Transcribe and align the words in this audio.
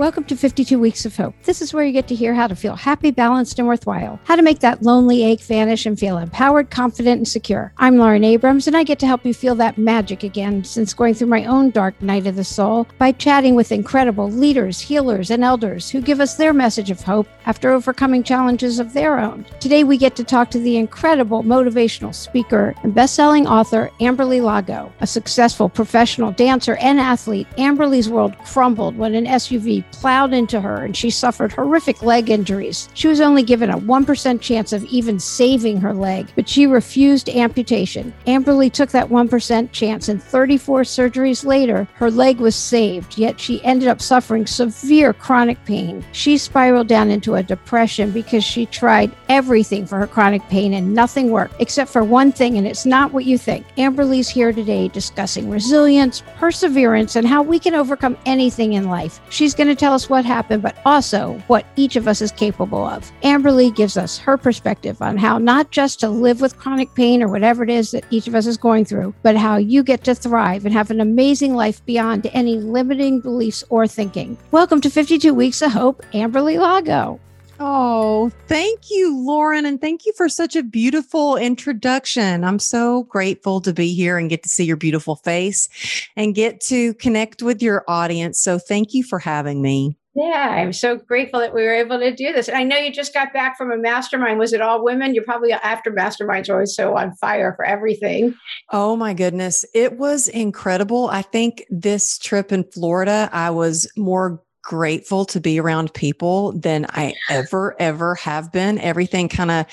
Welcome 0.00 0.24
to 0.24 0.34
52 0.34 0.78
Weeks 0.78 1.04
of 1.04 1.14
Hope. 1.14 1.34
This 1.42 1.60
is 1.60 1.74
where 1.74 1.84
you 1.84 1.92
get 1.92 2.08
to 2.08 2.14
hear 2.14 2.32
how 2.32 2.46
to 2.46 2.56
feel 2.56 2.74
happy, 2.74 3.10
balanced, 3.10 3.58
and 3.58 3.68
worthwhile. 3.68 4.18
How 4.24 4.34
to 4.34 4.40
make 4.40 4.60
that 4.60 4.82
lonely 4.82 5.22
ache 5.22 5.42
vanish 5.42 5.84
and 5.84 5.98
feel 5.98 6.16
empowered, 6.16 6.70
confident, 6.70 7.18
and 7.18 7.28
secure. 7.28 7.74
I'm 7.76 7.98
Lauren 7.98 8.24
Abrams, 8.24 8.66
and 8.66 8.74
I 8.74 8.82
get 8.82 8.98
to 9.00 9.06
help 9.06 9.26
you 9.26 9.34
feel 9.34 9.54
that 9.56 9.76
magic 9.76 10.22
again 10.22 10.64
since 10.64 10.94
going 10.94 11.12
through 11.12 11.26
my 11.26 11.44
own 11.44 11.68
dark 11.68 12.00
night 12.00 12.26
of 12.26 12.36
the 12.36 12.44
soul 12.44 12.88
by 12.96 13.12
chatting 13.12 13.54
with 13.54 13.72
incredible 13.72 14.30
leaders, 14.30 14.80
healers, 14.80 15.30
and 15.30 15.44
elders 15.44 15.90
who 15.90 16.00
give 16.00 16.18
us 16.18 16.34
their 16.34 16.54
message 16.54 16.90
of 16.90 17.02
hope 17.02 17.28
after 17.44 17.70
overcoming 17.70 18.22
challenges 18.22 18.78
of 18.78 18.94
their 18.94 19.18
own. 19.18 19.44
Today, 19.60 19.84
we 19.84 19.98
get 19.98 20.16
to 20.16 20.24
talk 20.24 20.50
to 20.52 20.58
the 20.58 20.78
incredible 20.78 21.42
motivational 21.42 22.14
speaker 22.14 22.74
and 22.84 22.94
best-selling 22.94 23.46
author 23.46 23.90
Amberly 24.00 24.42
Lago, 24.42 24.90
a 25.00 25.06
successful 25.06 25.68
professional 25.68 26.32
dancer 26.32 26.76
and 26.76 26.98
athlete. 26.98 27.46
Amberly's 27.58 28.08
world 28.08 28.34
crumbled 28.46 28.96
when 28.96 29.14
an 29.14 29.26
SUV 29.26 29.84
plowed 29.92 30.32
into 30.32 30.60
her 30.60 30.84
and 30.84 30.96
she 30.96 31.10
suffered 31.10 31.52
horrific 31.52 32.02
leg 32.02 32.30
injuries. 32.30 32.88
She 32.94 33.08
was 33.08 33.20
only 33.20 33.42
given 33.42 33.70
a 33.70 33.78
1% 33.78 34.40
chance 34.40 34.72
of 34.72 34.84
even 34.84 35.18
saving 35.18 35.80
her 35.80 35.94
leg, 35.94 36.28
but 36.34 36.48
she 36.48 36.66
refused 36.66 37.28
amputation. 37.28 38.12
Amberly 38.26 38.72
took 38.72 38.90
that 38.90 39.08
1% 39.08 39.72
chance, 39.72 40.08
and 40.08 40.22
34 40.22 40.82
surgeries 40.82 41.44
later, 41.44 41.88
her 41.94 42.10
leg 42.10 42.38
was 42.38 42.54
saved, 42.54 43.18
yet 43.18 43.38
she 43.38 43.62
ended 43.64 43.88
up 43.88 44.00
suffering 44.00 44.46
severe 44.46 45.12
chronic 45.12 45.62
pain. 45.64 46.04
She 46.12 46.38
spiraled 46.38 46.88
down 46.88 47.10
into 47.10 47.34
a 47.34 47.42
depression 47.42 48.10
because 48.10 48.44
she 48.44 48.66
tried 48.66 49.14
everything 49.28 49.86
for 49.86 49.98
her 49.98 50.06
chronic 50.06 50.42
pain 50.48 50.74
and 50.74 50.94
nothing 50.94 51.30
worked 51.30 51.54
except 51.60 51.90
for 51.90 52.04
one 52.04 52.32
thing, 52.32 52.56
and 52.58 52.66
it's 52.66 52.86
not 52.86 53.12
what 53.12 53.24
you 53.24 53.38
think. 53.38 53.66
Amberly's 53.76 54.28
here 54.28 54.52
today 54.52 54.88
discussing 54.88 55.50
resilience, 55.50 56.22
perseverance, 56.36 57.16
and 57.16 57.26
how 57.26 57.42
we 57.42 57.58
can 57.58 57.74
overcome 57.74 58.16
anything 58.26 58.74
in 58.74 58.88
life. 58.88 59.20
She's 59.30 59.54
going 59.54 59.68
to 59.68 59.69
tell 59.74 59.94
us 59.94 60.10
what 60.10 60.24
happened, 60.24 60.62
but 60.62 60.76
also 60.84 61.42
what 61.46 61.66
each 61.76 61.96
of 61.96 62.08
us 62.08 62.20
is 62.20 62.32
capable 62.32 62.84
of. 62.84 63.10
Amberly 63.22 63.74
gives 63.74 63.96
us 63.96 64.18
her 64.18 64.36
perspective 64.36 65.00
on 65.00 65.16
how 65.16 65.38
not 65.38 65.70
just 65.70 66.00
to 66.00 66.08
live 66.08 66.40
with 66.40 66.56
chronic 66.56 66.94
pain 66.94 67.22
or 67.22 67.28
whatever 67.28 67.62
it 67.62 67.70
is 67.70 67.90
that 67.90 68.04
each 68.10 68.28
of 68.28 68.34
us 68.34 68.46
is 68.46 68.56
going 68.56 68.84
through, 68.84 69.14
but 69.22 69.36
how 69.36 69.56
you 69.56 69.82
get 69.82 70.04
to 70.04 70.14
thrive 70.14 70.64
and 70.64 70.74
have 70.74 70.90
an 70.90 71.00
amazing 71.00 71.54
life 71.54 71.84
beyond 71.86 72.28
any 72.32 72.56
limiting 72.56 73.20
beliefs 73.20 73.64
or 73.68 73.86
thinking. 73.86 74.36
Welcome 74.50 74.80
to 74.80 74.90
52 74.90 75.32
Weeks 75.32 75.62
of 75.62 75.72
Hope, 75.72 76.04
Amberly 76.12 76.58
Lago. 76.58 77.20
Oh, 77.62 78.32
thank 78.46 78.90
you, 78.90 79.14
Lauren. 79.14 79.66
And 79.66 79.78
thank 79.78 80.06
you 80.06 80.14
for 80.16 80.30
such 80.30 80.56
a 80.56 80.62
beautiful 80.62 81.36
introduction. 81.36 82.42
I'm 82.42 82.58
so 82.58 83.02
grateful 83.02 83.60
to 83.60 83.74
be 83.74 83.94
here 83.94 84.16
and 84.16 84.30
get 84.30 84.42
to 84.44 84.48
see 84.48 84.64
your 84.64 84.78
beautiful 84.78 85.16
face 85.16 85.68
and 86.16 86.34
get 86.34 86.62
to 86.62 86.94
connect 86.94 87.42
with 87.42 87.62
your 87.62 87.84
audience. 87.86 88.40
So 88.40 88.58
thank 88.58 88.94
you 88.94 89.04
for 89.04 89.18
having 89.18 89.60
me. 89.60 89.98
Yeah, 90.14 90.56
I'm 90.56 90.72
so 90.72 90.96
grateful 90.96 91.38
that 91.40 91.54
we 91.54 91.62
were 91.62 91.74
able 91.74 91.98
to 91.98 92.14
do 92.14 92.32
this. 92.32 92.48
And 92.48 92.56
I 92.56 92.64
know 92.64 92.78
you 92.78 92.90
just 92.90 93.12
got 93.12 93.34
back 93.34 93.58
from 93.58 93.70
a 93.70 93.76
mastermind. 93.76 94.38
Was 94.38 94.54
it 94.54 94.62
all 94.62 94.82
women? 94.82 95.14
You're 95.14 95.24
probably 95.24 95.52
after 95.52 95.92
masterminds 95.92 96.48
are 96.48 96.54
always 96.54 96.74
so 96.74 96.96
on 96.96 97.14
fire 97.16 97.52
for 97.56 97.64
everything. 97.66 98.34
Oh 98.72 98.96
my 98.96 99.12
goodness. 99.12 99.66
It 99.74 99.98
was 99.98 100.28
incredible. 100.28 101.08
I 101.08 101.22
think 101.22 101.66
this 101.68 102.18
trip 102.18 102.52
in 102.52 102.64
Florida, 102.64 103.28
I 103.32 103.50
was 103.50 103.86
more 103.98 104.42
grateful 104.70 105.24
to 105.24 105.40
be 105.40 105.58
around 105.58 105.92
people 105.94 106.52
than 106.52 106.86
I 106.90 107.12
ever, 107.28 107.74
ever 107.80 108.14
have 108.14 108.52
been. 108.52 108.78
Everything 108.78 109.28
kind 109.28 109.50
of 109.50 109.66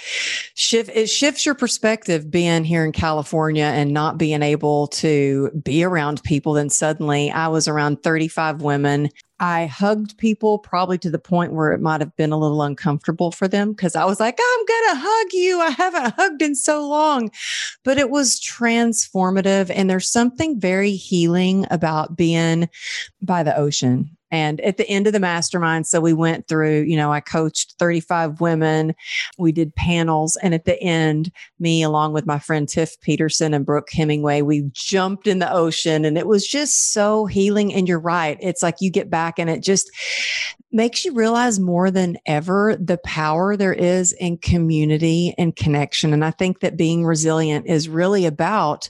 shift, 0.56 0.89
it 0.92 1.06
shifts 1.06 1.45
your 1.45 1.54
perspective 1.54 2.31
being 2.31 2.64
here 2.64 2.84
in 2.84 2.92
California 2.92 3.66
and 3.66 3.94
not 3.94 4.17
being 4.17 4.42
able 4.42 4.88
to 4.88 5.52
be 5.64 5.84
around 5.84 6.23
people. 6.23 6.54
Then 6.54 6.72
suddenly 6.72 7.30
I 7.30 7.48
was 7.48 7.67
around 7.67 8.02
35 8.02 8.64
women. 8.64 9.09
I 9.39 9.67
hugged 9.67 10.17
people 10.17 10.58
probably 10.58 10.98
to 10.98 11.11
the 11.11 11.20
point 11.20 11.54
where 11.54 11.73
it 11.73 11.80
might 11.80 12.02
have 12.02 12.16
been 12.16 12.32
a 12.32 12.39
little 12.39 12.64
uncomfortable 12.64 13.32
for 13.32 13.48
them 13.48 13.73
because 13.73 13.95
I 13.95 14.04
was 14.04 14.20
like, 14.20 14.39
I'm 14.42 14.66
going 14.66 14.95
to 14.95 15.02
hug 15.06 15.28
you. 15.34 15.61
I 15.61 15.70
haven't 15.70 16.16
hugged 16.16 16.42
in 16.42 16.55
so 16.55 16.88
long. 16.88 17.30
But 17.83 18.00
it 18.00 18.10
was 18.10 18.42
transformative. 18.42 19.70
And 19.71 19.92
there's 19.92 20.10
something 20.10 20.60
very 20.60 20.94
healing 20.94 21.67
about 21.70 22.17
being 22.17 22.67
by 23.21 23.44
the 23.44 23.55
ocean 23.55 24.17
and 24.32 24.60
at 24.61 24.77
the 24.77 24.88
end 24.89 25.08
of 25.08 25.14
the 25.14 25.20
mastermind, 25.20 25.88
so 25.88 26.02
we 26.02 26.14
went 26.14 26.48
through, 26.48 26.82
you 26.82 26.98
know, 26.98 27.11
I 27.11 27.21
coached 27.21 27.76
35 27.80 28.42
women. 28.42 28.93
We 29.38 29.52
did 29.52 29.73
panels. 29.76 30.38
And 30.38 30.54
at 30.54 30.65
the 30.65 30.82
end, 30.82 31.32
me, 31.60 31.82
along 31.82 32.14
with 32.14 32.26
my 32.26 32.39
friend 32.39 32.67
Tiff 32.67 32.99
Peterson 33.02 33.54
and 33.54 33.65
Brooke 33.65 33.89
Hemingway, 33.92 34.42
we 34.42 34.70
jumped 34.73 35.27
in 35.27 35.39
the 35.39 35.52
ocean 35.52 36.04
and 36.04 36.17
it 36.17 36.27
was 36.27 36.45
just 36.45 36.92
so 36.92 37.26
healing. 37.26 37.73
And 37.73 37.88
you're 37.88 37.99
right. 37.99 38.38
It's 38.42 38.64
like 38.64 38.76
you 38.82 38.92
get 38.92 39.10
back 39.10 39.39
and 39.39 39.49
it 39.49 39.64
just 39.64 39.89
makes 40.71 41.05
you 41.05 41.14
realize 41.14 41.59
more 41.59 41.89
than 41.89 42.17
ever 42.26 42.76
the 42.76 42.98
power 42.99 43.55
there 43.55 43.73
is 43.73 44.11
in 44.14 44.38
community 44.38 45.33
and 45.38 45.55
connection. 45.55 46.11
And 46.11 46.26
I 46.26 46.32
think 46.32 46.59
that 46.59 46.76
being 46.76 47.05
resilient 47.05 47.67
is 47.67 47.88
really 47.88 48.26
about 48.26 48.89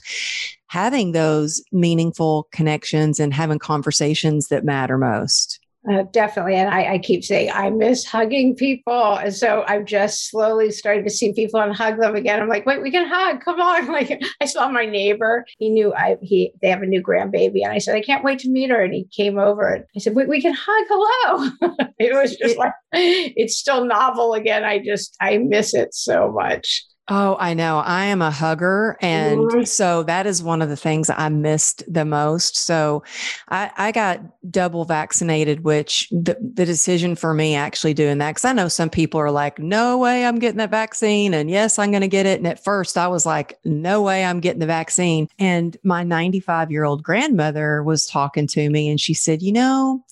having 0.68 1.12
those 1.12 1.62
meaningful 1.72 2.48
connections 2.52 3.18
and 3.18 3.34
having 3.34 3.58
conversations 3.58 4.48
that 4.48 4.64
matter 4.64 4.98
most. 4.98 5.60
Uh, 5.90 6.02
definitely. 6.12 6.54
And 6.54 6.68
I, 6.68 6.94
I, 6.94 6.98
keep 6.98 7.24
saying, 7.24 7.50
I 7.54 7.70
miss 7.70 8.04
hugging 8.04 8.54
people. 8.54 9.14
And 9.14 9.34
so 9.34 9.64
I'm 9.66 9.86
just 9.86 10.28
slowly 10.28 10.70
starting 10.70 11.04
to 11.04 11.10
see 11.10 11.32
people 11.32 11.60
and 11.60 11.74
hug 11.74 11.98
them 11.98 12.14
again. 12.14 12.42
I'm 12.42 12.48
like, 12.48 12.66
wait, 12.66 12.82
we 12.82 12.90
can 12.90 13.08
hug. 13.08 13.40
Come 13.40 13.60
on. 13.60 13.78
Like 13.98 14.20
I 14.40 14.44
saw 14.44 14.68
my 14.68 14.84
neighbor. 14.84 15.44
He 15.58 15.70
knew 15.70 15.94
I, 15.94 16.16
he, 16.20 16.52
they 16.60 16.68
have 16.68 16.82
a 16.82 16.86
new 16.86 17.02
grandbaby. 17.02 17.64
And 17.64 17.72
I 17.72 17.78
said, 17.78 17.96
I 17.96 18.02
can't 18.02 18.22
wait 18.22 18.40
to 18.40 18.50
meet 18.50 18.70
her. 18.70 18.82
And 18.82 18.92
he 18.92 19.04
came 19.04 19.38
over 19.38 19.66
and 19.66 19.84
I 19.96 20.00
said, 20.00 20.14
wait, 20.14 20.28
we 20.28 20.42
can 20.42 20.54
hug. 20.54 20.86
Hello. 20.88 21.50
it 21.98 22.12
was 22.12 22.36
just 22.36 22.58
like, 22.58 22.72
it's 22.92 23.56
still 23.56 23.84
novel 23.84 24.34
again. 24.34 24.64
I 24.64 24.78
just, 24.78 25.16
I 25.20 25.38
miss 25.38 25.74
it 25.74 25.94
so 25.94 26.30
much. 26.30 26.84
Oh, 27.10 27.38
I 27.40 27.54
know. 27.54 27.78
I 27.78 28.04
am 28.06 28.20
a 28.20 28.30
hugger. 28.30 28.98
And 29.00 29.66
so 29.66 30.02
that 30.02 30.26
is 30.26 30.42
one 30.42 30.60
of 30.60 30.68
the 30.68 30.76
things 30.76 31.08
I 31.08 31.30
missed 31.30 31.82
the 31.92 32.04
most. 32.04 32.56
So 32.56 33.02
I, 33.48 33.70
I 33.78 33.92
got 33.92 34.20
double 34.50 34.84
vaccinated, 34.84 35.64
which 35.64 36.10
the, 36.10 36.36
the 36.40 36.66
decision 36.66 37.16
for 37.16 37.32
me 37.32 37.54
actually 37.54 37.94
doing 37.94 38.18
that, 38.18 38.32
because 38.32 38.44
I 38.44 38.52
know 38.52 38.68
some 38.68 38.90
people 38.90 39.20
are 39.20 39.30
like, 39.30 39.58
no 39.58 39.96
way 39.96 40.26
I'm 40.26 40.38
getting 40.38 40.58
that 40.58 40.70
vaccine. 40.70 41.32
And 41.32 41.50
yes, 41.50 41.78
I'm 41.78 41.90
going 41.90 42.02
to 42.02 42.08
get 42.08 42.26
it. 42.26 42.40
And 42.40 42.46
at 42.46 42.62
first 42.62 42.98
I 42.98 43.08
was 43.08 43.24
like, 43.24 43.58
no 43.64 44.02
way 44.02 44.22
I'm 44.22 44.40
getting 44.40 44.60
the 44.60 44.66
vaccine. 44.66 45.28
And 45.38 45.78
my 45.82 46.02
95 46.02 46.70
year 46.70 46.84
old 46.84 47.02
grandmother 47.02 47.82
was 47.82 48.06
talking 48.06 48.46
to 48.48 48.68
me 48.68 48.86
and 48.86 49.00
she 49.00 49.14
said, 49.14 49.40
you 49.40 49.52
know, 49.52 50.04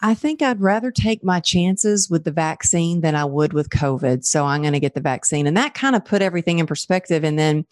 I 0.00 0.14
think 0.14 0.42
I'd 0.42 0.60
rather 0.60 0.90
take 0.90 1.24
my 1.24 1.40
chances 1.40 2.10
with 2.10 2.24
the 2.24 2.32
vaccine 2.32 3.00
than 3.00 3.14
I 3.14 3.24
would 3.24 3.52
with 3.52 3.70
COVID. 3.70 4.24
So 4.24 4.44
I'm 4.44 4.60
going 4.60 4.74
to 4.74 4.80
get 4.80 4.94
the 4.94 5.00
vaccine. 5.00 5.46
And 5.46 5.56
that 5.56 5.74
kind 5.74 5.96
of 5.96 6.04
put 6.04 6.22
everything 6.22 6.58
in 6.58 6.66
perspective. 6.66 7.24
And 7.24 7.38
then 7.38 7.64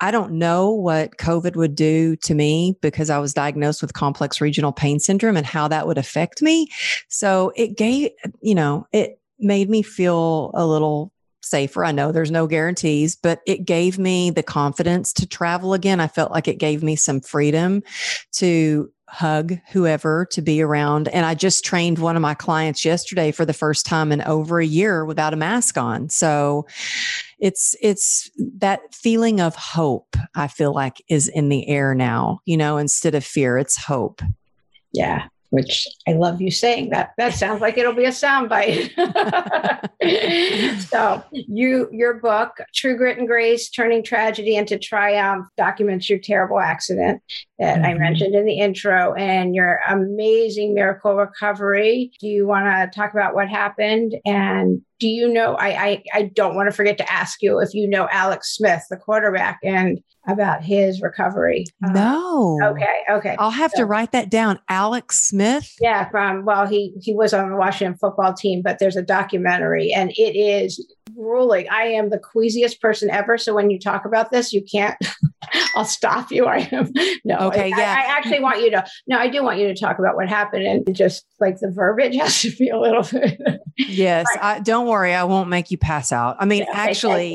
I 0.00 0.10
don't 0.10 0.32
know 0.32 0.70
what 0.70 1.18
COVID 1.18 1.56
would 1.56 1.74
do 1.74 2.16
to 2.16 2.34
me 2.34 2.76
because 2.80 3.10
I 3.10 3.18
was 3.18 3.34
diagnosed 3.34 3.82
with 3.82 3.92
complex 3.92 4.40
regional 4.40 4.72
pain 4.72 4.98
syndrome 4.98 5.36
and 5.36 5.46
how 5.46 5.68
that 5.68 5.86
would 5.86 5.98
affect 5.98 6.40
me. 6.40 6.68
So 7.08 7.52
it 7.56 7.76
gave, 7.76 8.10
you 8.40 8.54
know, 8.54 8.86
it 8.92 9.20
made 9.38 9.68
me 9.68 9.82
feel 9.82 10.52
a 10.54 10.66
little 10.66 11.12
safer. 11.42 11.84
I 11.84 11.92
know 11.92 12.12
there's 12.12 12.30
no 12.30 12.46
guarantees, 12.46 13.16
but 13.16 13.40
it 13.46 13.64
gave 13.64 13.98
me 13.98 14.30
the 14.30 14.42
confidence 14.42 15.12
to 15.14 15.26
travel 15.26 15.74
again. 15.74 16.00
I 16.00 16.06
felt 16.06 16.30
like 16.30 16.48
it 16.48 16.58
gave 16.58 16.82
me 16.82 16.96
some 16.96 17.20
freedom 17.20 17.82
to 18.32 18.90
hug 19.10 19.58
whoever 19.72 20.26
to 20.30 20.40
be 20.40 20.62
around. 20.62 21.08
And 21.08 21.26
I 21.26 21.34
just 21.34 21.64
trained 21.64 21.98
one 21.98 22.16
of 22.16 22.22
my 22.22 22.34
clients 22.34 22.84
yesterday 22.84 23.32
for 23.32 23.44
the 23.44 23.52
first 23.52 23.86
time 23.86 24.12
in 24.12 24.22
over 24.22 24.60
a 24.60 24.66
year 24.66 25.04
without 25.04 25.32
a 25.32 25.36
mask 25.36 25.76
on. 25.76 26.08
So 26.08 26.66
it's 27.38 27.74
it's 27.82 28.30
that 28.58 28.80
feeling 28.94 29.40
of 29.40 29.54
hope 29.56 30.16
I 30.34 30.46
feel 30.46 30.72
like 30.72 31.02
is 31.08 31.28
in 31.28 31.48
the 31.48 31.68
air 31.68 31.94
now, 31.94 32.40
you 32.44 32.56
know, 32.56 32.76
instead 32.76 33.14
of 33.14 33.24
fear, 33.24 33.58
it's 33.58 33.76
hope. 33.76 34.22
Yeah 34.92 35.26
which 35.50 35.86
I 36.08 36.12
love 36.12 36.40
you 36.40 36.50
saying 36.50 36.90
that. 36.90 37.12
That 37.18 37.34
sounds 37.34 37.60
like 37.60 37.76
it'll 37.76 37.92
be 37.92 38.04
a 38.04 38.10
soundbite. 38.10 38.90
so 40.88 41.22
you 41.32 41.88
your 41.92 42.14
book, 42.14 42.58
True 42.74 42.96
Grit 42.96 43.18
and 43.18 43.28
Grace, 43.28 43.68
Turning 43.68 44.02
Tragedy 44.02 44.56
into 44.56 44.78
Triumph, 44.78 45.46
documents 45.56 46.08
your 46.08 46.18
terrible 46.18 46.60
accident 46.60 47.22
that 47.58 47.76
mm-hmm. 47.76 47.84
I 47.84 47.94
mentioned 47.94 48.34
in 48.34 48.46
the 48.46 48.58
intro 48.58 49.12
and 49.14 49.54
your 49.54 49.80
amazing 49.88 50.74
miracle 50.74 51.14
recovery. 51.14 52.12
Do 52.20 52.28
you 52.28 52.46
want 52.46 52.66
to 52.66 52.98
talk 52.98 53.12
about 53.12 53.34
what 53.34 53.48
happened? 53.48 54.14
And 54.24 54.82
do 55.00 55.08
you 55.08 55.26
know 55.26 55.54
I, 55.54 55.68
I 55.68 56.02
I 56.14 56.22
don't 56.34 56.54
want 56.54 56.68
to 56.68 56.76
forget 56.76 56.98
to 56.98 57.12
ask 57.12 57.42
you 57.42 57.58
if 57.58 57.74
you 57.74 57.88
know 57.88 58.08
Alex 58.12 58.54
Smith, 58.54 58.82
the 58.90 58.96
quarterback, 58.96 59.58
and 59.64 59.98
about 60.28 60.62
his 60.62 61.00
recovery. 61.00 61.64
Uh, 61.84 61.92
no. 61.92 62.58
okay. 62.62 62.96
Okay. 63.10 63.36
I'll 63.38 63.50
have 63.50 63.72
so, 63.72 63.78
to 63.78 63.86
write 63.86 64.12
that 64.12 64.30
down. 64.30 64.60
Alex 64.68 65.28
Smith. 65.28 65.74
Yeah. 65.80 66.08
From 66.10 66.44
well, 66.44 66.66
he 66.66 66.94
he 67.00 67.14
was 67.14 67.32
on 67.32 67.50
the 67.50 67.56
Washington 67.56 67.96
football 67.98 68.34
team, 68.34 68.62
but 68.62 68.78
there's 68.78 68.96
a 68.96 69.02
documentary, 69.02 69.92
and 69.92 70.10
it 70.12 70.38
is 70.38 70.86
ruling. 71.16 71.68
I 71.70 71.84
am 71.84 72.10
the 72.10 72.18
queasiest 72.18 72.80
person 72.80 73.10
ever. 73.10 73.38
So 73.38 73.54
when 73.54 73.70
you 73.70 73.78
talk 73.78 74.04
about 74.04 74.30
this, 74.30 74.52
you 74.52 74.62
can't, 74.62 74.96
I'll 75.76 75.84
stop 75.84 76.30
you. 76.30 76.46
I 76.46 76.68
am, 76.72 76.92
no. 77.24 77.38
Okay. 77.48 77.72
I, 77.72 77.78
yeah. 77.78 77.96
I, 77.98 78.02
I, 78.02 78.16
actually 78.18 78.40
want 78.40 78.60
you 78.60 78.70
to, 78.70 78.84
no, 79.06 79.18
I 79.18 79.28
do 79.28 79.42
want 79.42 79.58
you 79.58 79.68
to 79.68 79.74
talk 79.74 79.98
about 79.98 80.16
what 80.16 80.28
happened 80.28 80.64
and 80.64 80.94
just 80.94 81.24
like 81.40 81.58
the 81.60 81.70
verbiage 81.70 82.14
has 82.20 82.42
to 82.42 82.50
be 82.56 82.68
a 82.68 82.78
little 82.78 83.02
bit. 83.02 83.40
yes. 83.76 84.26
I, 84.40 84.60
don't 84.60 84.86
worry. 84.86 85.14
I 85.14 85.24
won't 85.24 85.48
make 85.48 85.70
you 85.70 85.78
pass 85.78 86.12
out. 86.12 86.36
I 86.38 86.44
mean, 86.44 86.62
yeah, 86.62 86.70
okay, 86.70 86.90
actually, 86.90 87.32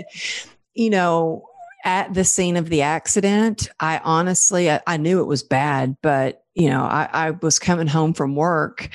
you. 0.74 0.84
you 0.86 0.90
know, 0.90 1.46
at 1.84 2.14
the 2.14 2.24
scene 2.24 2.58
of 2.58 2.70
the 2.70 2.82
accident, 2.82 3.70
I 3.80 4.00
honestly, 4.04 4.72
I, 4.72 4.82
I 4.88 4.98
knew 4.98 5.22
it 5.22 5.28
was 5.28 5.44
bad, 5.44 5.98
but 6.02 6.45
you 6.56 6.70
know, 6.70 6.84
I, 6.84 7.10
I, 7.12 7.32
was 7.32 7.60
coming 7.60 7.88
home 7.88 8.14
from 8.14 8.36
work 8.36 8.90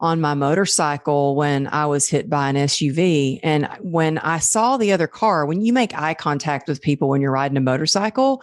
on 0.00 0.20
my 0.20 0.34
motorcycle 0.34 1.34
when 1.34 1.66
I 1.66 1.86
was 1.86 2.08
hit 2.08 2.28
by 2.28 2.50
an 2.50 2.56
SUV. 2.56 3.40
And 3.42 3.66
when 3.80 4.18
I 4.18 4.38
saw 4.38 4.76
the 4.76 4.92
other 4.92 5.06
car, 5.06 5.46
when 5.46 5.62
you 5.62 5.72
make 5.72 5.98
eye 5.98 6.12
contact 6.12 6.68
with 6.68 6.82
people 6.82 7.08
when 7.08 7.22
you're 7.22 7.32
riding 7.32 7.56
a 7.56 7.60
motorcycle, 7.60 8.42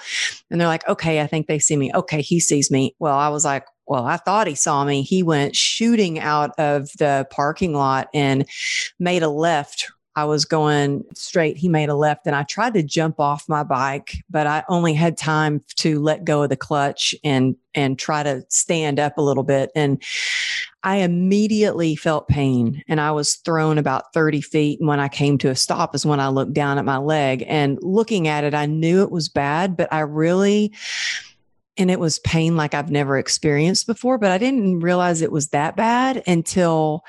and 0.49 0.59
they're 0.59 0.67
like, 0.67 0.87
okay, 0.87 1.21
I 1.21 1.27
think 1.27 1.45
they 1.45 1.59
see 1.59 1.77
me. 1.77 1.91
Okay, 1.93 2.21
he 2.21 2.39
sees 2.39 2.71
me. 2.71 2.95
Well, 2.97 3.15
I 3.15 3.29
was 3.29 3.45
like, 3.45 3.65
well, 3.85 4.05
I 4.05 4.17
thought 4.17 4.47
he 4.47 4.55
saw 4.55 4.83
me. 4.85 5.03
He 5.03 5.21
went 5.21 5.55
shooting 5.55 6.17
out 6.17 6.51
of 6.57 6.89
the 6.97 7.27
parking 7.29 7.73
lot 7.73 8.07
and 8.13 8.45
made 8.99 9.21
a 9.21 9.29
left 9.29 9.91
I 10.15 10.25
was 10.25 10.45
going 10.45 11.04
straight. 11.15 11.57
He 11.57 11.68
made 11.68 11.89
a 11.89 11.95
left 11.95 12.27
and 12.27 12.36
I 12.36 12.44
tried 12.44 12.75
to 12.75 12.83
jump 12.83 13.19
off 13.19 13.50
my 13.50 13.63
bike, 13.63 14.18
but 14.30 14.45
I 14.45 14.63
only 14.69 14.94
had 14.94 15.18
time 15.18 15.63
to 15.77 16.00
let 16.00 16.24
go 16.24 16.44
of 16.44 16.50
the 16.50 16.56
clutch 16.56 17.15
and, 17.24 17.56
and 17.74 17.98
try 17.98 18.21
to 18.21 18.44
stand 18.50 19.00
up 19.00 19.18
a 19.18 19.21
little 19.21 19.44
bit. 19.44 19.71
And 19.75 20.04
I 20.83 20.98
immediately 20.98 21.95
felt 21.95 22.27
pain 22.27 22.83
and 22.88 23.01
I 23.01 23.12
was 23.12 23.36
thrown 23.36 23.77
about 23.77 24.13
30 24.13 24.42
feet. 24.42 24.80
And 24.80 24.88
when 24.88 25.00
I 25.00 25.07
came 25.07 25.38
to 25.39 25.50
a 25.50 25.56
stop 25.56 25.95
is 25.95 26.06
when 26.06 26.19
I 26.19 26.27
looked 26.27 26.54
down 26.54 26.77
at 26.77 26.86
my 26.86 26.98
leg 26.98 27.44
and 27.48 27.80
looking 27.81 28.27
at 28.27 28.44
it, 28.44 28.54
I 28.54 28.68
knew 28.68 29.01
it 29.01 29.12
was 29.12 29.30
bad, 29.30 29.75
but 29.75 29.92
I 29.92 30.01
really, 30.01 30.74
and 31.77 31.89
it 31.89 32.00
was 32.00 32.19
pain 32.19 32.56
like 32.56 32.75
I've 32.75 32.92
never 32.92 33.18
experienced 33.18 33.88
before, 33.88 34.19
but 34.19 34.31
I 34.31 34.38
didn't 34.38 34.81
realize 34.81 35.21
it 35.21 35.31
was 35.31 35.48
that 35.50 35.75
bad 35.75 36.21
until 36.27 37.04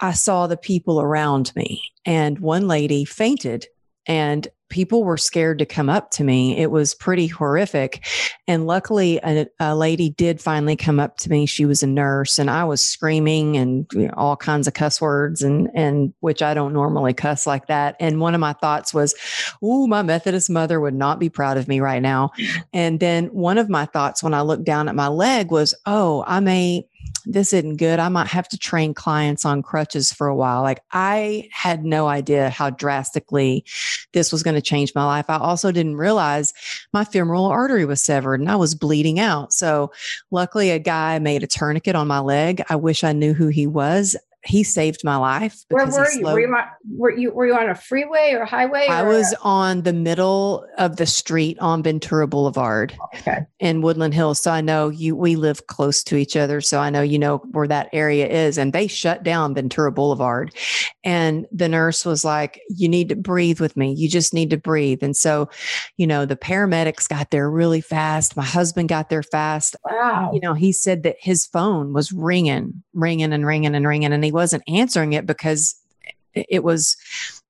I 0.00 0.12
saw 0.12 0.46
the 0.46 0.56
people 0.56 1.00
around 1.00 1.54
me. 1.54 1.82
And 2.04 2.38
one 2.38 2.66
lady 2.66 3.04
fainted 3.04 3.66
and 4.06 4.48
people 4.70 5.04
were 5.04 5.18
scared 5.18 5.58
to 5.58 5.66
come 5.66 5.90
up 5.90 6.10
to 6.12 6.24
me. 6.24 6.56
It 6.56 6.70
was 6.70 6.94
pretty 6.94 7.26
horrific. 7.26 8.06
And 8.46 8.66
luckily, 8.66 9.18
a, 9.22 9.46
a 9.58 9.76
lady 9.76 10.10
did 10.10 10.40
finally 10.40 10.76
come 10.76 10.98
up 10.98 11.18
to 11.18 11.30
me. 11.30 11.44
She 11.44 11.66
was 11.66 11.82
a 11.82 11.86
nurse, 11.86 12.38
and 12.38 12.48
I 12.48 12.64
was 12.64 12.82
screaming 12.82 13.56
and 13.56 13.86
you 13.92 14.06
know, 14.06 14.14
all 14.16 14.36
kinds 14.36 14.66
of 14.66 14.74
cuss 14.74 15.00
words, 15.00 15.42
and 15.42 15.68
and 15.74 16.14
which 16.20 16.40
I 16.40 16.54
don't 16.54 16.72
normally 16.72 17.12
cuss 17.12 17.46
like 17.46 17.66
that. 17.66 17.96
And 18.00 18.20
one 18.20 18.34
of 18.34 18.40
my 18.40 18.54
thoughts 18.54 18.94
was, 18.94 19.14
"Ooh, 19.62 19.86
my 19.86 20.02
Methodist 20.02 20.48
mother 20.48 20.80
would 20.80 20.94
not 20.94 21.18
be 21.18 21.28
proud 21.28 21.56
of 21.56 21.68
me 21.68 21.80
right 21.80 22.02
now." 22.02 22.30
And 22.72 23.00
then 23.00 23.26
one 23.26 23.58
of 23.58 23.68
my 23.68 23.86
thoughts 23.86 24.22
when 24.22 24.34
I 24.34 24.40
looked 24.40 24.64
down 24.64 24.88
at 24.88 24.94
my 24.94 25.08
leg 25.08 25.50
was, 25.50 25.74
"Oh, 25.84 26.24
I 26.26 26.40
may 26.40 26.86
this 27.26 27.52
isn't 27.52 27.76
good. 27.76 27.98
I 27.98 28.08
might 28.08 28.28
have 28.28 28.48
to 28.48 28.58
train 28.58 28.94
clients 28.94 29.44
on 29.44 29.62
crutches 29.62 30.12
for 30.12 30.26
a 30.26 30.34
while. 30.34 30.62
Like 30.62 30.80
I 30.92 31.48
had 31.52 31.84
no 31.84 32.08
idea 32.08 32.50
how 32.50 32.70
drastically 32.70 33.64
this 34.12 34.32
was 34.32 34.42
going 34.42 34.54
to 34.54 34.62
change 34.62 34.94
my 34.94 35.04
life. 35.04 35.26
I 35.28 35.36
also 35.36 35.70
didn't 35.70 35.96
realize 35.96 36.52
my 36.92 37.04
femoral 37.04 37.46
artery 37.46 37.84
was 37.84 38.02
severed 38.02 38.40
and 38.40 38.50
I 38.50 38.56
was 38.56 38.74
bleeding 38.74 39.20
out. 39.20 39.52
So 39.52 39.92
luckily 40.30 40.70
a 40.70 40.78
guy 40.78 41.18
made 41.18 41.42
a 41.42 41.46
tourniquet 41.46 41.94
on 41.94 42.08
my 42.08 42.20
leg. 42.20 42.62
I 42.68 42.76
wish 42.76 43.04
I 43.04 43.12
knew 43.12 43.34
who 43.34 43.48
he 43.48 43.66
was 43.66 44.16
he 44.42 44.62
saved 44.62 45.04
my 45.04 45.16
life. 45.16 45.64
Where 45.68 45.86
were 45.86 46.10
you? 46.12 46.24
Were 46.24 46.40
you, 46.40 46.56
were 46.88 47.10
you? 47.10 47.30
Were 47.32 47.46
you 47.46 47.54
on 47.54 47.68
a 47.68 47.74
freeway 47.74 48.32
or 48.32 48.44
highway? 48.44 48.86
I 48.88 49.02
was 49.02 49.34
on 49.42 49.82
the 49.82 49.92
middle 49.92 50.66
of 50.78 50.96
the 50.96 51.06
street 51.06 51.58
on 51.60 51.82
Ventura 51.82 52.26
Boulevard 52.26 52.96
okay. 53.16 53.46
in 53.58 53.82
Woodland 53.82 54.14
Hills. 54.14 54.40
So 54.40 54.50
I 54.50 54.62
know 54.62 54.88
you. 54.88 55.14
We 55.14 55.36
live 55.36 55.66
close 55.66 56.02
to 56.04 56.16
each 56.16 56.36
other, 56.36 56.60
so 56.60 56.80
I 56.80 56.88
know 56.88 57.02
you 57.02 57.18
know 57.18 57.38
where 57.50 57.68
that 57.68 57.90
area 57.92 58.26
is. 58.28 58.56
And 58.56 58.72
they 58.72 58.86
shut 58.86 59.22
down 59.22 59.54
Ventura 59.54 59.92
Boulevard, 59.92 60.54
and 61.04 61.46
the 61.52 61.68
nurse 61.68 62.06
was 62.06 62.24
like, 62.24 62.60
"You 62.70 62.88
need 62.88 63.10
to 63.10 63.16
breathe 63.16 63.60
with 63.60 63.76
me. 63.76 63.92
You 63.92 64.08
just 64.08 64.32
need 64.32 64.48
to 64.50 64.56
breathe." 64.56 65.02
And 65.02 65.16
so, 65.16 65.50
you 65.98 66.06
know, 66.06 66.24
the 66.24 66.36
paramedics 66.36 67.08
got 67.08 67.30
there 67.30 67.50
really 67.50 67.82
fast. 67.82 68.36
My 68.36 68.44
husband 68.44 68.88
got 68.88 69.10
there 69.10 69.22
fast. 69.22 69.76
Wow. 69.84 70.30
You 70.32 70.40
know, 70.40 70.54
he 70.54 70.72
said 70.72 71.02
that 71.02 71.16
his 71.18 71.44
phone 71.44 71.92
was 71.92 72.10
ringing, 72.10 72.82
ringing, 72.94 73.34
and 73.34 73.44
ringing 73.44 73.74
and 73.74 73.86
ringing, 73.86 74.12
and 74.12 74.24
he 74.24 74.29
he 74.30 74.32
wasn't 74.32 74.62
answering 74.68 75.12
it 75.12 75.26
because 75.26 75.74
it 76.34 76.62
was 76.62 76.96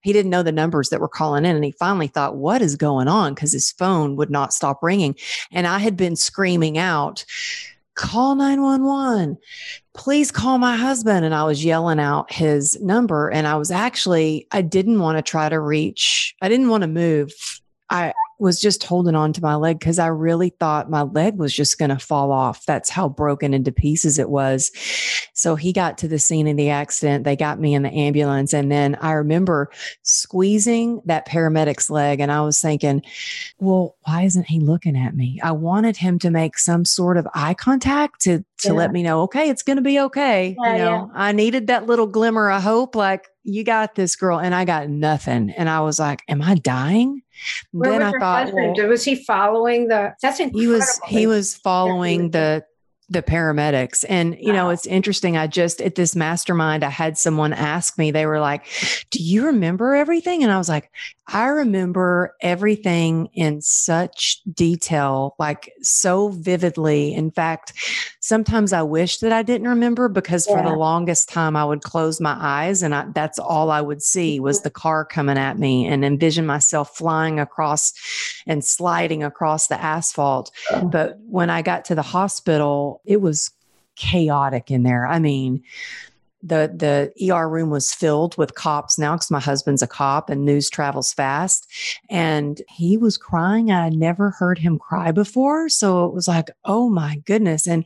he 0.01 0.15
didn't 0.15 0.31
know 0.31 0.43
the 0.43 0.51
numbers 0.51 0.89
that 0.89 1.01
were 1.01 1.09
calling 1.09 1.45
in. 1.45 1.55
And 1.55 1.63
he 1.63 1.73
finally 1.73 2.07
thought 2.07 2.37
what 2.37 2.63
is 2.63 2.75
going 2.75 3.07
on? 3.07 3.35
Because 3.35 3.53
his 3.53 3.71
phone 3.71 4.17
would 4.17 4.31
not 4.31 4.55
stop 4.55 4.83
ringing. 4.83 5.15
And 5.53 5.67
i 5.67 5.79
had 5.79 5.97
been 5.97 6.17
screaming 6.17 6.79
out 6.79 7.25
call 7.97 8.35
911 8.35 9.37
please 9.93 10.31
call 10.31 10.57
my 10.57 10.75
husband. 10.75 11.27
And 11.27 11.35
i 11.35 11.45
was 11.45 11.63
yelling 11.63 12.01
out 12.01 12.33
his 12.33 12.81
number. 12.81 13.29
And 13.29 13.47
i 13.47 13.57
was 13.57 13.71
actually 13.71 14.47
i 14.53 14.63
didn't 14.63 15.01
want 15.01 15.19
to 15.19 15.23
try 15.23 15.51
to 15.51 15.61
reach 15.61 16.35
i 16.41 16.49
didn't 16.49 16.71
want 16.71 16.83
to 16.83 16.89
move. 16.89 17.31
I 17.91 18.15
was 18.41 18.61
just 18.61 18.83
holding 18.85 19.15
on 19.15 19.33
to 19.35 19.43
my 19.43 19.55
leg 19.55 19.79
because 19.79 19.99
I 19.99 20.07
really 20.07 20.51
thought 20.51 20.91
my 20.91 21.03
leg 21.03 21.37
was 21.37 21.55
just 21.55 21.79
going 21.79 21.91
to 21.91 21.99
fall 21.99 22.33
off. 22.33 22.65
That's 22.67 22.89
how 22.89 23.09
broken 23.09 23.53
into 23.53 23.71
pieces 23.71 24.19
it 24.19 24.31
was. 24.31 24.71
So 25.35 25.57
he 25.57 25.73
got 25.73 25.99
to 25.99 26.09
the 26.09 26.19
scene 26.19 26.49
of 26.49 26.57
the 26.57 26.71
accident. 26.71 27.25
They 27.25 27.37
got 27.37 27.61
me 27.61 27.75
in 27.75 27.83
the 27.83 27.93
ambulance. 27.93 28.53
And 28.53 28.73
then 28.73 28.97
I 29.01 29.13
remember 29.13 29.71
squeezing 30.03 31.01
that 31.05 31.29
paramedic's 31.29 31.91
leg. 31.91 32.21
And 32.21 32.33
I 32.33 32.41
was 32.41 32.61
thinking, 32.61 33.03
well, 33.59 33.97
why 34.03 34.23
isn't 34.23 34.47
he 34.47 34.61
looking 34.61 34.97
at 34.97 35.15
me? 35.15 35.41
I 35.43 35.53
wanted 35.53 35.97
him 35.97 36.19
to 36.21 36.31
make 36.31 36.59
some 36.59 36.85
sort 36.85 37.17
of 37.17 37.29
eye 37.35 37.55
contact 37.55 38.23
to, 38.23 38.39
to 38.59 38.69
yeah. 38.69 38.73
let 38.73 38.93
me 38.93 39.03
know, 39.03 39.23
okay, 39.23 39.49
it's 39.49 39.63
going 39.63 39.77
to 39.77 39.83
be 39.83 40.01
okay. 40.01 40.57
Yeah, 40.63 40.73
you 40.73 40.79
know, 40.79 40.91
yeah. 40.91 41.07
I 41.15 41.33
needed 41.33 41.67
that 41.69 41.87
little 41.87 42.07
glimmer 42.07 42.51
of 42.51 42.63
hope, 42.63 42.95
like, 42.95 43.27
you 43.51 43.65
got 43.65 43.95
this 43.95 44.17
girl. 44.17 44.39
And 44.39 44.55
I 44.55 44.65
got 44.65 44.89
nothing. 44.89 45.51
And 45.51 45.69
I 45.69 45.81
was 45.81 45.99
like, 45.99 46.23
am 46.29 46.41
I 46.43 46.55
dying? 46.55 47.23
Where 47.73 47.91
then 47.91 48.03
I 48.03 48.19
thought, 48.19 48.53
well, 48.53 48.75
was 48.89 49.05
he 49.05 49.15
following 49.15 49.89
the? 49.89 50.15
That's 50.21 50.41
incredible. 50.41 50.61
He 50.61 50.67
was. 50.67 51.01
He 51.07 51.27
was 51.27 51.55
following 51.57 52.31
the 52.31 52.65
the 53.11 53.23
paramedics. 53.23 54.05
And, 54.09 54.37
you 54.41 54.53
wow. 54.53 54.65
know, 54.65 54.71
it's 54.71 54.87
interesting. 54.87 55.37
I 55.37 55.49
just 55.49 55.81
at 55.83 55.97
this 55.97 56.15
mastermind, 56.15 56.85
I 56.85 56.91
had 56.91 57.19
someone 57.19 57.53
ask 57.53 57.99
me, 57.99 58.13
they 58.13 58.25
were 58.25 58.41
like, 58.41 58.67
Do 59.11 59.23
you 59.23 59.47
remember 59.47 59.95
everything? 59.95 60.43
And 60.45 60.53
I 60.53 60.59
was 60.59 60.69
like, 60.69 60.91
I 61.33 61.47
remember 61.47 62.35
everything 62.41 63.27
in 63.35 63.61
such 63.61 64.43
detail, 64.53 65.37
like 65.39 65.73
so 65.81 66.31
vividly. 66.31 67.15
In 67.15 67.31
fact, 67.31 67.73
sometimes 68.21 68.73
I 68.73 68.83
wish 68.83 69.19
that 69.19 69.33
I 69.33 69.43
didn't 69.43 69.69
remember 69.69 70.09
because 70.09 70.49
yeah. 70.49 70.57
for 70.57 70.69
the 70.69 70.75
longest 70.75 71.29
time 71.29 71.55
I 71.55 71.65
would 71.65 71.83
close 71.83 72.21
my 72.21 72.37
eyes 72.39 72.83
and 72.83 72.95
I, 72.95 73.07
that's 73.15 73.39
all 73.39 73.71
I 73.71 73.81
would 73.81 74.03
see 74.03 74.41
was 74.41 74.59
mm-hmm. 74.59 74.65
the 74.65 74.71
car 74.71 75.05
coming 75.05 75.39
at 75.39 75.59
me 75.59 75.87
and 75.87 76.05
envision 76.05 76.47
myself 76.47 76.97
flying 76.97 77.39
across 77.39 77.93
and 78.47 78.65
sliding 78.65 79.23
across 79.23 79.69
the 79.69 79.81
asphalt. 79.81 80.51
But 80.83 81.19
when 81.21 81.49
I 81.49 81.63
got 81.63 81.85
to 81.87 81.95
the 81.95 82.03
hospital, 82.03 83.00
it 83.05 83.21
was 83.21 83.51
chaotic 83.97 84.71
in 84.71 84.83
there. 84.83 85.07
I 85.07 85.19
mean, 85.19 85.63
the 86.43 86.73
the 86.75 87.33
ER 87.33 87.49
room 87.49 87.71
was 87.71 87.93
filled 87.93 88.37
with 88.39 88.55
cops 88.55 88.99
now 88.99 89.15
because 89.15 89.31
my 89.31 89.41
husband's 89.41 89.83
a 89.83 89.87
cop 89.87 90.31
and 90.31 90.45
news 90.45 90.71
travels 90.71 91.13
fast. 91.13 91.71
And 92.09 92.63
he 92.69 92.97
was 92.97 93.19
crying. 93.19 93.71
I 93.71 93.91
never 93.91 94.31
heard 94.31 94.59
him 94.59 94.79
cry 94.79 95.13
before. 95.13 95.69
So 95.69 96.07
it 96.07 96.15
was 96.15 96.27
like, 96.29 96.51
oh 96.65 96.89
my 96.89 97.17
goodness. 97.27 97.67
And 97.67 97.85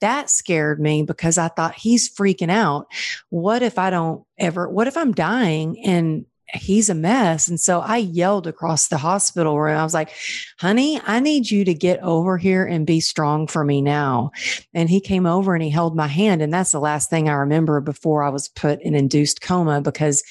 that 0.00 0.30
scared 0.30 0.80
me 0.80 1.02
because 1.02 1.36
I 1.36 1.48
thought 1.48 1.74
he's 1.74 2.08
freaking 2.08 2.50
out. 2.50 2.86
What 3.30 3.62
if 3.62 3.78
I 3.78 3.90
don't 3.90 4.24
ever, 4.38 4.68
what 4.68 4.86
if 4.86 4.96
I'm 4.96 5.12
dying 5.12 5.84
and 5.84 6.26
he's 6.54 6.88
a 6.88 6.94
mess. 6.94 7.48
And 7.48 7.60
so 7.60 7.80
I 7.80 7.98
yelled 7.98 8.46
across 8.46 8.88
the 8.88 8.98
hospital 8.98 9.58
room. 9.58 9.76
I 9.76 9.82
was 9.82 9.94
like, 9.94 10.10
honey, 10.58 11.00
I 11.06 11.20
need 11.20 11.50
you 11.50 11.64
to 11.64 11.74
get 11.74 12.00
over 12.02 12.38
here 12.38 12.64
and 12.64 12.86
be 12.86 13.00
strong 13.00 13.46
for 13.46 13.64
me 13.64 13.82
now. 13.82 14.30
And 14.72 14.88
he 14.88 15.00
came 15.00 15.26
over 15.26 15.54
and 15.54 15.62
he 15.62 15.70
held 15.70 15.96
my 15.96 16.06
hand. 16.06 16.42
And 16.42 16.52
that's 16.52 16.72
the 16.72 16.80
last 16.80 17.10
thing 17.10 17.28
I 17.28 17.32
remember 17.32 17.80
before 17.80 18.22
I 18.22 18.28
was 18.28 18.48
put 18.48 18.80
in 18.82 18.94
induced 18.94 19.40
coma 19.40 19.80
because 19.80 20.22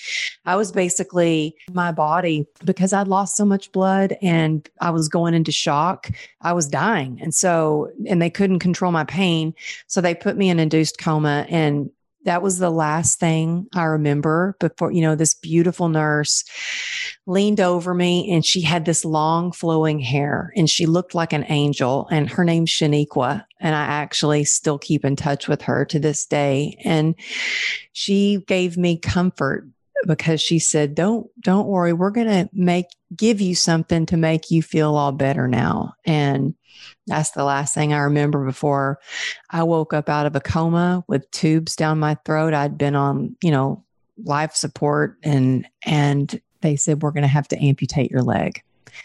I 0.46 0.56
was 0.56 0.72
basically 0.72 1.56
my 1.72 1.92
body, 1.92 2.48
because 2.64 2.94
I'd 2.94 3.08
lost 3.08 3.36
so 3.36 3.46
much 3.46 3.72
blood 3.72 4.16
and 4.22 4.68
I 4.80 4.92
was 4.92 5.10
going 5.10 5.34
into 5.34 5.52
shock, 5.52 6.10
I 6.42 6.54
was 6.54 6.68
dying. 6.68 7.20
And 7.22 7.34
so, 7.36 7.92
and 8.08 8.22
they 8.22 8.30
couldn't 8.30 8.60
control 8.60 8.92
my 8.92 9.04
pain. 9.04 9.54
So 9.88 10.02
they 10.02 10.16
put 10.16 10.38
me 10.38 10.50
in 10.50 10.60
induced 10.60 10.98
coma 10.98 11.46
and 11.50 11.90
that 12.26 12.42
was 12.42 12.58
the 12.58 12.70
last 12.70 13.20
thing 13.20 13.68
I 13.74 13.84
remember 13.84 14.58
before, 14.60 14.92
you 14.92 15.02
know, 15.02 15.16
this 15.16 15.34
beautiful 15.34 15.90
nurse 15.90 16.44
leaned 17.26 17.60
over 17.60 17.94
me 17.94 18.32
and 18.32 18.46
she 18.46 18.62
had 18.62 18.86
this 18.86 19.06
long 19.06 19.52
flowing 19.52 20.00
hair 20.00 20.52
and 20.56 20.70
she 20.70 20.86
looked 20.86 21.16
like 21.16 21.34
an 21.34 21.46
angel 21.48 22.08
and 22.12 22.30
her 22.30 22.44
name's 22.44 22.72
Shaniqua. 22.72 23.46
And 23.60 23.76
I 23.76 23.84
actually 23.84 24.44
still 24.44 24.78
keep 24.78 25.06
in 25.06 25.16
touch 25.16 25.48
with 25.48 25.62
her 25.64 25.86
to 25.86 26.00
this 26.00 26.26
day. 26.26 26.78
And 26.84 27.16
she 27.94 28.44
gave 28.48 28.78
me 28.78 28.98
comfort 28.98 29.68
because 30.06 30.42
she 30.42 30.60
said, 30.60 30.96
"Don't 30.96 31.28
don't 31.42 31.68
worry, 31.68 31.94
we're 31.94 32.12
going 32.12 32.28
to 32.28 32.50
make 32.54 32.88
give 33.16 33.42
you 33.42 33.56
something 33.56 34.06
to 34.08 34.18
make 34.18 34.52
you 34.52 34.62
feel 34.62 34.96
all 34.96 35.12
better 35.12 35.48
now." 35.48 35.94
And 36.06 36.56
that's 37.08 37.32
the 37.32 37.44
last 37.44 37.74
thing 37.74 37.94
I 37.94 38.00
remember 38.00 38.46
before 38.46 39.00
I 39.50 39.64
woke 39.64 39.94
up 39.94 40.10
out 40.10 40.26
of 40.26 40.36
a 40.36 40.42
coma 40.42 41.04
with 41.08 41.30
tubes 41.32 41.76
down 41.76 42.00
my 42.00 42.18
throat. 42.26 42.54
I'd 42.54 42.78
been 42.78 42.96
on, 42.96 43.36
you 43.42 43.52
know, 43.52 43.84
life 44.24 44.56
support 44.56 45.18
and 45.24 45.68
and 45.84 46.40
they 46.62 46.76
said 46.76 47.04
we're 47.04 47.12
going 47.12 47.24
to 47.24 47.28
have 47.28 47.48
to 47.50 47.64
amputate 47.64 48.10
your 48.12 48.24
leg. 48.24 48.62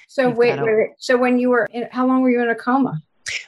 So 0.09 0.31
wait, 0.31 0.61
wait, 0.61 0.91
so 0.99 1.17
when 1.17 1.39
you 1.39 1.51
were 1.51 1.67
in, 1.73 1.89
how 1.91 2.07
long 2.07 2.23
were 2.23 2.31
you 2.31 2.43
in 2.43 2.49
a 2.49 2.55
coma? 2.55 3.03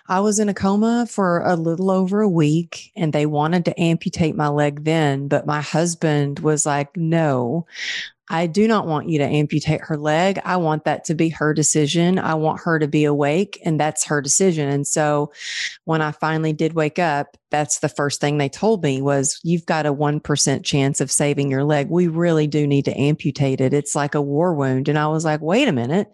I 0.09 0.21
was 0.21 0.39
in 0.39 0.49
a 0.49 0.55
coma 0.55 1.07
for 1.09 1.41
a 1.41 1.57
little 1.57 1.91
over 1.91 2.21
a 2.21 2.29
week 2.29 2.93
and 2.97 3.13
they 3.13 3.27
wanted 3.27 3.65
to 3.67 3.81
amputate 3.81 4.37
my 4.37 4.49
leg 4.49 4.85
then, 4.85 5.29
but 5.29 5.47
my 5.47 5.61
husband 5.61 6.41
was 6.41 6.67
like, 6.67 6.97
no, 6.97 7.67
I 8.33 8.47
do 8.47 8.67
not 8.67 8.87
want 8.87 9.11
you 9.11 9.19
to 9.19 9.27
amputate 9.27 9.83
her 9.83 9.97
leg. 9.99 10.41
I 10.45 10.57
want 10.57 10.85
that 10.85 11.05
to 11.05 11.15
be 11.15 11.29
her 11.29 11.53
decision. 11.53 12.19
I 12.19 12.35
want 12.35 12.63
her 12.63 12.79
to 12.79 12.89
be 12.89 13.05
awake, 13.05 13.61
and 13.63 13.79
that's 13.79 14.07
her 14.07 14.23
decision. 14.23 14.71
And 14.71 14.87
so 14.87 15.33
when 15.85 16.01
I 16.01 16.13
finally 16.13 16.55
did 16.55 16.73
wake 16.73 16.99
up, 16.99 17.37
that's 17.51 17.81
the 17.81 17.91
first 17.91 18.23
thing 18.23 18.39
they 18.39 18.49
told 18.49 18.83
me 18.83 19.03
was 19.03 19.39
you've 19.43 19.67
got 19.67 19.85
a 19.85 19.93
1% 19.93 20.65
chance 20.65 21.03
of 21.03 21.11
saving 21.11 21.51
your 21.51 21.65
leg. 21.65 21.91
We 21.91 22.09
really 22.09 22.47
do 22.47 22.67
need 22.67 22.87
to 22.87 22.99
amputate 22.99 23.61
it. 23.61 23.75
It's 23.75 23.95
like 23.95 24.15
a 24.15 24.23
war 24.23 24.55
wound. 24.55 24.89
And 24.89 24.99
I 24.99 25.09
was 25.09 25.27
like, 25.27 25.43
wait 25.43 25.69
a 25.69 25.73
minute. 25.73 26.11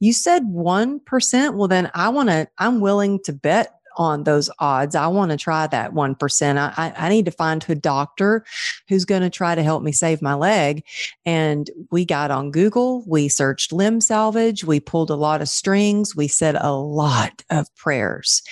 You 0.00 0.12
said 0.12 0.44
1%? 0.44 1.54
Well, 1.54 1.68
then 1.68 1.90
I 1.94 2.08
want 2.08 2.28
to, 2.28 2.48
I'm 2.58 2.80
willing 2.80 3.20
to 3.24 3.32
bet 3.32 3.74
on 3.96 4.24
those 4.24 4.50
odds. 4.58 4.94
I 4.94 5.06
want 5.06 5.30
to 5.30 5.36
try 5.36 5.66
that 5.66 5.92
1%. 5.92 6.74
I, 6.76 6.92
I 6.96 7.08
need 7.08 7.24
to 7.26 7.30
find 7.30 7.64
a 7.68 7.74
doctor 7.74 8.44
who's 8.88 9.04
going 9.04 9.22
to 9.22 9.30
try 9.30 9.54
to 9.54 9.62
help 9.62 9.82
me 9.82 9.92
save 9.92 10.20
my 10.20 10.34
leg. 10.34 10.84
And 11.24 11.70
we 11.90 12.04
got 12.04 12.30
on 12.30 12.50
Google, 12.50 13.04
we 13.06 13.28
searched 13.28 13.72
limb 13.72 14.00
salvage, 14.00 14.64
we 14.64 14.80
pulled 14.80 15.10
a 15.10 15.16
lot 15.16 15.40
of 15.40 15.48
strings, 15.48 16.16
we 16.16 16.28
said 16.28 16.56
a 16.56 16.72
lot 16.72 17.42
of 17.50 17.74
prayers, 17.76 18.42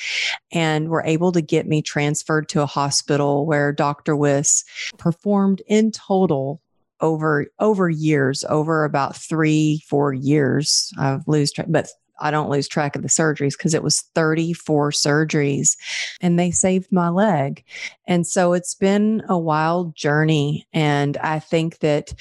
and 0.53 0.89
were 0.89 1.05
able 1.05 1.33
to 1.33 1.43
get 1.43 1.67
me 1.67 1.83
transferred 1.83 2.49
to 2.51 2.63
a 2.63 2.67
hospital 2.67 3.47
where 3.47 3.73
Dr. 3.73 4.17
Wiss 4.17 4.65
performed 4.99 5.63
in 5.67 5.91
total 5.91 6.61
over 7.02 7.47
over 7.59 7.90
years 7.90 8.44
over 8.49 8.85
about 8.85 9.16
three 9.16 9.82
four 9.88 10.14
years 10.14 10.92
i've 10.99 11.26
lose 11.26 11.52
track 11.52 11.66
but 11.68 11.88
I 12.21 12.30
don't 12.30 12.50
lose 12.50 12.68
track 12.68 12.94
of 12.94 13.02
the 13.02 13.09
surgeries 13.09 13.56
because 13.59 13.75
it 13.75 13.82
was 13.82 14.02
34 14.14 14.92
surgeries 14.92 15.76
and 16.21 16.38
they 16.38 16.52
saved 16.52 16.92
my 16.92 17.09
leg. 17.09 17.64
And 18.06 18.26
so 18.26 18.52
it's 18.52 18.76
been 18.76 19.23
a 19.28 19.37
wild 19.37 19.97
journey. 19.97 20.66
And 20.73 21.16
I 21.16 21.40
think 21.40 21.80
that 21.80 22.14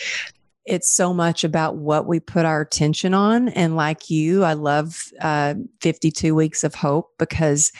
it's 0.66 0.92
so 0.92 1.14
much 1.14 1.44
about 1.44 1.78
what 1.78 2.08
we 2.08 2.20
put 2.20 2.46
our 2.46 2.62
attention 2.62 3.14
on. 3.14 3.50
And 3.50 3.76
like 3.76 4.10
you, 4.10 4.44
I 4.44 4.54
love 4.54 5.04
uh, 5.20 5.56
52 5.82 6.34
Weeks 6.36 6.64
of 6.64 6.76
Hope 6.76 7.12
because 7.18 7.72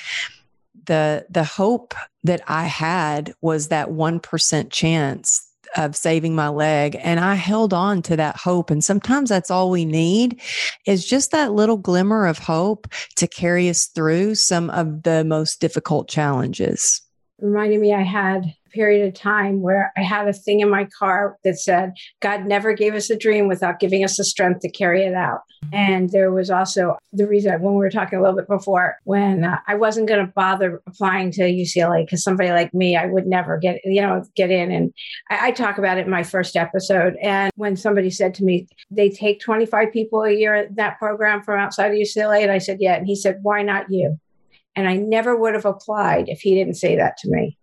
the 0.86 1.26
the 1.30 1.44
hope 1.44 1.94
that 2.24 2.42
I 2.48 2.64
had 2.66 3.34
was 3.42 3.68
that 3.68 3.90
1% 3.90 4.72
chance 4.72 5.51
of 5.78 5.96
saving 5.96 6.36
my 6.36 6.50
leg. 6.50 6.98
And 7.02 7.20
I 7.20 7.36
held 7.36 7.74
on 7.74 8.02
to 8.04 8.16
that 8.18 8.38
hope. 8.38 8.70
And 8.70 8.84
sometimes 8.84 9.30
that's 9.30 9.52
all 9.52 9.70
we 9.70 9.86
need 9.86 10.42
is 10.86 11.06
just 11.06 11.32
that 11.32 11.54
little 11.54 11.78
glimmer 11.78 12.26
of 12.26 12.40
hope 12.40 12.88
to 13.16 13.28
carry 13.28 13.70
us 13.70 13.88
through 13.88 14.36
some 14.36 14.70
of 14.70 15.04
the 15.04 15.24
most 15.24 15.62
difficult 15.62 16.10
challenges. 16.10 17.02
Reminding 17.40 17.82
me, 17.82 17.94
I 17.94 18.04
had 18.04 18.54
period 18.72 19.08
of 19.08 19.14
time 19.14 19.62
where 19.62 19.92
I 19.98 20.02
had 20.02 20.28
a 20.28 20.34
thing 20.34 20.60
in 20.60 20.70
my 20.70 20.88
car 20.98 21.38
that 21.44 21.60
said, 21.60 21.94
God 22.22 22.46
never 22.46 22.74
gave 22.74 22.94
us 22.94 23.10
a 23.10 23.18
dream 23.18 23.48
without 23.48 23.80
giving 23.80 24.04
us 24.04 24.18
the 24.18 24.24
strength 24.24 24.62
to 24.62 24.72
carry 24.72 25.04
it 25.04 25.14
out. 25.14 25.42
And 25.72 26.10
there 26.10 26.32
was 26.32 26.50
also 26.50 26.98
the 27.14 27.28
reason 27.28 27.62
when 27.62 27.74
we 27.74 27.80
were 27.80 27.90
talking 27.90 28.18
a 28.18 28.22
little 28.22 28.36
bit 28.36 28.48
before, 28.48 28.98
when 29.04 29.44
uh, 29.44 29.60
I 29.68 29.76
wasn't 29.76 30.08
going 30.08 30.26
to 30.26 30.32
bother 30.34 30.82
applying 30.88 31.32
to 31.34 31.42
UCLA 31.44 32.06
because 32.06 32.24
somebody 32.24 32.50
like 32.50 32.74
me, 32.74 32.96
I 32.96 33.06
would 33.06 33.28
never 33.28 33.58
get, 33.58 33.80
you 33.86 34.02
know, 34.02 34.24
get 34.36 34.50
in. 34.50 34.72
And 34.72 34.94
I, 35.30 35.48
I 35.48 35.52
talk 35.52 35.78
about 35.78 35.98
it 35.98 36.06
in 36.06 36.12
my 36.12 36.24
first 36.24 36.56
episode. 36.56 37.16
And 37.22 37.52
when 37.56 37.78
somebody 37.78 38.10
said 38.10 38.34
to 38.36 38.44
me, 38.44 38.68
they 38.90 39.10
take 39.10 39.40
25 39.40 39.94
people 39.94 40.24
a 40.24 40.32
year 40.32 40.56
at 40.56 40.76
that 40.76 40.98
program 40.98 41.44
from 41.44 41.60
outside 41.60 41.92
of 41.92 41.98
UCLA. 41.98 42.42
And 42.42 42.52
I 42.52 42.58
said, 42.58 42.78
yeah. 42.80 42.96
And 42.96 43.06
he 43.06 43.16
said, 43.16 43.40
why 43.42 43.62
not 43.62 43.86
you? 43.90 44.20
And 44.76 44.88
I 44.88 44.96
never 44.96 45.36
would 45.36 45.54
have 45.54 45.66
applied 45.66 46.30
if 46.30 46.40
he 46.40 46.56
didn't 46.56 46.76
say 46.76 46.96
that 46.96 47.18
to 47.18 47.30
me 47.30 47.58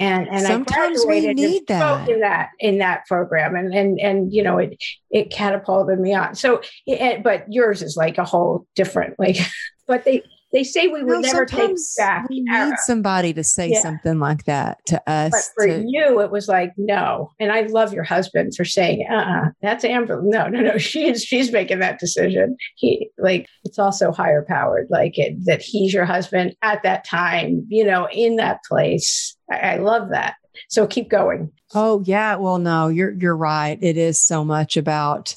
and 0.00 0.28
and 0.28 0.42
sometimes 0.42 1.04
I 1.04 1.08
we 1.08 1.34
need 1.34 1.66
that 1.66 2.08
in 2.08 2.20
that 2.20 2.50
in 2.58 2.78
that 2.78 3.06
program, 3.06 3.56
and 3.56 3.74
and 3.74 3.98
and 3.98 4.32
you 4.32 4.42
know 4.42 4.58
it 4.58 4.82
it 5.10 5.30
catapulted 5.30 5.98
me 5.98 6.14
on. 6.14 6.34
So, 6.34 6.62
it, 6.86 7.22
but 7.22 7.52
yours 7.52 7.82
is 7.82 7.96
like 7.96 8.18
a 8.18 8.24
whole 8.24 8.66
different 8.74 9.18
like, 9.18 9.36
but 9.86 10.04
they 10.04 10.22
they 10.52 10.64
say 10.64 10.86
we 10.86 11.02
would 11.02 11.20
no, 11.20 11.20
never 11.20 11.44
take 11.44 11.76
back. 11.98 12.28
We 12.28 12.40
need 12.40 12.74
somebody 12.78 13.34
to 13.34 13.44
say 13.44 13.70
yeah. 13.70 13.82
something 13.82 14.18
like 14.18 14.44
that 14.44 14.84
to 14.86 15.10
us. 15.10 15.30
But 15.30 15.42
for 15.54 15.66
to, 15.66 15.84
you, 15.86 16.20
it 16.20 16.30
was 16.30 16.48
like 16.48 16.72
no. 16.78 17.32
And 17.38 17.52
I 17.52 17.62
love 17.62 17.92
your 17.92 18.04
husband 18.04 18.54
for 18.56 18.64
saying, 18.64 19.06
"Uh, 19.10 19.14
uh-uh, 19.14 19.44
that's 19.60 19.84
Amber." 19.84 20.22
No, 20.24 20.48
no, 20.48 20.60
no. 20.60 20.78
She's 20.78 21.22
she's 21.22 21.52
making 21.52 21.80
that 21.80 21.98
decision. 21.98 22.56
He 22.76 23.10
like 23.18 23.46
it's 23.64 23.78
also 23.78 24.10
higher 24.10 24.44
powered, 24.48 24.86
like 24.88 25.18
it, 25.18 25.36
that 25.44 25.60
he's 25.60 25.92
your 25.92 26.06
husband 26.06 26.56
at 26.62 26.82
that 26.82 27.04
time. 27.04 27.66
You 27.68 27.84
know, 27.84 28.08
in 28.10 28.36
that 28.36 28.64
place. 28.64 29.36
I, 29.50 29.56
I 29.56 29.76
love 29.76 30.10
that. 30.10 30.36
So 30.68 30.86
keep 30.86 31.10
going. 31.10 31.52
Oh 31.74 32.02
yeah. 32.06 32.36
Well, 32.36 32.58
no, 32.58 32.88
you're 32.88 33.12
you're 33.12 33.36
right. 33.36 33.78
It 33.82 33.98
is 33.98 34.18
so 34.18 34.44
much 34.44 34.78
about 34.78 35.34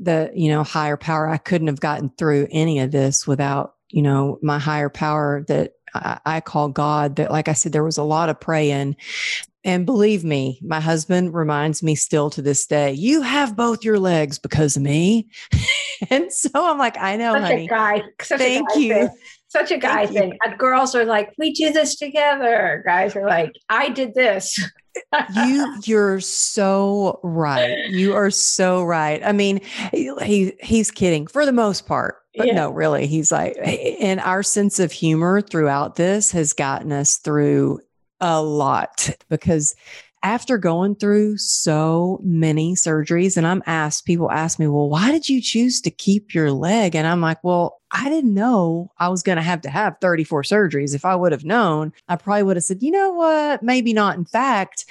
the 0.00 0.32
you 0.34 0.50
know 0.50 0.64
higher 0.64 0.96
power. 0.96 1.28
I 1.28 1.36
couldn't 1.36 1.68
have 1.68 1.80
gotten 1.80 2.10
through 2.18 2.48
any 2.50 2.80
of 2.80 2.90
this 2.90 3.28
without 3.28 3.74
you 3.90 4.02
know, 4.02 4.38
my 4.42 4.58
higher 4.58 4.88
power 4.88 5.44
that 5.48 5.72
I, 5.94 6.20
I 6.24 6.40
call 6.40 6.68
God, 6.68 7.16
that, 7.16 7.30
like 7.30 7.48
I 7.48 7.52
said, 7.52 7.72
there 7.72 7.84
was 7.84 7.98
a 7.98 8.02
lot 8.02 8.28
of 8.28 8.40
praying. 8.40 8.96
And 9.62 9.84
believe 9.84 10.24
me, 10.24 10.58
my 10.62 10.80
husband 10.80 11.34
reminds 11.34 11.82
me 11.82 11.94
still 11.94 12.30
to 12.30 12.42
this 12.42 12.66
day, 12.66 12.92
you 12.92 13.22
have 13.22 13.56
both 13.56 13.84
your 13.84 13.98
legs 13.98 14.38
because 14.38 14.76
of 14.76 14.82
me. 14.82 15.28
and 16.10 16.32
so 16.32 16.50
I'm 16.54 16.78
like, 16.78 16.96
I 16.98 17.16
know, 17.16 17.34
such 17.34 17.42
honey. 17.42 17.66
Guy, 17.68 18.02
Thank 18.20 18.76
you. 18.76 19.10
Such 19.50 19.72
a 19.72 19.78
guy 19.78 20.06
Thank 20.06 20.16
thing. 20.16 20.38
You. 20.46 20.56
Girls 20.56 20.94
are 20.94 21.04
like, 21.04 21.34
we 21.36 21.52
do 21.52 21.72
this 21.72 21.96
together. 21.96 22.84
Guys 22.86 23.16
are 23.16 23.26
like, 23.26 23.52
I 23.68 23.88
did 23.88 24.14
this. 24.14 24.56
you 25.34 25.76
you're 25.84 26.20
so 26.20 27.18
right. 27.24 27.76
You 27.88 28.14
are 28.14 28.30
so 28.30 28.84
right. 28.84 29.20
I 29.24 29.32
mean, 29.32 29.60
he 29.90 30.52
he's 30.62 30.92
kidding 30.92 31.26
for 31.26 31.44
the 31.44 31.52
most 31.52 31.86
part. 31.86 32.18
But 32.36 32.46
yeah. 32.46 32.54
no, 32.54 32.70
really, 32.70 33.08
he's 33.08 33.32
like, 33.32 33.56
and 34.00 34.20
our 34.20 34.44
sense 34.44 34.78
of 34.78 34.92
humor 34.92 35.40
throughout 35.40 35.96
this 35.96 36.30
has 36.30 36.52
gotten 36.52 36.92
us 36.92 37.16
through 37.16 37.80
a 38.20 38.40
lot 38.40 39.10
because 39.28 39.74
after 40.22 40.58
going 40.58 40.96
through 40.96 41.38
so 41.38 42.20
many 42.22 42.74
surgeries, 42.74 43.36
and 43.36 43.46
I'm 43.46 43.62
asked, 43.66 44.04
people 44.04 44.30
ask 44.30 44.58
me, 44.58 44.68
well, 44.68 44.88
why 44.88 45.10
did 45.10 45.28
you 45.28 45.40
choose 45.40 45.80
to 45.82 45.90
keep 45.90 46.34
your 46.34 46.52
leg? 46.52 46.94
And 46.94 47.06
I'm 47.06 47.20
like, 47.20 47.42
well, 47.42 47.80
I 47.92 48.08
didn't 48.08 48.34
know 48.34 48.92
I 48.98 49.08
was 49.08 49.22
going 49.22 49.36
to 49.36 49.42
have 49.42 49.62
to 49.62 49.70
have 49.70 49.96
34 50.00 50.42
surgeries. 50.42 50.94
If 50.94 51.04
I 51.04 51.16
would 51.16 51.32
have 51.32 51.44
known, 51.44 51.92
I 52.08 52.16
probably 52.16 52.44
would 52.44 52.56
have 52.56 52.64
said, 52.64 52.82
you 52.82 52.92
know 52.92 53.10
what? 53.12 53.62
Maybe 53.62 53.92
not. 53.92 54.16
In 54.16 54.24
fact, 54.24 54.84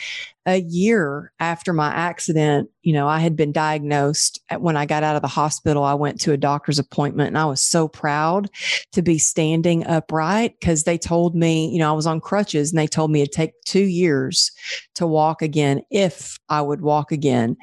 a 0.46 0.58
year 0.58 1.32
after 1.40 1.72
my 1.72 1.90
accident, 1.90 2.70
you 2.82 2.92
know, 2.92 3.08
I 3.08 3.20
had 3.20 3.36
been 3.36 3.52
diagnosed 3.52 4.42
uh, 4.50 4.58
when 4.58 4.76
I 4.76 4.86
got 4.86 5.04
out 5.04 5.16
of 5.16 5.22
the 5.22 5.28
hospital. 5.28 5.84
I 5.84 5.94
went 5.94 6.20
to 6.22 6.34
a 6.34 6.38
doctor's 6.38 6.80
appointment 6.80 7.28
and 7.28 7.38
I 7.38 7.46
was 7.46 7.62
so 7.62 7.88
proud 7.88 8.50
to 8.94 9.02
be 9.02 9.18
standing 9.18 9.86
upright 9.86 10.60
because 10.60 10.84
they 10.84 10.98
told 10.98 11.36
me, 11.36 11.70
you 11.70 11.80
know, 11.80 11.90
I 11.90 11.96
was 11.96 12.08
on 12.08 12.20
crutches 12.20 12.72
and 12.72 12.80
they 12.80 12.88
told 12.88 13.12
me 13.12 13.22
it'd 13.22 13.32
take 13.32 13.54
two 13.66 13.84
years 13.84 14.52
to 14.96 15.08
walk 15.08 15.19
again 15.42 15.82
if 15.92 16.38
I 16.50 16.62
would 16.62 16.82
walk 16.82 17.12
again. 17.12 17.58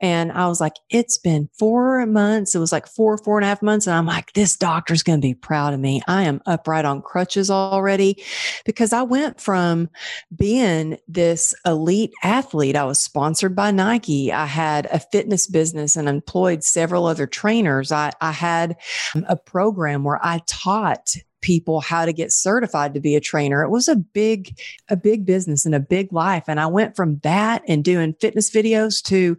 And 0.00 0.32
I 0.32 0.48
was 0.48 0.60
like, 0.60 0.74
it's 0.90 1.16
been 1.16 1.48
four 1.56 2.04
months. 2.06 2.56
It 2.56 2.58
was 2.58 2.72
like 2.72 2.88
four, 2.88 3.16
four 3.18 3.38
and 3.38 3.44
a 3.44 3.48
half 3.48 3.62
months. 3.62 3.86
And 3.86 3.94
I'm 3.94 4.06
like, 4.06 4.32
this 4.32 4.56
doctor's 4.56 5.04
going 5.04 5.20
to 5.20 5.26
be 5.26 5.34
proud 5.34 5.74
of 5.74 5.80
me. 5.80 6.02
I 6.08 6.24
am 6.24 6.42
upright 6.44 6.84
on 6.84 7.02
crutches 7.02 7.50
already 7.50 8.20
because 8.64 8.92
I 8.92 9.02
went 9.02 9.40
from 9.40 9.88
being 10.34 10.98
this 11.06 11.54
elite 11.64 12.12
athlete. 12.24 12.74
I 12.74 12.84
was 12.84 12.98
sponsored 12.98 13.54
by 13.54 13.70
Nike. 13.70 14.32
I 14.32 14.46
had 14.46 14.86
a 14.86 14.98
fitness 14.98 15.46
business 15.46 15.94
and 15.94 16.08
employed 16.08 16.64
several 16.64 17.06
other 17.06 17.28
trainers. 17.28 17.92
I, 17.92 18.10
I 18.20 18.32
had 18.32 18.76
um, 19.14 19.24
a 19.28 19.36
program 19.36 20.02
where 20.02 20.18
I 20.20 20.40
taught 20.46 21.14
people 21.42 21.80
how 21.80 22.06
to 22.06 22.12
get 22.12 22.32
certified 22.32 22.94
to 22.94 23.00
be 23.00 23.14
a 23.14 23.20
trainer. 23.20 23.62
It 23.62 23.70
was 23.70 23.88
a 23.88 23.96
big, 23.96 24.58
a 24.88 24.96
big 24.96 25.26
business 25.26 25.66
and 25.66 25.74
a 25.74 25.80
big 25.80 26.12
life. 26.12 26.44
And 26.48 26.58
I 26.58 26.66
went 26.66 26.96
from 26.96 27.18
that 27.18 27.62
and 27.68 27.84
doing 27.84 28.14
fitness 28.20 28.50
videos 28.50 29.02
to 29.04 29.36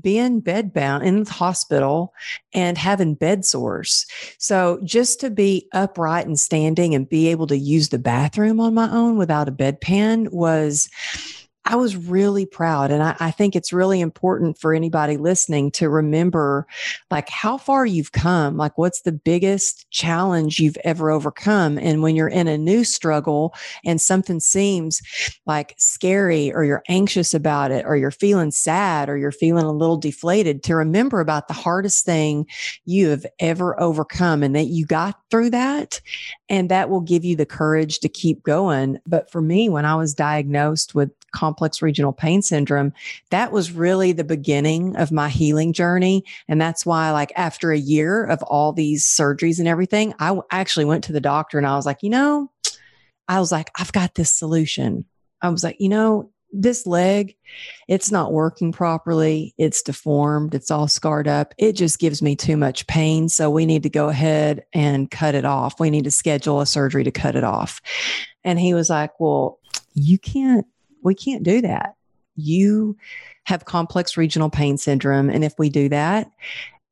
being 0.00 0.42
bedbound 0.42 1.04
in 1.04 1.22
the 1.22 1.30
hospital 1.30 2.12
and 2.52 2.76
having 2.76 3.14
bed 3.14 3.44
sores. 3.44 4.06
So 4.38 4.80
just 4.82 5.20
to 5.20 5.30
be 5.30 5.68
upright 5.72 6.26
and 6.26 6.40
standing 6.40 6.94
and 6.94 7.08
be 7.08 7.28
able 7.28 7.46
to 7.46 7.56
use 7.56 7.90
the 7.90 7.98
bathroom 7.98 8.58
on 8.58 8.74
my 8.74 8.90
own 8.90 9.16
without 9.16 9.48
a 9.48 9.52
bedpan 9.52 10.32
was 10.32 10.88
I 11.66 11.76
was 11.76 11.96
really 11.96 12.44
proud. 12.44 12.90
And 12.90 13.02
I, 13.02 13.16
I, 13.20 13.30
think 13.30 13.56
it's 13.56 13.72
really 13.72 14.02
important 14.02 14.58
for 14.58 14.74
anybody 14.74 15.16
listening 15.16 15.70
to 15.72 15.88
remember 15.88 16.66
like 17.10 17.30
how 17.30 17.56
far 17.56 17.86
you've 17.86 18.12
come, 18.12 18.58
like 18.58 18.76
what's 18.76 19.00
the 19.00 19.12
biggest 19.12 19.90
challenge 19.90 20.58
you've 20.58 20.76
ever 20.84 21.10
overcome. 21.10 21.78
And 21.78 22.02
when 22.02 22.16
you're 22.16 22.28
in 22.28 22.48
a 22.48 22.58
new 22.58 22.84
struggle 22.84 23.54
and 23.84 23.98
something 23.98 24.40
seems 24.40 25.00
like 25.46 25.74
scary 25.78 26.52
or 26.52 26.64
you're 26.64 26.82
anxious 26.88 27.32
about 27.32 27.70
it 27.70 27.86
or 27.86 27.96
you're 27.96 28.10
feeling 28.10 28.50
sad 28.50 29.08
or 29.08 29.16
you're 29.16 29.32
feeling 29.32 29.64
a 29.64 29.72
little 29.72 29.96
deflated, 29.96 30.62
to 30.64 30.76
remember 30.76 31.20
about 31.20 31.48
the 31.48 31.54
hardest 31.54 32.04
thing 32.04 32.46
you 32.84 33.08
have 33.08 33.24
ever 33.38 33.80
overcome 33.80 34.42
and 34.42 34.54
that 34.54 34.66
you 34.66 34.84
got 34.84 35.18
through 35.30 35.50
that. 35.50 36.00
And 36.50 36.70
that 36.70 36.90
will 36.90 37.00
give 37.00 37.24
you 37.24 37.36
the 37.36 37.46
courage 37.46 38.00
to 38.00 38.08
keep 38.08 38.42
going. 38.42 38.98
But 39.06 39.30
for 39.30 39.40
me, 39.40 39.70
when 39.70 39.86
I 39.86 39.94
was 39.94 40.12
diagnosed 40.12 40.94
with 40.94 41.10
complex 41.34 41.82
regional 41.82 42.12
pain 42.12 42.40
syndrome, 42.40 42.92
that 43.30 43.52
was 43.52 43.72
really 43.72 44.12
the 44.12 44.24
beginning 44.24 44.96
of 44.96 45.12
my 45.12 45.28
healing 45.28 45.72
journey. 45.72 46.24
And 46.48 46.60
that's 46.60 46.86
why, 46.86 47.10
like, 47.10 47.32
after 47.36 47.72
a 47.72 47.78
year 47.78 48.24
of 48.24 48.42
all 48.44 48.72
these 48.72 49.04
surgeries 49.04 49.58
and 49.58 49.68
everything, 49.68 50.14
I 50.18 50.38
actually 50.50 50.86
went 50.86 51.04
to 51.04 51.12
the 51.12 51.20
doctor 51.20 51.58
and 51.58 51.66
I 51.66 51.76
was 51.76 51.84
like, 51.84 52.02
you 52.02 52.10
know, 52.10 52.50
I 53.28 53.40
was 53.40 53.52
like, 53.52 53.70
I've 53.78 53.92
got 53.92 54.14
this 54.14 54.32
solution. 54.32 55.04
I 55.42 55.50
was 55.50 55.62
like, 55.62 55.76
you 55.78 55.88
know, 55.88 56.30
this 56.54 56.86
leg, 56.86 57.36
it's 57.88 58.12
not 58.12 58.32
working 58.32 58.72
properly. 58.72 59.54
It's 59.58 59.82
deformed. 59.82 60.54
It's 60.54 60.70
all 60.70 60.86
scarred 60.86 61.26
up. 61.26 61.52
It 61.58 61.72
just 61.72 61.98
gives 61.98 62.22
me 62.22 62.36
too 62.36 62.56
much 62.56 62.86
pain. 62.86 63.28
So 63.28 63.50
we 63.50 63.66
need 63.66 63.82
to 63.82 63.90
go 63.90 64.08
ahead 64.08 64.64
and 64.72 65.10
cut 65.10 65.34
it 65.34 65.44
off. 65.44 65.80
We 65.80 65.90
need 65.90 66.04
to 66.04 66.10
schedule 66.10 66.60
a 66.60 66.66
surgery 66.66 67.04
to 67.04 67.10
cut 67.10 67.34
it 67.34 67.44
off. 67.44 67.80
And 68.44 68.58
he 68.58 68.72
was 68.72 68.88
like, 68.88 69.18
Well, 69.18 69.58
you 69.94 70.18
can't 70.18 70.66
we 71.04 71.14
can't 71.14 71.42
do 71.42 71.60
that. 71.60 71.94
You 72.36 72.96
have 73.44 73.64
complex 73.64 74.16
regional 74.16 74.50
pain 74.50 74.76
syndrome. 74.76 75.30
And 75.30 75.44
if 75.44 75.54
we 75.58 75.70
do 75.70 75.88
that, 75.90 76.30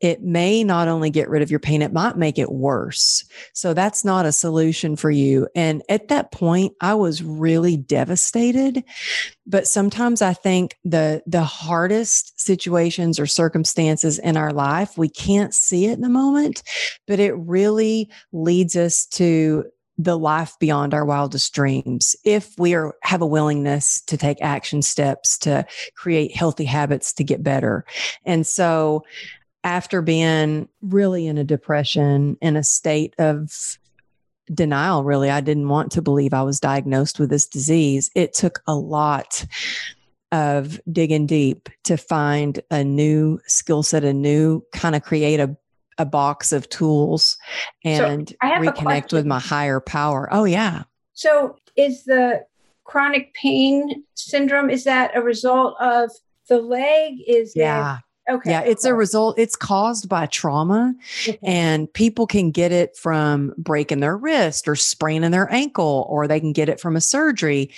it 0.02 0.20
may 0.20 0.64
not 0.64 0.88
only 0.88 1.10
get 1.10 1.30
rid 1.30 1.42
of 1.42 1.50
your 1.50 1.60
pain, 1.60 1.80
it 1.80 1.92
might 1.92 2.16
make 2.16 2.36
it 2.36 2.50
worse. 2.50 3.24
So 3.52 3.72
that's 3.72 4.04
not 4.04 4.26
a 4.26 4.32
solution 4.32 4.96
for 4.96 5.12
you. 5.12 5.46
And 5.54 5.80
at 5.88 6.08
that 6.08 6.32
point, 6.32 6.74
I 6.80 6.94
was 6.94 7.22
really 7.22 7.76
devastated. 7.76 8.82
But 9.46 9.68
sometimes 9.68 10.20
I 10.20 10.32
think 10.32 10.76
the, 10.84 11.22
the 11.26 11.44
hardest 11.44 12.40
situations 12.40 13.20
or 13.20 13.26
circumstances 13.26 14.18
in 14.18 14.36
our 14.36 14.52
life, 14.52 14.98
we 14.98 15.08
can't 15.08 15.54
see 15.54 15.86
it 15.86 15.92
in 15.92 16.00
the 16.00 16.08
moment, 16.08 16.64
but 17.06 17.20
it 17.20 17.34
really 17.34 18.10
leads 18.32 18.74
us 18.74 19.06
to 19.06 19.64
the 19.98 20.18
life 20.18 20.56
beyond 20.58 20.94
our 20.94 21.04
wildest 21.04 21.54
dreams 21.54 22.16
if 22.24 22.54
we 22.58 22.74
are, 22.74 22.94
have 23.02 23.22
a 23.22 23.26
willingness 23.26 24.00
to 24.02 24.16
take 24.16 24.40
action 24.40 24.82
steps 24.82 25.38
to 25.38 25.66
create 25.94 26.34
healthy 26.34 26.64
habits 26.64 27.12
to 27.12 27.24
get 27.24 27.42
better. 27.42 27.84
And 28.24 28.46
so 28.46 29.04
after 29.64 30.02
being 30.02 30.68
really 30.80 31.26
in 31.26 31.38
a 31.38 31.44
depression 31.44 32.36
in 32.40 32.56
a 32.56 32.64
state 32.64 33.14
of 33.18 33.78
denial 34.52 35.04
really 35.04 35.30
i 35.30 35.40
didn't 35.40 35.68
want 35.68 35.92
to 35.92 36.02
believe 36.02 36.34
i 36.34 36.42
was 36.42 36.58
diagnosed 36.58 37.18
with 37.18 37.30
this 37.30 37.46
disease 37.46 38.10
it 38.14 38.34
took 38.34 38.60
a 38.66 38.74
lot 38.74 39.46
of 40.32 40.80
digging 40.90 41.26
deep 41.26 41.68
to 41.84 41.96
find 41.96 42.60
a 42.70 42.82
new 42.82 43.38
skill 43.46 43.82
set 43.82 44.02
a 44.02 44.12
new 44.12 44.60
kind 44.72 44.96
of 44.96 45.02
create 45.02 45.38
a 45.38 45.56
a 45.98 46.06
box 46.06 46.52
of 46.52 46.68
tools 46.68 47.36
and 47.84 48.28
so 48.28 48.36
reconnect 48.46 49.12
with 49.12 49.26
my 49.26 49.38
higher 49.38 49.80
power. 49.80 50.28
Oh 50.32 50.44
yeah. 50.44 50.84
So 51.14 51.56
is 51.76 52.04
the 52.04 52.44
chronic 52.84 53.32
pain 53.34 54.04
syndrome 54.14 54.70
is 54.70 54.84
that 54.84 55.16
a 55.16 55.22
result 55.22 55.76
of 55.80 56.10
the 56.48 56.60
leg 56.60 57.14
is 57.26 57.54
yeah 57.54 57.98
Okay. 58.30 58.50
Yeah, 58.50 58.60
it's 58.60 58.84
a 58.84 58.94
result, 58.94 59.36
it's 59.36 59.56
caused 59.56 60.08
by 60.08 60.26
trauma, 60.26 60.94
okay. 61.28 61.40
and 61.42 61.92
people 61.92 62.28
can 62.28 62.52
get 62.52 62.70
it 62.70 62.96
from 62.96 63.52
breaking 63.58 63.98
their 63.98 64.16
wrist 64.16 64.68
or 64.68 64.76
spraining 64.76 65.32
their 65.32 65.52
ankle, 65.52 66.06
or 66.08 66.28
they 66.28 66.38
can 66.38 66.52
get 66.52 66.68
it 66.68 66.78
from 66.78 66.94
a 66.94 67.00
surgery. 67.00 67.68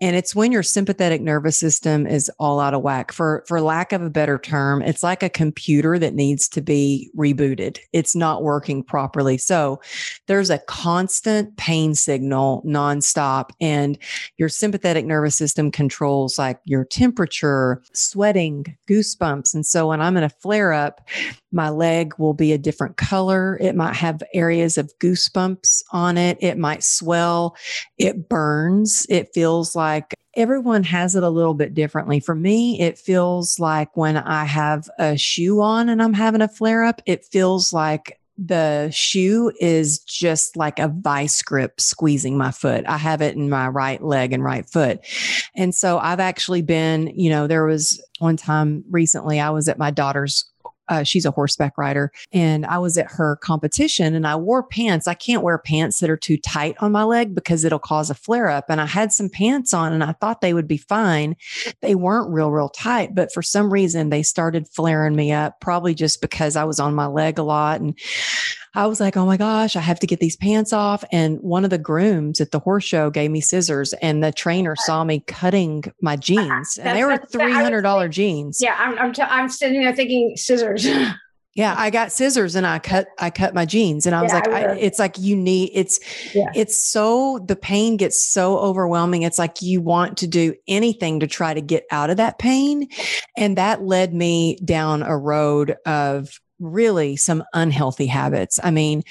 And 0.00 0.16
it's 0.16 0.34
when 0.34 0.50
your 0.50 0.64
sympathetic 0.64 1.20
nervous 1.20 1.56
system 1.56 2.04
is 2.04 2.28
all 2.40 2.58
out 2.58 2.74
of 2.74 2.82
whack. 2.82 3.12
For, 3.12 3.44
for 3.46 3.60
lack 3.60 3.92
of 3.92 4.02
a 4.02 4.10
better 4.10 4.38
term, 4.38 4.82
it's 4.82 5.04
like 5.04 5.22
a 5.22 5.28
computer 5.28 6.00
that 6.00 6.14
needs 6.14 6.48
to 6.48 6.60
be 6.60 7.08
rebooted. 7.16 7.78
It's 7.92 8.16
not 8.16 8.42
working 8.42 8.82
properly. 8.82 9.38
So 9.38 9.80
there's 10.26 10.50
a 10.50 10.58
constant 10.58 11.56
pain 11.58 11.94
signal 11.94 12.64
nonstop, 12.66 13.50
and 13.60 13.96
your 14.36 14.48
sympathetic 14.48 15.06
nervous 15.06 15.36
system 15.36 15.70
controls 15.70 16.40
like 16.40 16.58
your 16.64 16.84
temperature, 16.84 17.84
sweating, 17.92 18.76
goosebumps, 18.88 19.54
and 19.54 19.64
so 19.64 19.92
I'm 20.02 20.16
in 20.16 20.24
a 20.24 20.28
flare 20.28 20.72
up, 20.72 21.08
my 21.52 21.68
leg 21.68 22.14
will 22.18 22.34
be 22.34 22.52
a 22.52 22.58
different 22.58 22.96
color. 22.96 23.58
It 23.60 23.76
might 23.76 23.94
have 23.94 24.22
areas 24.34 24.78
of 24.78 24.92
goosebumps 24.98 25.82
on 25.92 26.16
it. 26.16 26.38
It 26.40 26.58
might 26.58 26.82
swell. 26.82 27.56
It 27.98 28.28
burns. 28.28 29.06
It 29.08 29.28
feels 29.34 29.76
like 29.76 30.14
everyone 30.34 30.82
has 30.84 31.14
it 31.14 31.22
a 31.22 31.28
little 31.28 31.54
bit 31.54 31.74
differently. 31.74 32.20
For 32.20 32.34
me, 32.34 32.80
it 32.80 32.98
feels 32.98 33.58
like 33.58 33.96
when 33.96 34.16
I 34.16 34.44
have 34.44 34.88
a 34.98 35.16
shoe 35.16 35.60
on 35.60 35.88
and 35.88 36.02
I'm 36.02 36.14
having 36.14 36.40
a 36.40 36.48
flare 36.48 36.84
up, 36.84 37.02
it 37.06 37.26
feels 37.26 37.72
like 37.72 38.18
the 38.38 38.90
shoe 38.90 39.52
is 39.60 39.98
just 40.00 40.56
like 40.56 40.78
a 40.78 40.88
vice 40.88 41.42
grip 41.42 41.80
squeezing 41.80 42.36
my 42.36 42.50
foot. 42.50 42.84
I 42.86 42.96
have 42.98 43.20
it 43.20 43.36
in 43.36 43.50
my 43.50 43.68
right 43.68 44.02
leg 44.02 44.32
and 44.32 44.42
right 44.42 44.68
foot. 44.68 45.00
And 45.54 45.74
so 45.74 45.98
I've 45.98 46.20
actually 46.20 46.62
been, 46.62 47.12
you 47.14 47.30
know, 47.30 47.46
there 47.46 47.64
was 47.64 48.02
one 48.18 48.36
time 48.36 48.84
recently 48.90 49.38
I 49.38 49.50
was 49.50 49.68
at 49.68 49.78
my 49.78 49.90
daughter's 49.90 50.51
uh, 50.88 51.02
she's 51.02 51.24
a 51.24 51.30
horseback 51.30 51.78
rider. 51.78 52.12
And 52.32 52.66
i 52.66 52.78
was 52.78 52.98
at 52.98 53.10
her 53.10 53.36
competition 53.36 54.14
and 54.14 54.26
i 54.26 54.36
wore 54.36 54.62
pants. 54.62 55.06
I 55.06 55.14
can't 55.14 55.42
wear 55.42 55.58
pants 55.58 56.00
that 56.00 56.10
are 56.10 56.16
too 56.16 56.36
tight 56.36 56.76
on 56.80 56.92
my 56.92 57.04
leg 57.04 57.34
because 57.34 57.64
it'll 57.64 57.78
cause 57.78 58.10
a 58.10 58.14
flare 58.14 58.48
up. 58.48 58.66
And 58.68 58.80
i 58.80 58.86
had 58.86 59.12
some 59.12 59.28
pants 59.28 59.72
on 59.74 59.92
and 59.92 60.04
i 60.04 60.12
thought 60.12 60.40
they 60.40 60.54
would 60.54 60.68
be 60.68 60.78
fine. 60.78 61.36
They 61.80 61.94
weren't 61.94 62.32
real 62.32 62.50
real 62.50 62.68
tight 62.68 63.14
but 63.14 63.32
for 63.32 63.42
some 63.42 63.72
reason 63.72 64.10
they 64.10 64.22
started 64.22 64.68
flaring 64.68 65.16
me 65.16 65.32
up 65.32 65.60
probably 65.60 65.94
just 65.94 66.20
because 66.20 66.56
i 66.56 66.64
was 66.64 66.80
on 66.80 66.94
my 66.94 67.06
leg 67.06 67.38
a 67.38 67.42
lot. 67.42 67.80
And 67.80 67.98
I 68.74 68.86
was 68.86 69.00
like, 69.00 69.16
oh 69.16 69.26
my 69.26 69.36
gosh, 69.36 69.76
I 69.76 69.80
have 69.80 70.00
to 70.00 70.06
get 70.06 70.20
these 70.20 70.36
pants 70.36 70.72
off. 70.72 71.04
And 71.12 71.38
one 71.40 71.64
of 71.64 71.70
the 71.70 71.78
grooms 71.78 72.40
at 72.40 72.50
the 72.52 72.58
horse 72.58 72.84
show 72.84 73.10
gave 73.10 73.30
me 73.30 73.40
scissors, 73.40 73.92
and 73.94 74.24
the 74.24 74.32
trainer 74.32 74.74
saw 74.76 75.04
me 75.04 75.20
cutting 75.26 75.84
my 76.00 76.14
uh-huh. 76.14 76.20
jeans, 76.20 76.78
and 76.78 76.96
they 76.96 77.04
were 77.04 77.18
three 77.30 77.52
hundred 77.52 77.82
dollar 77.82 78.08
jeans. 78.08 78.58
Yeah, 78.60 78.76
I'm 78.78 78.98
I'm, 78.98 79.12
t- 79.12 79.22
I'm 79.22 79.48
sitting 79.48 79.82
there 79.82 79.94
thinking 79.94 80.36
scissors. 80.36 80.86
yeah 81.54 81.74
i 81.76 81.90
got 81.90 82.10
scissors 82.10 82.54
and 82.54 82.66
i 82.66 82.78
cut 82.78 83.08
i 83.18 83.28
cut 83.28 83.54
my 83.54 83.66
jeans 83.66 84.06
and 84.06 84.14
i 84.14 84.22
was 84.22 84.32
yeah, 84.32 84.38
like 84.38 84.48
I 84.48 84.62
I, 84.64 84.76
it's 84.76 84.98
like 84.98 85.18
you 85.18 85.36
need 85.36 85.70
it's 85.74 86.00
yeah. 86.34 86.50
it's 86.54 86.76
so 86.76 87.40
the 87.46 87.56
pain 87.56 87.96
gets 87.96 88.26
so 88.26 88.58
overwhelming 88.58 89.22
it's 89.22 89.38
like 89.38 89.60
you 89.60 89.80
want 89.80 90.16
to 90.18 90.26
do 90.26 90.54
anything 90.66 91.20
to 91.20 91.26
try 91.26 91.52
to 91.52 91.60
get 91.60 91.84
out 91.90 92.10
of 92.10 92.16
that 92.16 92.38
pain 92.38 92.88
and 93.36 93.58
that 93.58 93.82
led 93.82 94.14
me 94.14 94.56
down 94.64 95.02
a 95.02 95.16
road 95.16 95.76
of 95.84 96.40
really 96.62 97.16
some 97.16 97.44
unhealthy 97.52 98.06
habits. 98.06 98.58
I 98.62 98.70
mean, 98.70 99.02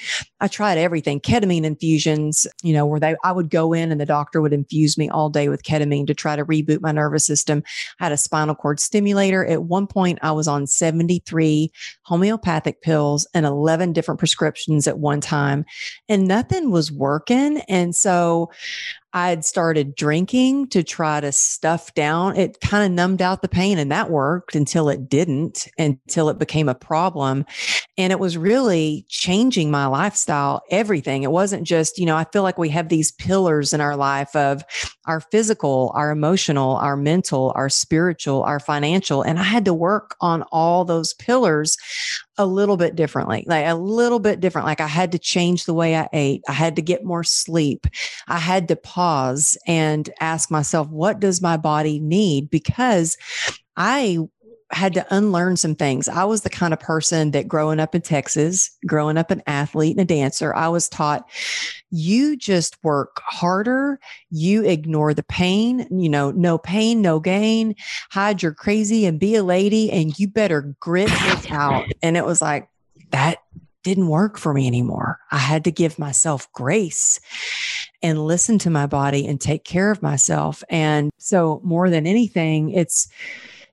I 0.41 0.47
tried 0.47 0.77
everything, 0.79 1.21
ketamine 1.21 1.63
infusions, 1.63 2.47
you 2.63 2.73
know, 2.73 2.85
where 2.85 2.99
they 2.99 3.15
I 3.23 3.31
would 3.31 3.49
go 3.49 3.73
in 3.73 3.91
and 3.91 4.01
the 4.01 4.05
doctor 4.05 4.41
would 4.41 4.53
infuse 4.53 4.97
me 4.97 5.07
all 5.07 5.29
day 5.29 5.47
with 5.47 5.63
ketamine 5.63 6.07
to 6.07 6.13
try 6.13 6.35
to 6.35 6.43
reboot 6.43 6.81
my 6.81 6.91
nervous 6.91 7.25
system. 7.25 7.63
I 7.99 8.05
had 8.05 8.11
a 8.11 8.17
spinal 8.17 8.55
cord 8.55 8.79
stimulator. 8.79 9.45
At 9.45 9.63
one 9.63 9.87
point 9.87 10.19
I 10.21 10.31
was 10.31 10.47
on 10.47 10.65
73 10.65 11.71
homeopathic 12.03 12.81
pills 12.81 13.27
and 13.33 13.45
11 13.45 13.93
different 13.93 14.19
prescriptions 14.19 14.87
at 14.87 14.99
one 14.99 15.21
time 15.21 15.63
and 16.09 16.27
nothing 16.27 16.71
was 16.71 16.91
working. 16.91 17.61
And 17.69 17.95
so 17.95 18.49
I'd 19.13 19.43
started 19.43 19.95
drinking 19.95 20.69
to 20.69 20.83
try 20.83 21.19
to 21.19 21.31
stuff 21.31 21.93
down. 21.93 22.37
It 22.37 22.61
kind 22.61 22.85
of 22.85 22.91
numbed 22.91 23.21
out 23.21 23.41
the 23.41 23.49
pain 23.49 23.77
and 23.77 23.91
that 23.91 24.09
worked 24.09 24.55
until 24.55 24.87
it 24.87 25.09
didn't, 25.09 25.67
until 25.77 26.29
it 26.29 26.39
became 26.39 26.69
a 26.69 26.75
problem. 26.75 27.45
And 27.97 28.13
it 28.13 28.19
was 28.19 28.37
really 28.37 29.05
changing 29.09 29.69
my 29.69 29.85
lifestyle, 29.85 30.30
everything. 30.69 31.23
It 31.23 31.31
wasn't 31.31 31.63
just, 31.63 31.97
you 31.97 32.05
know, 32.05 32.15
I 32.15 32.25
feel 32.25 32.43
like 32.43 32.57
we 32.57 32.69
have 32.69 32.89
these 32.89 33.11
pillars 33.11 33.73
in 33.73 33.81
our 33.81 33.95
life 33.95 34.35
of 34.35 34.63
our 35.05 35.19
physical, 35.19 35.91
our 35.95 36.11
emotional, 36.11 36.77
our 36.77 36.95
mental, 36.95 37.51
our 37.55 37.69
spiritual, 37.69 38.43
our 38.43 38.59
financial. 38.59 39.21
And 39.21 39.39
I 39.39 39.43
had 39.43 39.65
to 39.65 39.73
work 39.73 40.15
on 40.21 40.43
all 40.51 40.85
those 40.85 41.13
pillars 41.13 41.77
a 42.37 42.45
little 42.45 42.77
bit 42.77 42.95
differently, 42.95 43.43
like 43.47 43.65
a 43.67 43.75
little 43.75 44.19
bit 44.19 44.39
different. 44.39 44.67
Like 44.67 44.81
I 44.81 44.87
had 44.87 45.11
to 45.11 45.19
change 45.19 45.65
the 45.65 45.73
way 45.73 45.95
I 45.95 46.09
ate. 46.13 46.41
I 46.47 46.53
had 46.53 46.75
to 46.77 46.81
get 46.81 47.03
more 47.03 47.23
sleep. 47.23 47.85
I 48.27 48.39
had 48.39 48.67
to 48.69 48.75
pause 48.75 49.57
and 49.67 50.09
ask 50.19 50.49
myself, 50.49 50.87
what 50.89 51.19
does 51.19 51.41
my 51.41 51.57
body 51.57 51.99
need? 51.99 52.49
Because 52.49 53.17
I 53.77 54.19
had 54.71 54.93
to 54.93 55.15
unlearn 55.15 55.57
some 55.57 55.75
things. 55.75 56.07
I 56.07 56.23
was 56.23 56.41
the 56.41 56.49
kind 56.49 56.73
of 56.73 56.79
person 56.79 57.31
that 57.31 57.47
growing 57.47 57.79
up 57.79 57.93
in 57.93 58.01
Texas, 58.01 58.71
growing 58.85 59.17
up 59.17 59.31
an 59.31 59.43
athlete 59.47 59.97
and 59.97 60.01
a 60.01 60.05
dancer, 60.05 60.55
I 60.55 60.69
was 60.69 60.87
taught 60.89 61.29
you 61.89 62.37
just 62.37 62.81
work 62.83 63.21
harder, 63.25 63.99
you 64.29 64.63
ignore 64.63 65.13
the 65.13 65.23
pain, 65.23 65.87
you 65.91 66.09
know, 66.09 66.31
no 66.31 66.57
pain, 66.57 67.01
no 67.01 67.19
gain, 67.19 67.75
hide 68.09 68.41
your 68.41 68.53
crazy 68.53 69.05
and 69.05 69.19
be 69.19 69.35
a 69.35 69.43
lady, 69.43 69.91
and 69.91 70.17
you 70.17 70.27
better 70.27 70.75
grit 70.79 71.09
it 71.11 71.51
out. 71.51 71.91
And 72.01 72.15
it 72.15 72.25
was 72.25 72.41
like, 72.41 72.69
that 73.11 73.39
didn't 73.83 74.07
work 74.07 74.37
for 74.37 74.53
me 74.53 74.67
anymore. 74.67 75.19
I 75.31 75.37
had 75.37 75.63
to 75.65 75.71
give 75.71 75.97
myself 75.97 76.51
grace 76.53 77.19
and 78.03 78.25
listen 78.25 78.57
to 78.59 78.69
my 78.69 78.85
body 78.85 79.27
and 79.27 79.39
take 79.39 79.63
care 79.63 79.91
of 79.91 80.01
myself. 80.01 80.63
And 80.69 81.11
so 81.17 81.61
more 81.63 81.89
than 81.89 82.07
anything, 82.07 82.71
it's 82.71 83.09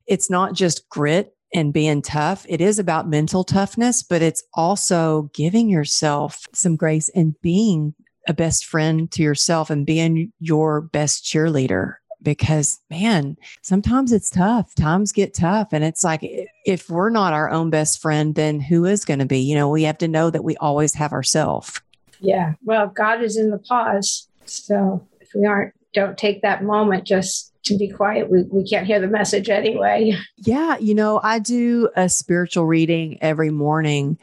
it's 0.08 0.30
not 0.30 0.54
just 0.54 0.88
grit 0.88 1.34
and 1.54 1.72
being 1.72 2.02
tough. 2.02 2.44
It 2.48 2.60
is 2.60 2.78
about 2.78 3.08
mental 3.08 3.44
toughness, 3.44 4.02
but 4.02 4.22
it's 4.22 4.42
also 4.54 5.30
giving 5.34 5.68
yourself 5.68 6.46
some 6.52 6.76
grace 6.76 7.08
and 7.14 7.40
being 7.40 7.94
a 8.26 8.34
best 8.34 8.66
friend 8.66 9.10
to 9.12 9.22
yourself 9.22 9.70
and 9.70 9.86
being 9.86 10.32
your 10.40 10.82
best 10.82 11.24
cheerleader 11.24 11.94
because 12.22 12.80
man, 12.90 13.36
sometimes 13.62 14.12
it's 14.12 14.30
tough. 14.30 14.74
Times 14.74 15.12
get 15.12 15.34
tough. 15.34 15.68
And 15.72 15.84
it's 15.84 16.04
like, 16.04 16.20
if 16.66 16.90
we're 16.90 17.10
not 17.10 17.32
our 17.32 17.50
own 17.50 17.70
best 17.70 18.02
friend, 18.02 18.34
then 18.34 18.60
who 18.60 18.84
is 18.84 19.04
going 19.04 19.20
to 19.20 19.26
be? 19.26 19.38
You 19.38 19.54
know, 19.54 19.68
we 19.68 19.84
have 19.84 19.98
to 19.98 20.08
know 20.08 20.30
that 20.30 20.44
we 20.44 20.56
always 20.56 20.94
have 20.94 21.12
ourselves. 21.12 21.80
Yeah. 22.20 22.54
Well, 22.64 22.88
God 22.88 23.22
is 23.22 23.36
in 23.36 23.50
the 23.50 23.58
pause. 23.58 24.28
So 24.46 25.06
if 25.20 25.28
we 25.34 25.46
aren't, 25.46 25.74
don't 25.94 26.18
take 26.18 26.42
that 26.42 26.62
moment 26.62 27.04
just 27.04 27.47
to 27.64 27.76
be 27.76 27.88
quiet. 27.88 28.30
We, 28.30 28.44
we 28.50 28.68
can't 28.68 28.86
hear 28.86 29.00
the 29.00 29.08
message 29.08 29.48
anyway. 29.48 30.16
Yeah. 30.36 30.78
You 30.78 30.94
know, 30.94 31.20
I 31.22 31.38
do 31.38 31.90
a 31.96 32.08
spiritual 32.08 32.64
reading 32.64 33.18
every 33.20 33.50
morning 33.50 34.18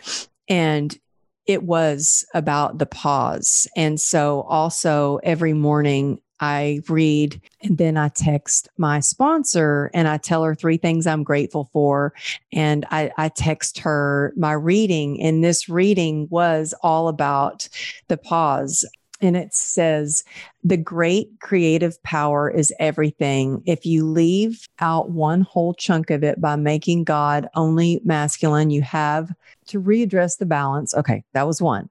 and 0.47 0.97
it 1.45 1.63
was 1.63 2.25
about 2.33 2.79
the 2.79 2.85
pause. 2.85 3.67
And 3.75 3.99
so 3.99 4.41
also 4.41 5.19
every 5.23 5.53
morning 5.53 6.21
I 6.39 6.81
read 6.89 7.39
and 7.61 7.77
then 7.77 7.97
I 7.97 8.09
text 8.09 8.67
my 8.77 8.99
sponsor 8.99 9.89
and 9.93 10.07
I 10.07 10.17
tell 10.17 10.43
her 10.43 10.53
three 10.53 10.77
things 10.77 11.07
I'm 11.07 11.23
grateful 11.23 11.69
for. 11.71 12.13
And 12.51 12.85
I, 12.91 13.11
I, 13.17 13.29
text 13.29 13.79
her 13.79 14.33
my 14.35 14.51
reading. 14.51 15.21
And 15.21 15.43
this 15.43 15.69
reading 15.69 16.27
was 16.29 16.73
all 16.83 17.07
about 17.07 17.69
the 18.09 18.17
pause 18.17 18.85
and 19.25 19.35
it 19.35 19.53
says 19.53 20.23
the 20.63 20.77
great 20.77 21.29
creative 21.41 22.01
power 22.03 22.49
is 22.49 22.73
everything. 22.79 23.61
If 23.65 23.85
you 23.85 24.05
leave 24.05 24.67
out 24.79 25.09
one 25.09 25.41
whole 25.41 25.73
chunk 25.73 26.09
of 26.09 26.23
it 26.23 26.39
by 26.39 26.55
making 26.55 27.03
God 27.03 27.47
only 27.55 28.01
masculine, 28.05 28.69
you 28.69 28.81
have 28.83 29.31
to 29.67 29.81
readdress 29.81 30.38
the 30.38 30.45
balance. 30.45 30.93
Okay, 30.93 31.23
that 31.33 31.47
was 31.47 31.61
one. 31.61 31.89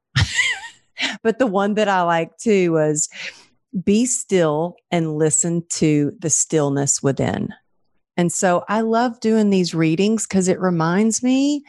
but 1.22 1.38
the 1.38 1.46
one 1.46 1.74
that 1.74 1.88
I 1.88 2.02
like 2.02 2.36
too 2.38 2.72
was 2.72 3.08
be 3.84 4.06
still 4.06 4.76
and 4.90 5.16
listen 5.16 5.64
to 5.68 6.12
the 6.20 6.30
stillness 6.30 7.02
within. 7.02 7.52
And 8.16 8.32
so 8.32 8.64
I 8.68 8.82
love 8.82 9.18
doing 9.20 9.50
these 9.50 9.74
readings 9.74 10.26
because 10.26 10.46
it 10.46 10.60
reminds 10.60 11.22
me 11.22 11.64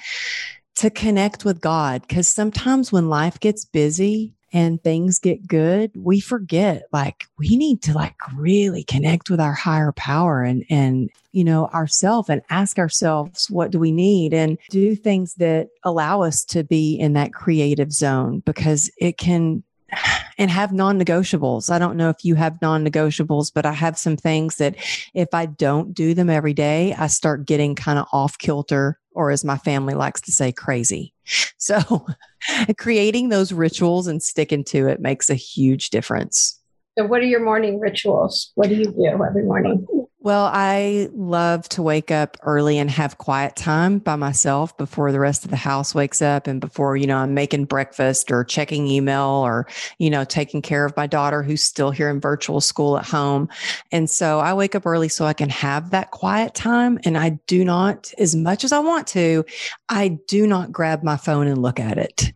to 0.75 0.89
connect 0.89 1.45
with 1.45 1.61
God. 1.61 2.01
Because 2.07 2.27
sometimes 2.27 2.91
when 2.91 3.09
life 3.09 3.39
gets 3.39 3.65
busy, 3.65 4.33
and 4.55 4.81
things 4.81 5.19
get 5.19 5.45
good, 5.45 5.91
we 5.97 6.21
forget 6.21 6.87
like 6.93 7.25
we 7.37 7.57
need 7.57 7.81
to 7.81 7.93
like 7.93 8.15
really 8.33 8.85
connect 8.85 9.29
with 9.29 9.41
our 9.41 9.51
higher 9.51 9.91
power 9.91 10.43
and 10.43 10.63
and 10.69 11.09
you 11.33 11.43
know 11.43 11.67
ourselves 11.67 12.29
and 12.29 12.41
ask 12.49 12.79
ourselves 12.79 13.49
what 13.49 13.69
do 13.69 13.77
we 13.77 13.91
need 13.91 14.33
and 14.33 14.57
do 14.69 14.95
things 14.95 15.35
that 15.35 15.67
allow 15.83 16.21
us 16.21 16.45
to 16.45 16.63
be 16.63 16.95
in 16.95 17.11
that 17.13 17.33
creative 17.33 17.91
zone 17.91 18.39
because 18.45 18.89
it 18.97 19.17
can 19.17 19.61
and 20.37 20.49
have 20.49 20.71
non 20.71 20.99
negotiables. 20.99 21.69
I 21.69 21.77
don't 21.77 21.97
know 21.97 22.09
if 22.09 22.23
you 22.23 22.35
have 22.35 22.61
non 22.61 22.85
negotiables, 22.85 23.51
but 23.53 23.65
I 23.65 23.73
have 23.73 23.97
some 23.97 24.15
things 24.15 24.55
that 24.55 24.75
if 25.13 25.33
I 25.33 25.47
don't 25.47 25.93
do 25.93 26.13
them 26.13 26.29
every 26.29 26.53
day, 26.53 26.93
I 26.97 27.07
start 27.07 27.45
getting 27.45 27.75
kind 27.75 27.99
of 27.99 28.07
off 28.13 28.37
kilter, 28.37 28.99
or 29.15 29.31
as 29.31 29.43
my 29.43 29.57
family 29.57 29.93
likes 29.93 30.21
to 30.21 30.31
say, 30.31 30.51
crazy. 30.51 31.13
So 31.57 32.05
creating 32.77 33.29
those 33.29 33.51
rituals 33.51 34.05
and 34.05 34.21
sticking 34.21 34.63
to 34.65 34.87
it 34.87 34.99
makes 34.99 35.31
a 35.31 35.33
huge 35.33 35.89
difference. 35.89 36.61
So, 36.95 37.05
what 37.05 37.21
are 37.21 37.25
your 37.25 37.43
morning 37.43 37.79
rituals? 37.79 38.51
What 38.53 38.69
do 38.69 38.75
you 38.75 38.85
do 38.85 39.05
every 39.07 39.43
morning? 39.43 39.87
Well, 40.25 40.49
I 40.51 41.07
love 41.13 41.69
to 41.69 41.83
wake 41.83 42.09
up 42.09 42.35
early 42.41 42.79
and 42.79 42.89
have 42.89 43.19
quiet 43.19 43.55
time 43.55 43.99
by 43.99 44.15
myself 44.15 44.75
before 44.75 45.11
the 45.11 45.19
rest 45.19 45.45
of 45.45 45.51
the 45.51 45.55
house 45.55 45.93
wakes 45.93 46.19
up 46.19 46.47
and 46.47 46.59
before, 46.59 46.97
you 46.97 47.05
know, 47.05 47.17
I'm 47.17 47.35
making 47.35 47.65
breakfast 47.65 48.31
or 48.31 48.43
checking 48.43 48.87
email 48.87 49.43
or, 49.45 49.67
you 49.99 50.09
know, 50.09 50.23
taking 50.23 50.63
care 50.63 50.83
of 50.83 50.97
my 50.97 51.05
daughter 51.05 51.43
who's 51.43 51.61
still 51.61 51.91
here 51.91 52.09
in 52.09 52.19
virtual 52.19 52.59
school 52.59 52.97
at 52.97 53.05
home. 53.05 53.49
And 53.91 54.09
so 54.09 54.39
I 54.39 54.55
wake 54.55 54.73
up 54.73 54.87
early 54.87 55.09
so 55.09 55.25
I 55.25 55.33
can 55.33 55.49
have 55.49 55.91
that 55.91 56.09
quiet 56.09 56.55
time. 56.55 56.97
And 57.03 57.19
I 57.19 57.37
do 57.45 57.63
not, 57.63 58.11
as 58.17 58.35
much 58.35 58.63
as 58.63 58.71
I 58.71 58.79
want 58.79 59.05
to, 59.09 59.45
I 59.89 60.17
do 60.27 60.47
not 60.47 60.71
grab 60.71 61.03
my 61.03 61.17
phone 61.17 61.45
and 61.45 61.61
look 61.61 61.79
at 61.79 61.99
it. 61.99 62.33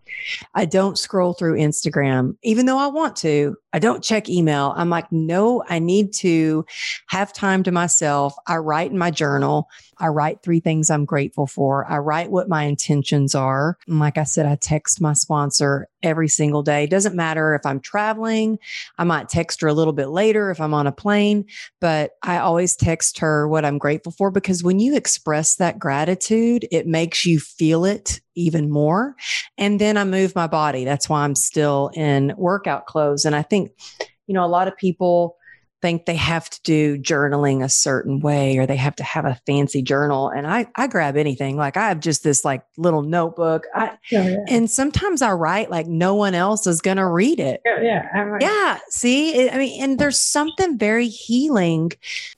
I 0.54 0.66
don't 0.66 0.98
scroll 0.98 1.34
through 1.34 1.58
Instagram, 1.58 2.36
even 2.44 2.66
though 2.66 2.78
I 2.78 2.88
want 2.88 3.16
to. 3.18 3.58
I 3.72 3.80
don't 3.80 4.04
check 4.04 4.30
email. 4.30 4.74
I'm 4.76 4.90
like, 4.90 5.12
no, 5.12 5.64
I 5.70 5.80
need 5.80 6.14
to 6.16 6.66
have 7.08 7.32
time 7.34 7.64
to 7.64 7.72
myself. 7.80 8.36
I 8.46 8.58
write 8.58 8.92
in 8.92 8.98
my 8.98 9.10
journal. 9.10 9.70
I 10.00 10.08
write 10.08 10.44
three 10.44 10.60
things 10.60 10.90
I'm 10.90 11.06
grateful 11.06 11.48
for. 11.48 11.90
I 11.90 12.00
write 12.00 12.30
what 12.30 12.50
my 12.50 12.64
intentions 12.64 13.36
are. 13.36 13.78
And 13.88 14.00
like 14.00 14.18
I 14.18 14.26
said, 14.26 14.46
I 14.46 14.56
text 14.56 15.00
my 15.00 15.14
sponsor 15.14 15.88
every 16.04 16.28
single 16.28 16.62
day. 16.62 16.88
Doesn't 16.88 17.16
matter 17.16 17.54
if 17.54 17.66
I'm 17.66 17.80
traveling. 17.80 18.60
I 18.98 19.06
might 19.06 19.30
text 19.30 19.62
her 19.62 19.70
a 19.70 19.74
little 19.74 19.94
bit 19.94 20.10
later 20.10 20.52
if 20.52 20.60
I'm 20.60 20.74
on 20.74 20.88
a 20.88 20.92
plane, 20.92 21.46
but 21.80 22.12
I 22.22 22.40
always 22.40 22.76
text 22.76 23.20
her 23.20 23.48
what 23.48 23.64
I'm 23.64 23.78
grateful 23.78 24.12
for 24.12 24.30
because 24.30 24.62
when 24.62 24.80
you 24.80 24.96
express 24.96 25.56
that 25.56 25.80
gratitude, 25.80 26.68
it 26.72 26.86
makes 26.86 27.26
you 27.26 27.40
feel 27.40 27.86
it 27.86 28.20
even 28.36 28.70
more. 28.70 29.16
And 29.58 29.80
then 29.80 29.96
I 29.96 30.04
move 30.04 30.36
my 30.36 30.48
body. 30.48 30.84
That's 30.84 31.08
why 31.08 31.24
I'm 31.24 31.36
still 31.36 31.92
in 31.94 32.34
workout 32.38 32.88
clothes. 32.88 33.24
And 33.24 33.36
I 33.36 33.42
think, 33.42 33.72
you 34.28 34.34
know, 34.34 34.44
a 34.44 34.48
lot 34.48 34.68
of 34.68 34.76
people 34.76 35.38
think 35.82 36.06
they 36.06 36.16
have 36.16 36.50
to 36.50 36.62
do 36.64 36.98
journaling 36.98 37.64
a 37.64 37.70
certain 37.70 38.20
way 38.20 38.58
or 38.58 38.66
they 38.66 38.76
have 38.76 38.96
to 38.98 39.04
have 39.04 39.26
a 39.26 39.40
fancy 39.46 39.82
journal. 39.82 40.30
And 40.30 40.48
i 40.48 40.68
i 40.76 40.88
grab 40.88 41.18
anything. 41.18 41.58
Like 41.58 41.78
i 41.78 41.88
have 41.88 42.00
just 42.00 42.24
this 42.24 42.44
like 42.44 42.64
little 42.78 43.02
notebook. 43.02 43.66
I, 43.74 43.90
oh, 43.90 43.98
yeah. 44.12 44.38
and 44.48 44.70
sometimes 44.70 45.22
i 45.22 45.32
write 45.32 45.72
like 45.72 45.88
no 45.88 46.16
one 46.16 46.36
else 46.36 46.68
is 46.68 46.82
going 46.82 46.98
to 46.98 47.06
read 47.06 47.40
it. 47.40 47.62
Yeah 47.66 47.82
yeah, 47.82 48.38
yeah 48.40 48.80
see? 48.90 49.36
It, 49.36 49.54
i 49.54 49.58
mean 49.58 49.82
and 49.84 50.00
there's 50.00 50.20
something 50.20 50.78
very 50.78 51.08
healing 51.08 51.92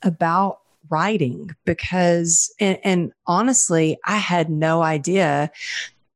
about 0.04 0.60
writing 0.90 1.50
because 1.66 2.54
and, 2.60 2.78
and 2.84 3.12
honestly 3.26 3.98
i 4.06 4.18
had 4.18 4.50
no 4.50 4.82
idea 4.82 5.52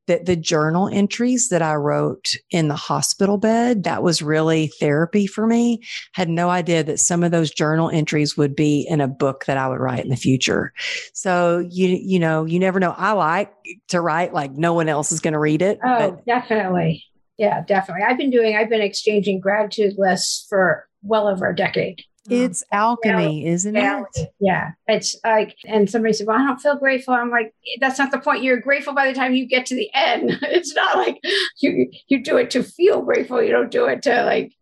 that 0.06 0.26
the 0.26 0.36
journal 0.36 0.88
entries 0.92 1.48
that 1.48 1.62
I 1.62 1.74
wrote 1.74 2.34
in 2.50 2.68
the 2.68 2.76
hospital 2.76 3.38
bed, 3.38 3.84
that 3.84 4.02
was 4.02 4.22
really 4.22 4.68
therapy 4.80 5.26
for 5.26 5.46
me. 5.46 5.82
Had 6.12 6.28
no 6.28 6.48
idea 6.48 6.82
that 6.84 7.00
some 7.00 7.22
of 7.22 7.30
those 7.30 7.50
journal 7.50 7.90
entries 7.90 8.36
would 8.36 8.54
be 8.54 8.86
in 8.88 9.00
a 9.00 9.08
book 9.08 9.44
that 9.46 9.56
I 9.56 9.68
would 9.68 9.80
write 9.80 10.04
in 10.04 10.10
the 10.10 10.16
future. 10.16 10.72
So 11.12 11.66
you 11.70 11.88
you 11.88 12.18
know, 12.18 12.44
you 12.44 12.58
never 12.58 12.80
know. 12.80 12.94
I 12.96 13.12
like 13.12 13.52
to 13.88 14.00
write 14.00 14.32
like 14.32 14.52
no 14.52 14.72
one 14.74 14.88
else 14.88 15.12
is 15.12 15.20
going 15.20 15.34
to 15.34 15.38
read 15.38 15.62
it. 15.62 15.78
Oh, 15.84 16.10
but- 16.10 16.26
definitely. 16.26 17.04
Yeah, 17.38 17.62
definitely. 17.66 18.04
I've 18.04 18.16
been 18.16 18.30
doing 18.30 18.56
I've 18.56 18.70
been 18.70 18.80
exchanging 18.80 19.40
gratitude 19.40 19.94
lists 19.98 20.46
for 20.48 20.88
well 21.02 21.28
over 21.28 21.48
a 21.48 21.54
decade. 21.54 22.02
It's 22.28 22.64
alchemy, 22.72 23.42
yeah. 23.42 23.50
isn't 23.52 23.76
it? 23.76 24.06
Yeah. 24.40 24.70
It's 24.86 25.16
like, 25.24 25.56
and 25.66 25.88
somebody 25.88 26.14
said, 26.14 26.26
Well, 26.26 26.38
I 26.38 26.46
don't 26.46 26.60
feel 26.60 26.76
grateful. 26.76 27.14
I'm 27.14 27.30
like, 27.30 27.54
That's 27.80 27.98
not 27.98 28.10
the 28.10 28.18
point. 28.18 28.42
You're 28.42 28.60
grateful 28.60 28.94
by 28.94 29.08
the 29.08 29.14
time 29.14 29.34
you 29.34 29.46
get 29.46 29.66
to 29.66 29.74
the 29.74 29.90
end. 29.94 30.38
It's 30.56 30.74
not 30.74 30.96
like 30.96 31.20
you 31.60 31.90
you 32.08 32.22
do 32.22 32.36
it 32.38 32.50
to 32.52 32.62
feel 32.62 33.02
grateful. 33.02 33.42
You 33.42 33.50
don't 33.50 33.70
do 33.70 33.86
it 33.86 34.02
to 34.02 34.24
like 34.24 34.52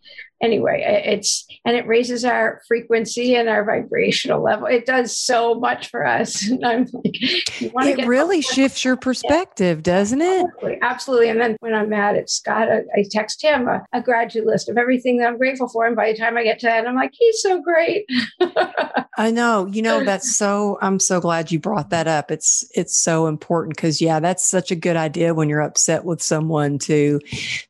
anyway, 0.42 1.02
it's 1.06 1.46
and 1.64 1.76
it 1.76 1.86
raises 1.86 2.24
our 2.24 2.60
frequency 2.68 3.34
and 3.34 3.48
our 3.48 3.64
vibrational 3.64 4.42
level. 4.42 4.66
It 4.66 4.86
does 4.86 5.16
so 5.16 5.54
much 5.54 5.90
for 5.90 6.06
us. 6.06 6.48
And 6.54 6.64
I'm 6.64 6.86
like, 7.74 7.98
it 7.98 8.06
really 8.06 8.40
shifts 8.40 8.84
your 8.84 8.96
perspective, 8.96 9.78
yeah. 9.78 9.82
doesn't 9.82 10.20
it? 10.20 10.46
Absolutely, 10.46 10.78
absolutely. 10.82 11.28
And 11.30 11.40
then 11.40 11.56
when 11.60 11.74
I'm 11.74 11.88
mad 11.88 12.16
at 12.16 12.30
Scott, 12.30 12.68
I, 12.70 12.82
I 12.94 13.04
text 13.10 13.42
him 13.42 13.66
uh, 13.68 13.80
a, 13.92 13.98
a, 13.98 14.02
gratitude 14.02 14.46
list 14.46 14.68
of 14.68 14.78
everything 14.78 15.18
that 15.18 15.28
I'm 15.28 15.38
grateful 15.38 15.68
for. 15.68 15.86
And 15.86 15.96
by 15.96 16.12
the 16.12 16.18
time 16.18 16.36
I 16.36 16.44
get 16.44 16.60
to 16.60 16.66
that, 16.66 16.86
I'm 16.86 16.94
like, 16.94 17.12
he's 17.12 17.42
so 17.42 17.60
great. 17.60 18.06
I 19.16 19.30
know. 19.30 19.66
You 19.66 19.82
know, 19.82 20.04
that's 20.04 20.36
so 20.36 20.78
I'm 20.80 21.00
so 21.00 21.20
glad 21.20 21.50
you 21.50 21.58
brought 21.58 21.90
that 21.90 22.06
up. 22.06 22.30
It's 22.30 22.64
it's 22.74 22.96
so 22.96 23.26
important 23.26 23.76
cuz 23.76 24.00
yeah, 24.00 24.20
that's 24.20 24.44
such 24.44 24.70
a 24.70 24.76
good 24.76 24.96
idea 24.96 25.34
when 25.34 25.48
you're 25.48 25.60
upset 25.60 26.04
with 26.04 26.22
someone 26.22 26.78
to 26.80 27.20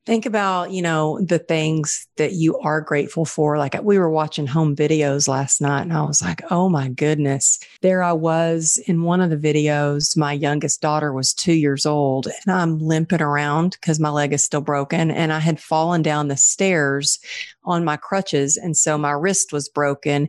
think 0.07 0.27
about, 0.27 0.71
you 0.71 0.83
know, 0.83 1.21
the 1.21 1.39
things 1.39 2.07
that 2.17 2.33
you 2.33 2.54
are 2.63 2.81
grateful 2.81 3.25
for. 3.25 3.59
Like 3.59 3.81
we 3.83 3.99
were 3.99 4.11
watching 4.11 4.47
home 4.47 4.75
videos 4.77 5.29
last 5.29 5.61
night 5.61 5.83
and 5.83 5.93
I 5.93 6.03
was 6.03 6.23
like, 6.23 6.43
"Oh 6.51 6.69
my 6.69 6.89
goodness." 6.89 7.59
There 7.83 8.03
I 8.03 8.13
was 8.13 8.79
in 8.87 9.03
one 9.03 9.21
of 9.21 9.31
the 9.31 9.37
videos, 9.37 10.17
my 10.17 10.33
youngest 10.33 10.81
daughter 10.81 11.13
was 11.13 11.35
2 11.35 11.53
years 11.53 11.87
old 11.87 12.27
and 12.27 12.55
I'm 12.55 12.79
limping 12.79 13.23
around 13.23 13.81
cuz 13.81 14.01
my 14.01 14.11
leg 14.11 14.33
is 14.33 14.45
still 14.45 14.61
broken 14.61 15.11
and 15.11 15.33
I 15.33 15.41
had 15.41 15.61
fallen 15.61 16.03
down 16.03 16.29
the 16.29 16.37
stairs 16.37 17.19
on 17.65 17.85
my 17.85 17.97
crutches. 17.97 18.57
And 18.57 18.77
so 18.77 18.99
my 18.99 19.13
wrist 19.13 19.53
was 19.53 19.69
broken. 19.69 20.29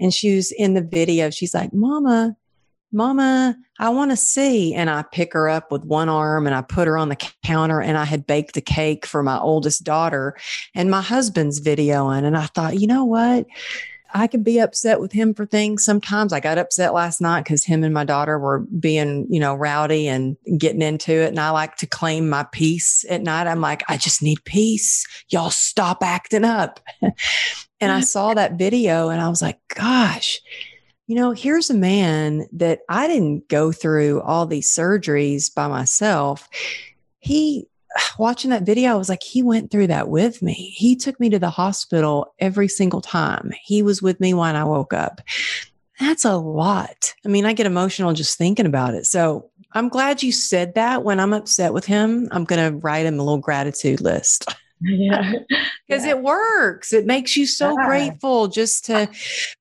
And 0.00 0.12
she 0.12 0.36
was 0.36 0.52
in 0.52 0.74
the 0.74 0.82
video. 0.82 1.30
She's 1.30 1.54
like, 1.54 1.72
Mama, 1.72 2.36
Mama, 2.94 3.56
I 3.78 3.90
want 3.90 4.12
to 4.12 4.16
see. 4.16 4.72
And 4.74 4.88
I 4.88 5.02
pick 5.02 5.32
her 5.32 5.48
up 5.48 5.72
with 5.72 5.84
one 5.84 6.08
arm 6.08 6.46
and 6.46 6.54
I 6.54 6.62
put 6.62 6.86
her 6.86 6.96
on 6.96 7.08
the 7.08 7.30
counter. 7.42 7.80
And 7.80 7.98
I 7.98 8.04
had 8.04 8.26
baked 8.26 8.56
a 8.56 8.60
cake 8.60 9.04
for 9.04 9.22
my 9.22 9.38
oldest 9.38 9.84
daughter 9.84 10.36
and 10.74 10.90
my 10.90 11.02
husband's 11.02 11.60
videoing. 11.60 12.24
And 12.24 12.36
I 12.36 12.46
thought, 12.46 12.78
you 12.78 12.86
know 12.86 13.04
what? 13.04 13.46
I 14.16 14.28
can 14.28 14.44
be 14.44 14.60
upset 14.60 15.00
with 15.00 15.10
him 15.10 15.34
for 15.34 15.44
things 15.44 15.84
sometimes. 15.84 16.32
I 16.32 16.38
got 16.38 16.56
upset 16.56 16.94
last 16.94 17.20
night 17.20 17.42
because 17.42 17.64
him 17.64 17.82
and 17.82 17.92
my 17.92 18.04
daughter 18.04 18.38
were 18.38 18.60
being, 18.60 19.26
you 19.28 19.40
know, 19.40 19.56
rowdy 19.56 20.06
and 20.06 20.36
getting 20.56 20.82
into 20.82 21.12
it. 21.12 21.30
And 21.30 21.40
I 21.40 21.50
like 21.50 21.74
to 21.78 21.86
claim 21.86 22.28
my 22.28 22.46
peace 22.52 23.04
at 23.10 23.22
night. 23.22 23.48
I'm 23.48 23.60
like, 23.60 23.82
I 23.88 23.96
just 23.96 24.22
need 24.22 24.44
peace. 24.44 25.04
Y'all 25.30 25.50
stop 25.50 25.98
acting 26.00 26.44
up. 26.44 26.78
and 27.02 27.90
I 27.90 28.00
mm. 28.00 28.04
saw 28.04 28.34
that 28.34 28.52
video 28.52 29.08
and 29.08 29.20
I 29.20 29.28
was 29.28 29.42
like, 29.42 29.58
gosh, 29.74 30.40
you 31.06 31.16
know, 31.16 31.32
here's 31.32 31.70
a 31.70 31.74
man 31.74 32.46
that 32.52 32.80
I 32.88 33.06
didn't 33.06 33.48
go 33.48 33.72
through 33.72 34.22
all 34.22 34.46
these 34.46 34.74
surgeries 34.74 35.54
by 35.54 35.68
myself. 35.68 36.48
He 37.18 37.66
watching 38.18 38.50
that 38.50 38.64
video, 38.64 38.92
I 38.92 38.96
was 38.96 39.08
like, 39.08 39.22
he 39.22 39.42
went 39.42 39.70
through 39.70 39.88
that 39.88 40.08
with 40.08 40.42
me. 40.42 40.74
He 40.76 40.96
took 40.96 41.18
me 41.20 41.30
to 41.30 41.38
the 41.38 41.50
hospital 41.50 42.34
every 42.38 42.68
single 42.68 43.00
time. 43.00 43.52
He 43.62 43.82
was 43.82 44.02
with 44.02 44.20
me 44.20 44.34
when 44.34 44.56
I 44.56 44.64
woke 44.64 44.92
up. 44.92 45.20
That's 46.00 46.24
a 46.24 46.36
lot. 46.36 47.14
I 47.24 47.28
mean, 47.28 47.46
I 47.46 47.52
get 47.52 47.66
emotional 47.66 48.12
just 48.14 48.36
thinking 48.36 48.66
about 48.66 48.94
it. 48.94 49.06
So 49.06 49.50
I'm 49.72 49.88
glad 49.88 50.22
you 50.22 50.32
said 50.32 50.74
that. 50.74 51.04
When 51.04 51.20
I'm 51.20 51.32
upset 51.32 51.72
with 51.72 51.84
him, 51.84 52.28
I'm 52.32 52.44
going 52.44 52.72
to 52.72 52.78
write 52.78 53.06
him 53.06 53.18
a 53.18 53.22
little 53.22 53.38
gratitude 53.38 54.00
list. 54.00 54.54
yeah. 54.84 55.32
Because 55.86 56.06
yeah. 56.06 56.12
it 56.12 56.22
works. 56.22 56.94
It 56.94 57.04
makes 57.04 57.36
you 57.36 57.46
so 57.46 57.78
yeah. 57.78 57.86
grateful 57.86 58.48
just 58.48 58.86
to 58.86 59.06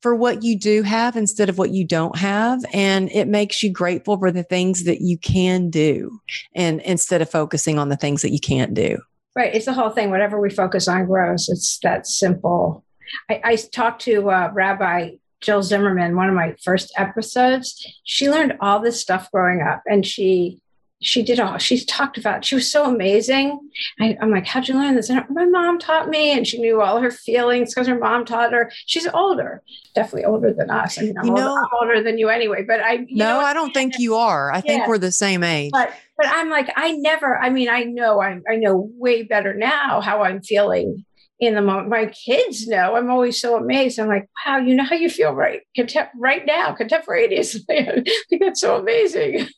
for 0.02 0.16
what 0.16 0.42
you 0.42 0.58
do 0.58 0.82
have 0.82 1.18
instead 1.18 1.50
of 1.50 1.58
what 1.58 1.72
you 1.72 1.86
don't 1.86 2.18
have 2.18 2.64
and 2.72 3.12
it 3.12 3.28
makes 3.28 3.62
you 3.62 3.70
grateful 3.70 4.18
for 4.18 4.32
the 4.32 4.44
things 4.44 4.86
that 4.86 5.02
you 5.02 5.18
can 5.18 5.70
do 5.70 6.22
and 6.56 6.80
instead 6.82 7.22
of 7.22 7.30
focusing 7.30 7.78
on 7.78 7.90
the 7.90 7.98
things 7.98 8.22
that 8.22 8.32
you 8.32 8.40
can't 8.40 8.74
do. 8.74 9.00
Right. 9.36 9.54
It's 9.54 9.66
the 9.66 9.74
whole 9.74 9.90
thing. 9.90 10.12
Whatever 10.12 10.40
we 10.40 10.50
focus 10.50 10.88
on 10.88 11.08
grows. 11.08 11.50
It's 11.50 11.78
that 11.80 12.08
simple. 12.08 12.86
I, 13.30 13.42
I 13.44 13.56
talked 13.58 14.04
to 14.04 14.30
uh, 14.30 14.50
rabbi 14.54 15.16
Jill 15.44 15.62
Zimmerman, 15.62 16.16
one 16.16 16.30
of 16.30 16.36
my 16.36 16.56
first 16.64 16.92
episodes, 16.98 17.86
she 18.06 18.30
learned 18.30 18.58
all 18.62 18.80
this 18.80 19.00
stuff 19.00 19.30
growing 19.32 19.62
up 19.62 19.84
and 19.86 20.06
she 20.06 20.60
she 21.04 21.22
did 21.22 21.40
all 21.40 21.58
she's 21.58 21.86
talked 21.86 22.18
about 22.18 22.44
she 22.44 22.56
was 22.56 22.72
so 22.72 22.86
amazing 22.86 23.60
I, 24.00 24.18
am 24.22 24.32
like 24.32 24.46
how'd 24.46 24.68
you 24.68 24.76
learn 24.76 24.96
this 24.96 25.10
and 25.10 25.24
my 25.30 25.46
mom 25.46 25.78
taught 25.78 26.10
me 26.10 26.32
and 26.32 26.48
she 26.48 26.60
knew 26.60 26.82
all 26.82 27.00
her 27.00 27.12
feelings 27.12 27.74
because 27.74 27.88
her 27.88 28.00
mom 28.00 28.26
taught 28.26 28.54
her 28.54 28.72
she's 28.86 29.08
older 29.08 29.62
definitely 29.94 30.26
older 30.26 30.54
than 30.54 30.70
us 30.70 30.98
i 30.98 31.02
mean 31.02 31.18
i'm, 31.18 31.26
you 31.26 31.34
know, 31.34 31.50
older, 31.50 31.62
I'm 31.62 31.70
older, 31.82 32.04
than 32.04 32.18
you 32.18 32.30
anyway 32.30 32.64
but 32.64 32.80
i 32.84 33.06
no 33.10 33.40
i 33.40 33.54
don't 33.54 33.74
think 33.74 34.00
you 34.00 34.16
are 34.16 34.52
i 34.52 34.62
think 34.62 34.88
we're 34.88 34.98
the 34.98 35.12
same 35.12 35.44
age 35.44 35.72
but 35.72 35.94
but 36.18 36.28
i'm 36.28 36.50
like 36.50 36.72
i 36.76 36.92
never 36.92 37.38
i 37.38 37.50
mean 37.50 37.70
i 37.70 37.84
know 37.84 38.22
I'm, 38.22 38.44
i 38.50 38.56
know 38.56 38.90
way 38.98 39.24
better 39.24 39.54
now 39.54 40.02
how 40.02 40.24
i'm 40.24 40.42
feeling 40.42 41.06
in 41.40 41.56
the 41.56 41.62
moment. 41.62 41.90
My 41.90 42.06
kids 42.06 42.68
know. 42.68 42.96
I'm 42.96 43.10
always 43.10 43.42
so 43.42 43.58
amazed. 43.58 44.00
I'm 44.00 44.08
like, 44.08 44.30
wow, 44.46 44.60
you 44.60 44.76
know 44.76 44.86
how 44.86 44.96
you 44.96 45.10
feel 45.10 45.34
right, 45.34 45.62
Contem- 45.78 46.08
right 46.16 46.46
now, 46.46 46.72
contemporaneously. 46.72 47.64
I 47.70 48.04
think 48.30 48.42
that's 48.42 48.62
so 48.62 48.78
amazing 48.78 49.50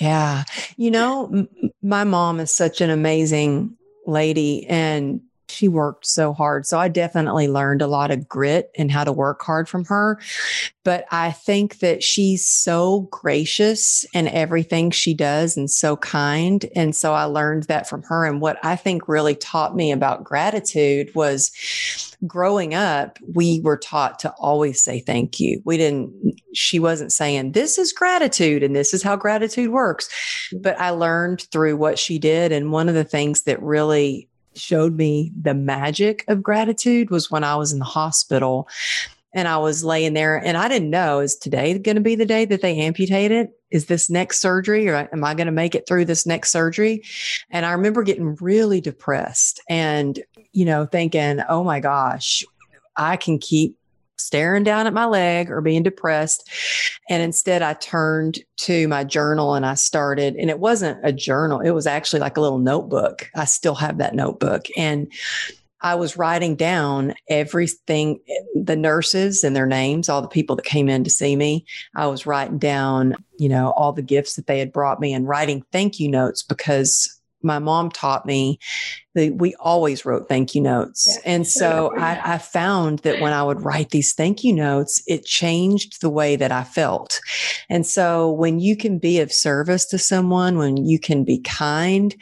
yeah. 0.00 0.44
You 0.76 0.90
know, 0.90 1.26
m- 1.32 1.48
my 1.82 2.04
mom 2.04 2.40
is 2.40 2.52
such 2.52 2.80
an 2.80 2.90
amazing 2.90 3.76
lady 4.06 4.66
and 4.66 5.20
she 5.50 5.68
worked 5.68 6.06
so 6.06 6.32
hard. 6.32 6.66
So 6.66 6.78
I 6.78 6.88
definitely 6.88 7.48
learned 7.48 7.82
a 7.82 7.86
lot 7.86 8.10
of 8.10 8.28
grit 8.28 8.70
and 8.76 8.90
how 8.90 9.04
to 9.04 9.12
work 9.12 9.42
hard 9.42 9.68
from 9.68 9.84
her. 9.86 10.20
But 10.84 11.04
I 11.10 11.32
think 11.32 11.80
that 11.80 12.02
she's 12.02 12.44
so 12.44 13.08
gracious 13.10 14.04
in 14.14 14.28
everything 14.28 14.90
she 14.90 15.14
does 15.14 15.56
and 15.56 15.70
so 15.70 15.96
kind. 15.96 16.64
And 16.74 16.94
so 16.94 17.12
I 17.12 17.24
learned 17.24 17.64
that 17.64 17.88
from 17.88 18.02
her. 18.04 18.24
And 18.24 18.40
what 18.40 18.58
I 18.64 18.76
think 18.76 19.08
really 19.08 19.34
taught 19.34 19.76
me 19.76 19.92
about 19.92 20.24
gratitude 20.24 21.14
was 21.14 21.50
growing 22.26 22.74
up, 22.74 23.18
we 23.34 23.60
were 23.60 23.76
taught 23.76 24.18
to 24.20 24.30
always 24.38 24.82
say 24.82 25.00
thank 25.00 25.38
you. 25.38 25.60
We 25.64 25.76
didn't, 25.76 26.40
she 26.54 26.78
wasn't 26.78 27.12
saying, 27.12 27.52
this 27.52 27.78
is 27.78 27.92
gratitude 27.92 28.62
and 28.62 28.74
this 28.74 28.92
is 28.92 29.02
how 29.02 29.16
gratitude 29.16 29.70
works. 29.70 30.08
But 30.60 30.78
I 30.80 30.90
learned 30.90 31.42
through 31.52 31.76
what 31.76 31.98
she 31.98 32.18
did. 32.18 32.50
And 32.50 32.72
one 32.72 32.88
of 32.88 32.94
the 32.94 33.04
things 33.04 33.42
that 33.42 33.62
really 33.62 34.27
showed 34.58 34.96
me 34.96 35.32
the 35.40 35.54
magic 35.54 36.24
of 36.28 36.42
gratitude 36.42 37.10
was 37.10 37.30
when 37.30 37.44
I 37.44 37.56
was 37.56 37.72
in 37.72 37.78
the 37.78 37.84
hospital 37.84 38.68
and 39.34 39.46
I 39.46 39.58
was 39.58 39.84
laying 39.84 40.14
there 40.14 40.36
and 40.36 40.56
I 40.56 40.68
didn't 40.68 40.90
know 40.90 41.20
is 41.20 41.36
today 41.36 41.78
going 41.78 41.96
to 41.96 42.00
be 42.00 42.14
the 42.14 42.26
day 42.26 42.44
that 42.46 42.62
they 42.62 42.78
amputate 42.78 43.30
it? 43.30 43.50
Is 43.70 43.86
this 43.86 44.08
next 44.08 44.40
surgery 44.40 44.88
or 44.88 45.08
am 45.12 45.22
I 45.24 45.34
going 45.34 45.46
to 45.46 45.52
make 45.52 45.74
it 45.74 45.86
through 45.86 46.06
this 46.06 46.26
next 46.26 46.50
surgery? 46.50 47.02
And 47.50 47.66
I 47.66 47.72
remember 47.72 48.02
getting 48.02 48.36
really 48.36 48.80
depressed 48.80 49.60
and, 49.68 50.18
you 50.52 50.64
know, 50.64 50.86
thinking, 50.86 51.40
oh 51.48 51.62
my 51.62 51.80
gosh, 51.80 52.44
I 52.96 53.16
can 53.16 53.38
keep 53.38 53.76
staring 54.18 54.64
down 54.64 54.86
at 54.86 54.92
my 54.92 55.06
leg 55.06 55.50
or 55.50 55.60
being 55.60 55.82
depressed. 55.82 56.48
And 57.08 57.22
instead, 57.22 57.62
I 57.62 57.74
turned 57.74 58.40
to 58.58 58.88
my 58.88 59.04
journal 59.04 59.54
and 59.54 59.64
I 59.64 59.74
started, 59.74 60.34
and 60.36 60.50
it 60.50 60.58
wasn't 60.58 60.98
a 61.04 61.12
journal, 61.12 61.60
it 61.60 61.70
was 61.70 61.86
actually 61.86 62.20
like 62.20 62.36
a 62.36 62.40
little 62.40 62.58
notebook. 62.58 63.30
I 63.34 63.44
still 63.44 63.76
have 63.76 63.98
that 63.98 64.14
notebook. 64.14 64.66
And 64.76 65.10
I 65.80 65.94
was 65.94 66.16
writing 66.16 66.56
down 66.56 67.14
everything, 67.28 68.20
the 68.54 68.76
nurses 68.76 69.44
and 69.44 69.54
their 69.54 69.66
names, 69.66 70.08
all 70.08 70.22
the 70.22 70.28
people 70.28 70.56
that 70.56 70.64
came 70.64 70.88
in 70.88 71.04
to 71.04 71.10
see 71.10 71.36
me. 71.36 71.64
I 71.94 72.08
was 72.08 72.26
writing 72.26 72.58
down, 72.58 73.14
you 73.38 73.48
know, 73.48 73.70
all 73.76 73.92
the 73.92 74.02
gifts 74.02 74.34
that 74.34 74.48
they 74.48 74.58
had 74.58 74.72
brought 74.72 75.00
me 75.00 75.12
and 75.12 75.28
writing 75.28 75.64
thank 75.70 76.00
you 76.00 76.10
notes 76.10 76.42
because 76.42 77.17
my 77.42 77.58
mom 77.58 77.90
taught 77.90 78.26
me 78.26 78.58
that 79.14 79.34
we 79.36 79.54
always 79.56 80.04
wrote 80.04 80.28
thank 80.28 80.54
you 80.54 80.60
notes. 80.60 81.06
Yeah. 81.08 81.32
And 81.32 81.46
so 81.46 81.92
I, 81.96 82.34
I, 82.34 82.38
found 82.38 83.00
that 83.00 83.20
when 83.20 83.32
I 83.32 83.42
would 83.42 83.60
write 83.62 83.90
these 83.90 84.12
thank 84.12 84.44
you 84.44 84.52
notes, 84.52 85.02
it 85.06 85.24
changed 85.24 86.00
the 86.00 86.10
way 86.10 86.36
that 86.36 86.52
I 86.52 86.64
felt. 86.64 87.20
And 87.68 87.86
so 87.86 88.30
when 88.30 88.60
you 88.60 88.76
can 88.76 88.98
be 88.98 89.18
of 89.20 89.32
service 89.32 89.86
to 89.86 89.98
someone, 89.98 90.56
when 90.58 90.76
you 90.76 90.98
can 90.98 91.24
be 91.24 91.40
kind, 91.40 92.14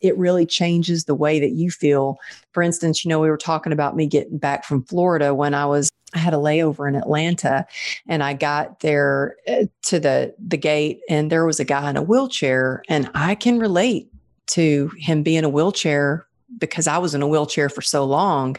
it 0.00 0.16
really 0.16 0.46
changes 0.46 1.04
the 1.04 1.14
way 1.14 1.40
that 1.40 1.52
you 1.52 1.70
feel. 1.70 2.18
For 2.52 2.62
instance, 2.62 3.04
you 3.04 3.08
know, 3.08 3.20
we 3.20 3.30
were 3.30 3.36
talking 3.36 3.72
about 3.72 3.96
me 3.96 4.06
getting 4.06 4.38
back 4.38 4.64
from 4.64 4.84
Florida 4.84 5.34
when 5.34 5.54
I 5.54 5.66
was 5.66 5.90
I 6.14 6.18
had 6.18 6.32
a 6.32 6.38
layover 6.38 6.88
in 6.88 6.94
Atlanta 6.94 7.66
and 8.08 8.22
I 8.22 8.34
got 8.34 8.80
there 8.80 9.36
uh, 9.48 9.64
to 9.86 9.98
the 9.98 10.34
the 10.38 10.56
gate 10.56 11.00
and 11.08 11.30
there 11.30 11.44
was 11.44 11.58
a 11.58 11.64
guy 11.64 11.90
in 11.90 11.96
a 11.96 12.02
wheelchair 12.02 12.82
and 12.88 13.10
I 13.14 13.34
can 13.34 13.58
relate 13.58 14.08
to 14.48 14.90
him 14.98 15.22
being 15.22 15.38
in 15.38 15.44
a 15.44 15.48
wheelchair 15.48 16.26
because 16.58 16.86
I 16.86 16.98
was 16.98 17.14
in 17.14 17.22
a 17.22 17.28
wheelchair 17.28 17.68
for 17.68 17.82
so 17.82 18.04
long. 18.04 18.56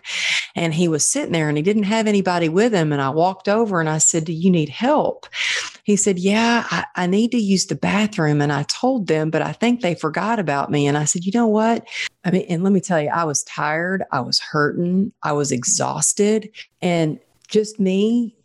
And 0.56 0.74
he 0.74 0.88
was 0.88 1.08
sitting 1.08 1.32
there 1.32 1.50
and 1.50 1.58
he 1.58 1.64
didn't 1.64 1.84
have 1.84 2.08
anybody 2.08 2.50
with 2.50 2.74
him. 2.74 2.92
And 2.92 3.02
I 3.02 3.10
walked 3.10 3.48
over 3.48 3.80
and 3.80 3.90
I 3.90 3.98
said, 3.98 4.26
Do 4.26 4.34
you 4.34 4.50
need 4.50 4.70
help? 4.70 5.28
He 5.84 5.96
said, 5.96 6.20
Yeah, 6.20 6.66
I, 6.70 6.86
I, 6.96 7.08
need 7.08 7.32
to 7.32 7.38
use 7.38 7.68
the 7.68 7.76
bathroom. 7.76 8.42
And 8.42 8.52
I 8.52 8.64
told 8.64 9.08
them, 9.08 9.30
but 9.30 9.42
I 9.42 9.52
think 9.52 9.82
they 9.82 9.96
forgot 9.96 10.40
about 10.40 10.72
me. 10.72 10.88
And 10.88 10.98
I 10.98 11.06
said, 11.06 11.26
You 11.26 11.32
know 11.34 11.48
what? 11.48 11.88
I 12.24 12.32
mean, 12.32 12.46
and 12.50 12.64
let 12.64 12.74
me 12.74 12.82
tell 12.82 13.02
you, 13.02 13.10
I 13.10 13.24
was 13.24 13.44
tired. 13.44 14.04
I 14.12 14.22
was 14.22 14.40
hurting. 14.40 15.12
I 15.24 15.34
was 15.34 15.52
exhausted. 15.52 16.50
And 16.82 17.20
just 17.48 17.80
me 17.80 18.36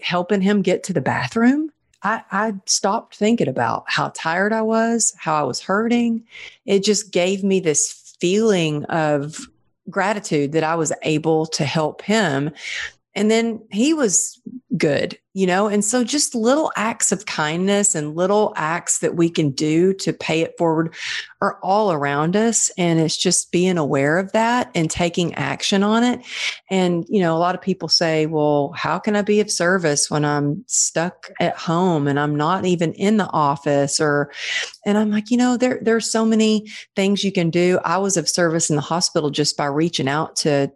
helping 0.00 0.40
him 0.40 0.62
get 0.62 0.84
to 0.84 0.92
the 0.92 1.00
bathroom 1.00 1.70
I, 2.02 2.22
I 2.30 2.54
stopped 2.66 3.16
thinking 3.16 3.48
about 3.48 3.84
how 3.86 4.12
tired 4.14 4.52
I 4.52 4.62
was, 4.62 5.14
how 5.18 5.34
I 5.34 5.42
was 5.42 5.60
hurting. 5.60 6.24
It 6.64 6.84
just 6.84 7.12
gave 7.12 7.42
me 7.42 7.60
this 7.60 8.14
feeling 8.20 8.84
of 8.84 9.38
gratitude 9.90 10.52
that 10.52 10.64
I 10.64 10.74
was 10.74 10.92
able 11.02 11.46
to 11.46 11.64
help 11.64 12.02
him. 12.02 12.50
And 13.18 13.32
then 13.32 13.60
he 13.72 13.94
was 13.94 14.40
good, 14.76 15.18
you 15.34 15.44
know? 15.44 15.66
And 15.66 15.84
so 15.84 16.04
just 16.04 16.36
little 16.36 16.70
acts 16.76 17.10
of 17.10 17.26
kindness 17.26 17.96
and 17.96 18.14
little 18.14 18.52
acts 18.54 19.00
that 19.00 19.16
we 19.16 19.28
can 19.28 19.50
do 19.50 19.92
to 19.94 20.12
pay 20.12 20.42
it 20.42 20.54
forward 20.56 20.94
are 21.40 21.58
all 21.62 21.90
around 21.90 22.36
us. 22.36 22.70
And 22.78 23.00
it's 23.00 23.16
just 23.16 23.50
being 23.50 23.76
aware 23.76 24.18
of 24.18 24.30
that 24.32 24.70
and 24.76 24.88
taking 24.88 25.34
action 25.34 25.82
on 25.82 26.04
it. 26.04 26.20
And, 26.70 27.04
you 27.08 27.20
know, 27.20 27.36
a 27.36 27.40
lot 27.40 27.56
of 27.56 27.60
people 27.60 27.88
say, 27.88 28.26
well, 28.26 28.72
how 28.76 29.00
can 29.00 29.16
I 29.16 29.22
be 29.22 29.40
of 29.40 29.50
service 29.50 30.08
when 30.08 30.24
I'm 30.24 30.64
stuck 30.68 31.28
at 31.40 31.56
home 31.56 32.06
and 32.06 32.20
I'm 32.20 32.36
not 32.36 32.66
even 32.66 32.92
in 32.92 33.16
the 33.16 33.28
office 33.30 34.00
or, 34.00 34.30
and 34.86 34.96
I'm 34.96 35.10
like, 35.10 35.30
you 35.30 35.38
know, 35.38 35.56
there, 35.56 35.80
there's 35.82 36.08
so 36.08 36.24
many 36.24 36.68
things 36.94 37.24
you 37.24 37.32
can 37.32 37.50
do. 37.50 37.80
I 37.84 37.98
was 37.98 38.16
of 38.16 38.28
service 38.28 38.70
in 38.70 38.76
the 38.76 38.82
hospital 38.82 39.30
just 39.30 39.56
by 39.56 39.66
reaching 39.66 40.08
out 40.08 40.36
to 40.36 40.70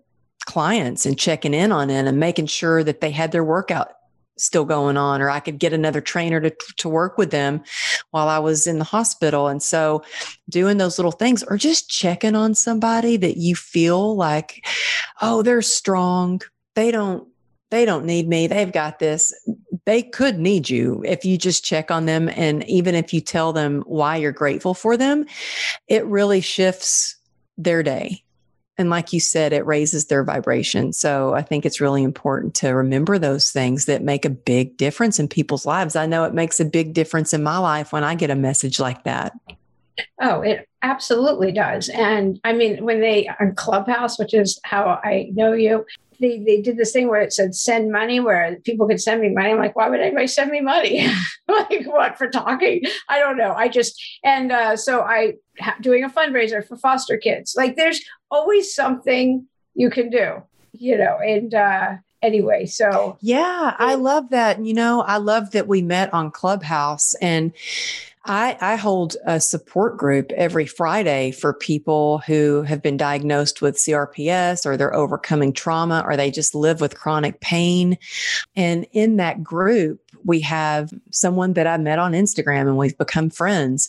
clients 0.46 1.06
and 1.06 1.18
checking 1.18 1.54
in 1.54 1.72
on 1.72 1.90
it 1.90 2.06
and 2.06 2.20
making 2.20 2.46
sure 2.46 2.82
that 2.84 3.00
they 3.00 3.10
had 3.10 3.32
their 3.32 3.44
workout 3.44 3.92
still 4.38 4.64
going 4.64 4.96
on 4.96 5.20
or 5.20 5.30
I 5.30 5.40
could 5.40 5.58
get 5.58 5.72
another 5.72 6.00
trainer 6.00 6.40
to 6.40 6.54
to 6.78 6.88
work 6.88 7.18
with 7.18 7.30
them 7.30 7.62
while 8.10 8.28
I 8.28 8.38
was 8.38 8.66
in 8.66 8.78
the 8.78 8.84
hospital. 8.84 9.48
And 9.48 9.62
so 9.62 10.02
doing 10.48 10.78
those 10.78 10.98
little 10.98 11.12
things 11.12 11.42
or 11.42 11.56
just 11.56 11.88
checking 11.88 12.34
on 12.34 12.54
somebody 12.54 13.16
that 13.18 13.36
you 13.36 13.54
feel 13.54 14.16
like 14.16 14.66
oh 15.20 15.42
they're 15.42 15.62
strong. 15.62 16.40
They 16.74 16.90
don't 16.90 17.28
they 17.70 17.84
don't 17.84 18.04
need 18.04 18.28
me. 18.28 18.46
They've 18.46 18.72
got 18.72 18.98
this. 18.98 19.32
They 19.86 20.02
could 20.02 20.38
need 20.38 20.68
you 20.68 21.02
if 21.06 21.24
you 21.24 21.38
just 21.38 21.64
check 21.64 21.90
on 21.90 22.04
them. 22.06 22.28
And 22.30 22.68
even 22.68 22.94
if 22.94 23.14
you 23.14 23.20
tell 23.20 23.52
them 23.52 23.82
why 23.86 24.16
you're 24.16 24.32
grateful 24.32 24.74
for 24.74 24.96
them 24.96 25.26
it 25.88 26.04
really 26.06 26.40
shifts 26.40 27.16
their 27.58 27.82
day 27.82 28.22
and 28.82 28.90
like 28.90 29.12
you 29.12 29.20
said, 29.20 29.52
it 29.52 29.64
raises 29.64 30.06
their 30.06 30.24
vibration. 30.24 30.92
So 30.92 31.34
I 31.34 31.40
think 31.40 31.64
it's 31.64 31.80
really 31.80 32.02
important 32.02 32.54
to 32.56 32.70
remember 32.70 33.16
those 33.16 33.52
things 33.52 33.84
that 33.86 34.02
make 34.02 34.24
a 34.24 34.30
big 34.30 34.76
difference 34.76 35.20
in 35.20 35.28
people's 35.28 35.64
lives. 35.64 35.94
I 35.94 36.04
know 36.04 36.24
it 36.24 36.34
makes 36.34 36.58
a 36.58 36.64
big 36.64 36.92
difference 36.92 37.32
in 37.32 37.44
my 37.44 37.58
life 37.58 37.92
when 37.92 38.02
I 38.02 38.16
get 38.16 38.30
a 38.30 38.34
message 38.34 38.80
like 38.80 39.04
that. 39.04 39.32
Oh, 40.20 40.40
it 40.40 40.68
absolutely 40.82 41.52
does. 41.52 41.88
And 41.90 42.40
I 42.42 42.54
mean, 42.54 42.84
when 42.84 43.00
they 43.00 43.28
on 43.40 43.54
Clubhouse, 43.54 44.18
which 44.18 44.34
is 44.34 44.58
how 44.64 45.00
I 45.04 45.30
know 45.32 45.52
you, 45.52 45.86
they, 46.22 46.38
they 46.38 46.62
did 46.62 46.76
this 46.76 46.92
thing 46.92 47.08
where 47.08 47.20
it 47.20 47.32
said 47.32 47.54
send 47.54 47.90
money 47.90 48.20
where 48.20 48.56
people 48.64 48.86
could 48.86 49.00
send 49.00 49.20
me 49.20 49.28
money. 49.28 49.50
I'm 49.50 49.58
like, 49.58 49.76
why 49.76 49.88
would 49.88 50.00
anybody 50.00 50.28
send 50.28 50.50
me 50.50 50.60
money? 50.60 51.06
like 51.48 51.84
what 51.84 52.16
for 52.16 52.28
talking? 52.28 52.82
I 53.08 53.18
don't 53.18 53.36
know. 53.36 53.52
I 53.52 53.68
just 53.68 54.00
and 54.24 54.52
uh, 54.52 54.76
so 54.76 55.00
I 55.02 55.34
ha- 55.58 55.76
doing 55.80 56.04
a 56.04 56.08
fundraiser 56.08 56.66
for 56.66 56.76
foster 56.76 57.18
kids. 57.18 57.54
Like 57.56 57.76
there's 57.76 58.00
always 58.30 58.72
something 58.72 59.46
you 59.74 59.90
can 59.90 60.08
do, 60.08 60.42
you 60.72 60.96
know. 60.96 61.18
And 61.18 61.52
uh, 61.52 61.96
anyway, 62.22 62.66
so 62.66 63.18
yeah, 63.20 63.74
I 63.78 63.94
love 63.94 64.30
that. 64.30 64.64
You 64.64 64.74
know, 64.74 65.02
I 65.02 65.16
love 65.16 65.50
that 65.50 65.66
we 65.66 65.82
met 65.82 66.14
on 66.14 66.30
Clubhouse 66.30 67.14
and 67.14 67.52
I, 68.24 68.56
I 68.60 68.76
hold 68.76 69.16
a 69.26 69.40
support 69.40 69.96
group 69.96 70.30
every 70.32 70.66
Friday 70.66 71.32
for 71.32 71.52
people 71.52 72.18
who 72.18 72.62
have 72.62 72.80
been 72.80 72.96
diagnosed 72.96 73.60
with 73.60 73.76
CRPS 73.76 74.64
or 74.64 74.76
they're 74.76 74.94
overcoming 74.94 75.52
trauma 75.52 76.04
or 76.06 76.16
they 76.16 76.30
just 76.30 76.54
live 76.54 76.80
with 76.80 76.96
chronic 76.96 77.40
pain. 77.40 77.98
And 78.54 78.86
in 78.92 79.16
that 79.16 79.42
group, 79.42 80.00
we 80.24 80.40
have 80.40 80.92
someone 81.10 81.54
that 81.54 81.66
I 81.66 81.76
met 81.78 81.98
on 81.98 82.12
Instagram 82.12 82.62
and 82.62 82.76
we've 82.76 82.96
become 82.96 83.28
friends. 83.28 83.88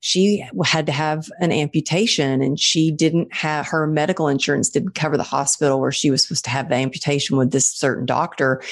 She 0.00 0.44
had 0.64 0.84
to 0.86 0.92
have 0.92 1.30
an 1.40 1.50
amputation 1.50 2.42
and 2.42 2.60
she 2.60 2.90
didn't 2.90 3.32
have 3.32 3.66
her 3.66 3.86
medical 3.86 4.28
insurance 4.28 4.68
didn't 4.68 4.94
cover 4.94 5.16
the 5.16 5.22
hospital 5.22 5.80
where 5.80 5.92
she 5.92 6.10
was 6.10 6.22
supposed 6.22 6.44
to 6.44 6.50
have 6.50 6.68
the 6.68 6.74
amputation 6.74 7.38
with 7.38 7.50
this 7.50 7.70
certain 7.70 8.04
doctor. 8.04 8.62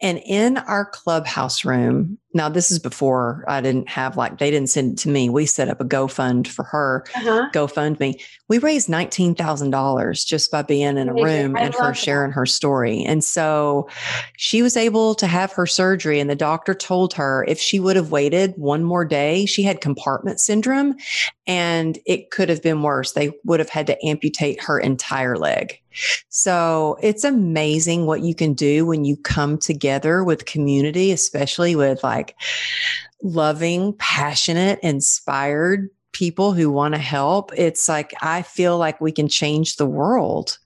And 0.00 0.20
in 0.24 0.58
our 0.58 0.86
clubhouse 0.86 1.64
room, 1.64 2.18
now 2.34 2.48
this 2.48 2.70
is 2.70 2.78
before 2.78 3.44
I 3.46 3.60
didn't 3.60 3.88
have 3.88 4.16
like 4.16 4.38
they 4.38 4.50
didn't 4.50 4.70
send 4.70 4.92
it 4.92 4.98
to 4.98 5.08
me. 5.08 5.28
We 5.28 5.46
set 5.46 5.68
up 5.68 5.80
a 5.80 5.84
GoFund 5.84 6.48
for 6.48 6.64
her, 6.64 7.04
uh-huh. 7.14 7.50
GoFundMe. 7.52 8.22
We 8.48 8.58
raised 8.58 8.88
nineteen 8.88 9.34
thousand 9.34 9.70
dollars 9.70 10.24
just 10.24 10.50
by 10.50 10.62
being 10.62 10.96
in 10.96 11.08
a 11.08 11.14
room 11.14 11.56
and 11.56 11.74
her 11.74 11.94
sharing 11.94 12.32
her 12.32 12.46
story. 12.46 13.02
And 13.04 13.22
so 13.22 13.88
she 14.36 14.62
was 14.62 14.76
able 14.76 15.14
to 15.16 15.26
have 15.26 15.52
her 15.52 15.66
surgery. 15.66 16.20
And 16.20 16.30
the 16.30 16.36
doctor 16.36 16.74
told 16.74 17.14
her 17.14 17.44
if 17.48 17.58
she 17.58 17.80
would 17.80 17.96
have 17.96 18.10
waited 18.10 18.54
one 18.56 18.84
more 18.84 19.04
day, 19.04 19.46
she 19.46 19.62
had 19.62 19.80
compartment 19.80 20.40
syndrome, 20.40 20.96
and 21.46 21.98
it 22.06 22.30
could 22.30 22.48
have 22.48 22.62
been 22.62 22.82
worse. 22.82 23.12
They 23.12 23.32
would 23.44 23.60
have 23.60 23.70
had 23.70 23.86
to 23.88 24.06
amputate 24.06 24.62
her 24.62 24.78
entire 24.78 25.36
leg. 25.36 25.81
So 26.28 26.98
it's 27.02 27.24
amazing 27.24 28.06
what 28.06 28.22
you 28.22 28.34
can 28.34 28.54
do 28.54 28.86
when 28.86 29.04
you 29.04 29.16
come 29.16 29.58
together 29.58 30.24
with 30.24 30.46
community, 30.46 31.12
especially 31.12 31.76
with 31.76 32.02
like 32.02 32.36
loving, 33.22 33.94
passionate, 33.94 34.78
inspired 34.82 35.88
people 36.12 36.52
who 36.52 36.70
want 36.70 36.94
to 36.94 37.00
help. 37.00 37.52
It's 37.56 37.88
like, 37.88 38.12
I 38.20 38.42
feel 38.42 38.78
like 38.78 39.00
we 39.00 39.12
can 39.12 39.28
change 39.28 39.76
the 39.76 39.86
world. 39.86 40.58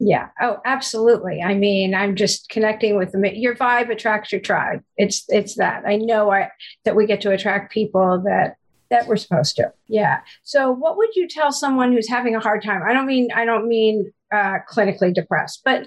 Yeah. 0.00 0.28
Oh, 0.40 0.58
absolutely. 0.64 1.42
I 1.42 1.54
mean, 1.54 1.94
I'm 1.94 2.14
just 2.14 2.48
connecting 2.50 2.96
with 2.96 3.12
them. 3.12 3.24
Your 3.24 3.56
vibe 3.56 3.90
attracts 3.90 4.30
your 4.30 4.40
tribe. 4.40 4.82
It's 4.96 5.24
it's 5.28 5.56
that. 5.56 5.82
I 5.86 5.96
know 5.96 6.30
I 6.30 6.50
that 6.84 6.94
we 6.94 7.04
get 7.04 7.20
to 7.22 7.32
attract 7.32 7.72
people 7.72 8.22
that 8.24 8.56
that 8.90 9.08
we're 9.08 9.16
supposed 9.16 9.56
to. 9.56 9.72
Yeah. 9.88 10.20
So, 10.44 10.70
what 10.70 10.96
would 10.96 11.16
you 11.16 11.26
tell 11.26 11.50
someone 11.50 11.92
who's 11.92 12.08
having 12.08 12.36
a 12.36 12.40
hard 12.40 12.62
time? 12.62 12.82
I 12.88 12.92
don't 12.92 13.06
mean 13.06 13.30
I 13.34 13.44
don't 13.44 13.66
mean 13.66 14.12
uh, 14.32 14.58
clinically 14.70 15.12
depressed, 15.12 15.62
but 15.64 15.86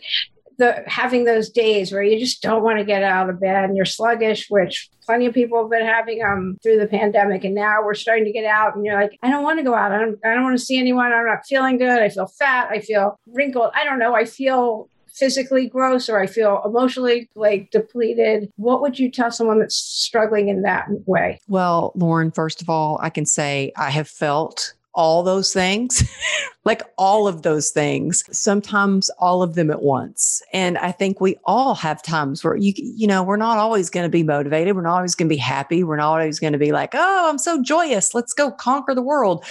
the 0.58 0.84
having 0.86 1.24
those 1.24 1.50
days 1.50 1.92
where 1.92 2.04
you 2.04 2.20
just 2.20 2.42
don't 2.42 2.64
want 2.64 2.78
to 2.78 2.86
get 2.86 3.04
out 3.04 3.30
of 3.30 3.40
bed 3.40 3.64
and 3.64 3.76
you're 3.76 3.86
sluggish, 3.86 4.48
which 4.50 4.90
plenty 5.06 5.26
of 5.26 5.34
people 5.34 5.62
have 5.62 5.72
been 5.72 5.86
having 5.86 6.22
um 6.24 6.58
through 6.62 6.78
the 6.78 6.88
pandemic, 6.88 7.44
and 7.44 7.56
now 7.56 7.78
we're 7.84 7.94
starting 7.94 8.26
to 8.26 8.32
get 8.32 8.46
out, 8.46 8.76
and 8.76 8.86
you're 8.86 9.00
like, 9.00 9.18
I 9.24 9.30
don't 9.30 9.44
want 9.44 9.60
to 9.60 9.64
go 9.64 9.74
out. 9.74 9.92
I 9.92 10.00
don't, 10.00 10.20
I 10.24 10.34
don't 10.34 10.44
want 10.44 10.58
to 10.58 10.64
see 10.64 10.78
anyone. 10.78 11.12
I'm 11.12 11.26
not 11.26 11.46
feeling 11.48 11.78
good. 11.78 12.02
I 12.02 12.10
feel 12.10 12.28
fat. 12.28 12.70
I 12.70 12.80
feel 12.80 13.20
wrinkled. 13.28 13.72
I 13.74 13.84
don't 13.84 14.00
know. 14.00 14.14
I 14.14 14.26
feel 14.26 14.88
physically 15.14 15.68
gross 15.68 16.08
or 16.10 16.20
I 16.20 16.28
feel 16.28 16.62
emotionally 16.66 17.30
like 17.36 17.70
depleted. 17.72 18.50
What 18.56 18.82
would 18.82 18.98
you 18.98 19.12
tell 19.12 19.32
someone 19.32 19.60
that's 19.60 19.76
struggling 19.76 20.48
in 20.48 20.62
that 20.62 20.88
way? 21.06 21.40
Well, 21.48 21.92
Lauren, 21.96 22.32
first 22.32 22.62
of 22.62 22.70
all, 22.70 22.98
I 23.02 23.10
can 23.10 23.26
say 23.26 23.74
I 23.76 23.90
have 23.90 24.08
felt 24.08 24.74
all 24.94 25.24
those 25.24 25.54
things, 25.54 26.04
like 26.66 26.84
all 26.98 27.28
of 27.28 27.42
those 27.42 27.70
things, 27.70 28.24
sometimes 28.36 29.10
all 29.18 29.42
of 29.42 29.56
them 29.56 29.72
at 29.72 29.82
once. 29.82 30.42
And 30.54 30.78
I 30.78 30.92
think 30.92 31.22
we 31.22 31.38
all 31.46 31.76
have 31.76 32.04
times 32.04 32.44
where 32.44 32.56
you, 32.56 32.74
you 32.76 33.08
know, 33.08 33.24
we're 33.24 33.38
not 33.38 33.58
always 33.58 33.90
going 33.90 34.06
to 34.06 34.10
be 34.10 34.24
motivated. 34.24 34.76
We're 34.76 34.82
not 34.82 34.98
always 34.98 35.16
going 35.16 35.30
to 35.30 35.34
be 35.34 35.38
happy. 35.38 35.84
We're 35.84 35.96
not 35.96 36.12
always 36.12 36.40
going 36.40 36.54
to 36.54 36.60
be 36.60 36.72
like, 36.72 36.92
oh, 36.94 37.30
I'm 37.30 37.38
so 37.38 37.62
joyous. 37.62 38.14
Let's 38.14 38.34
go 38.34 38.52
conquer 38.52 38.94
the 38.94 39.02
world. 39.02 39.46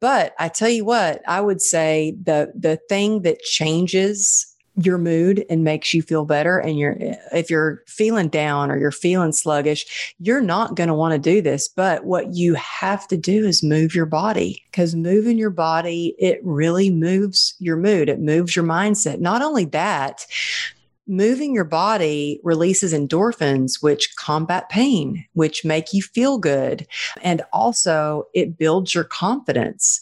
But 0.00 0.34
I 0.38 0.48
tell 0.48 0.70
you 0.70 0.84
what, 0.84 1.22
I 1.28 1.40
would 1.40 1.60
say 1.60 2.16
the, 2.22 2.52
the 2.54 2.78
thing 2.88 3.22
that 3.22 3.40
changes 3.40 4.47
your 4.80 4.98
mood 4.98 5.44
and 5.50 5.64
makes 5.64 5.92
you 5.92 6.02
feel 6.02 6.24
better 6.24 6.58
and 6.58 6.78
you're 6.78 6.96
if 7.32 7.50
you're 7.50 7.82
feeling 7.86 8.28
down 8.28 8.70
or 8.70 8.78
you're 8.78 8.92
feeling 8.92 9.32
sluggish 9.32 10.14
you're 10.20 10.40
not 10.40 10.76
going 10.76 10.88
to 10.88 10.94
want 10.94 11.12
to 11.12 11.18
do 11.18 11.42
this 11.42 11.66
but 11.66 12.04
what 12.04 12.32
you 12.34 12.54
have 12.54 13.08
to 13.08 13.16
do 13.16 13.44
is 13.44 13.62
move 13.62 13.94
your 13.94 14.06
body 14.06 14.62
because 14.70 14.94
moving 14.94 15.36
your 15.36 15.50
body 15.50 16.14
it 16.18 16.40
really 16.44 16.90
moves 16.90 17.54
your 17.58 17.76
mood 17.76 18.08
it 18.08 18.20
moves 18.20 18.54
your 18.54 18.64
mindset 18.64 19.18
not 19.18 19.42
only 19.42 19.64
that 19.64 20.24
moving 21.08 21.54
your 21.54 21.64
body 21.64 22.38
releases 22.44 22.92
endorphins, 22.92 23.82
which 23.82 24.14
combat 24.16 24.68
pain, 24.68 25.24
which 25.32 25.64
make 25.64 25.92
you 25.92 26.02
feel 26.02 26.38
good. 26.38 26.86
And 27.22 27.42
also 27.52 28.28
it 28.34 28.58
builds 28.58 28.94
your 28.94 29.04
confidence. 29.04 30.00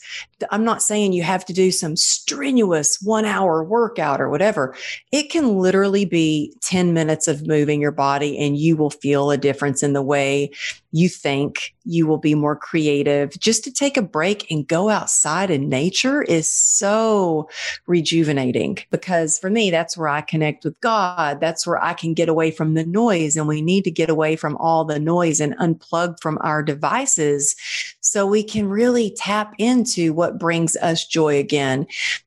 I'm 0.51 0.64
not 0.64 0.83
saying 0.83 1.12
you 1.12 1.22
have 1.22 1.44
to 1.46 1.53
do 1.53 1.70
some 1.70 1.96
strenuous 1.96 3.01
one 3.01 3.25
hour 3.25 3.64
workout 3.64 4.20
or 4.20 4.29
whatever. 4.29 4.75
It 5.12 5.31
can 5.31 5.59
literally 5.59 6.05
be 6.05 6.55
10 6.62 6.92
minutes 6.92 7.27
of 7.27 7.46
moving 7.46 7.81
your 7.81 7.92
body 7.92 8.38
and 8.38 8.57
you 8.57 8.77
will 8.77 8.90
feel 8.90 9.31
a 9.31 9.38
difference 9.38 9.83
in 9.83 9.92
the 9.92 10.03
way 10.03 10.51
you 10.96 11.11
think 11.11 11.75
you 11.85 12.07
will 12.07 12.18
be 12.18 12.35
more 12.35 12.57
creative. 12.57 13.38
Just 13.38 13.62
to 13.64 13.70
take 13.70 13.96
a 13.96 14.03
break 14.03 14.51
and 14.51 14.66
go 14.66 14.88
outside 14.88 15.51
in 15.51 15.68
nature 15.68 16.22
is 16.22 16.51
so 16.51 17.51
rejuvenating 17.87 18.79
because 18.90 19.38
for 19.38 19.51
me, 19.51 19.70
that's 19.70 19.96
where 19.96 20.09
I 20.09 20.22
connect 20.22 20.64
with 20.64 20.81
God. 20.81 21.38
That's 21.38 21.66
where 21.66 21.83
I 21.83 21.92
can 21.92 22.14
get 22.14 22.31
away 22.31 22.51
from 22.51 22.75
the 22.75 22.85
noise. 22.87 23.37
And 23.37 23.46
we 23.46 23.61
need 23.61 23.85
to 23.85 23.90
get 23.90 24.09
away 24.09 24.37
from 24.37 24.57
all 24.57 24.85
the 24.85 24.99
noise 24.99 25.38
and 25.38 25.57
unplug 25.59 26.18
from 26.20 26.38
our 26.40 26.62
devices 26.62 27.55
so 28.01 28.27
we 28.27 28.42
can 28.42 28.68
really 28.68 29.14
tap 29.16 29.55
into 29.59 30.14
what 30.14 30.25
brings 30.32 30.76
us 30.76 31.06
joy 31.06 31.38
again 31.38 31.86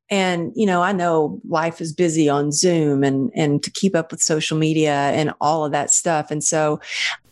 and 0.10 0.52
you 0.56 0.66
know 0.66 0.82
i 0.82 0.92
know 0.92 1.40
life 1.48 1.82
is 1.82 1.94
busy 1.94 2.30
on 2.30 2.52
zoom 2.52 3.04
and 3.04 3.32
and 3.36 3.64
to 3.64 3.72
keep 3.72 3.96
up 3.96 4.12
with 4.12 4.22
social 4.22 4.58
media 4.58 5.12
and 5.12 5.34
all 5.42 5.66
of 5.66 5.72
that 5.72 5.92
stuff 5.92 6.32
and 6.32 6.44
so 6.44 6.80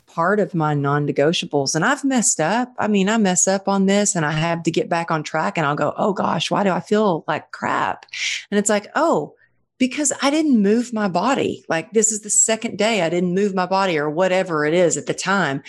part 0.08 0.40
of 0.40 0.56
my 0.56 0.74
non-negotiables 0.74 1.76
and 1.76 1.86
I've 1.86 2.04
messed 2.04 2.40
up. 2.40 2.74
I 2.80 2.88
mean, 2.88 3.08
I 3.08 3.18
mess 3.18 3.48
up 3.48 3.68
on 3.68 3.86
this 3.86 4.16
and 4.16 4.26
I 4.26 4.32
have 4.32 4.64
to 4.64 4.72
get 4.72 4.90
back 4.90 5.12
on 5.12 5.22
track 5.22 5.60
and 5.60 5.68
I'll 5.68 5.76
go, 5.76 5.94
"Oh 5.96 6.12
gosh, 6.12 6.50
why 6.50 6.64
do 6.64 6.72
I 6.72 6.80
feel 6.80 7.24
like 7.28 7.52
crap?" 7.52 8.08
And 8.50 8.58
it's 8.58 8.70
like, 8.70 8.88
"Oh, 8.96 9.36
because 9.78 10.12
I 10.22 10.30
didn't 10.30 10.62
move 10.62 10.94
my 10.94 11.08
body. 11.08 11.64
Like 11.70 11.92
this 11.92 12.12
is 12.12 12.22
the 12.22 12.30
second 12.30 12.78
day 12.78 13.02
I 13.02 13.10
didn't 13.10 13.34
move 13.34 13.54
my 13.54 13.66
body 13.66 13.98
or 13.98 14.10
whatever 14.10 14.66
it 14.66 14.74
is 14.74 14.98
at 14.98 15.06
the 15.06 15.14
time. 15.14 15.64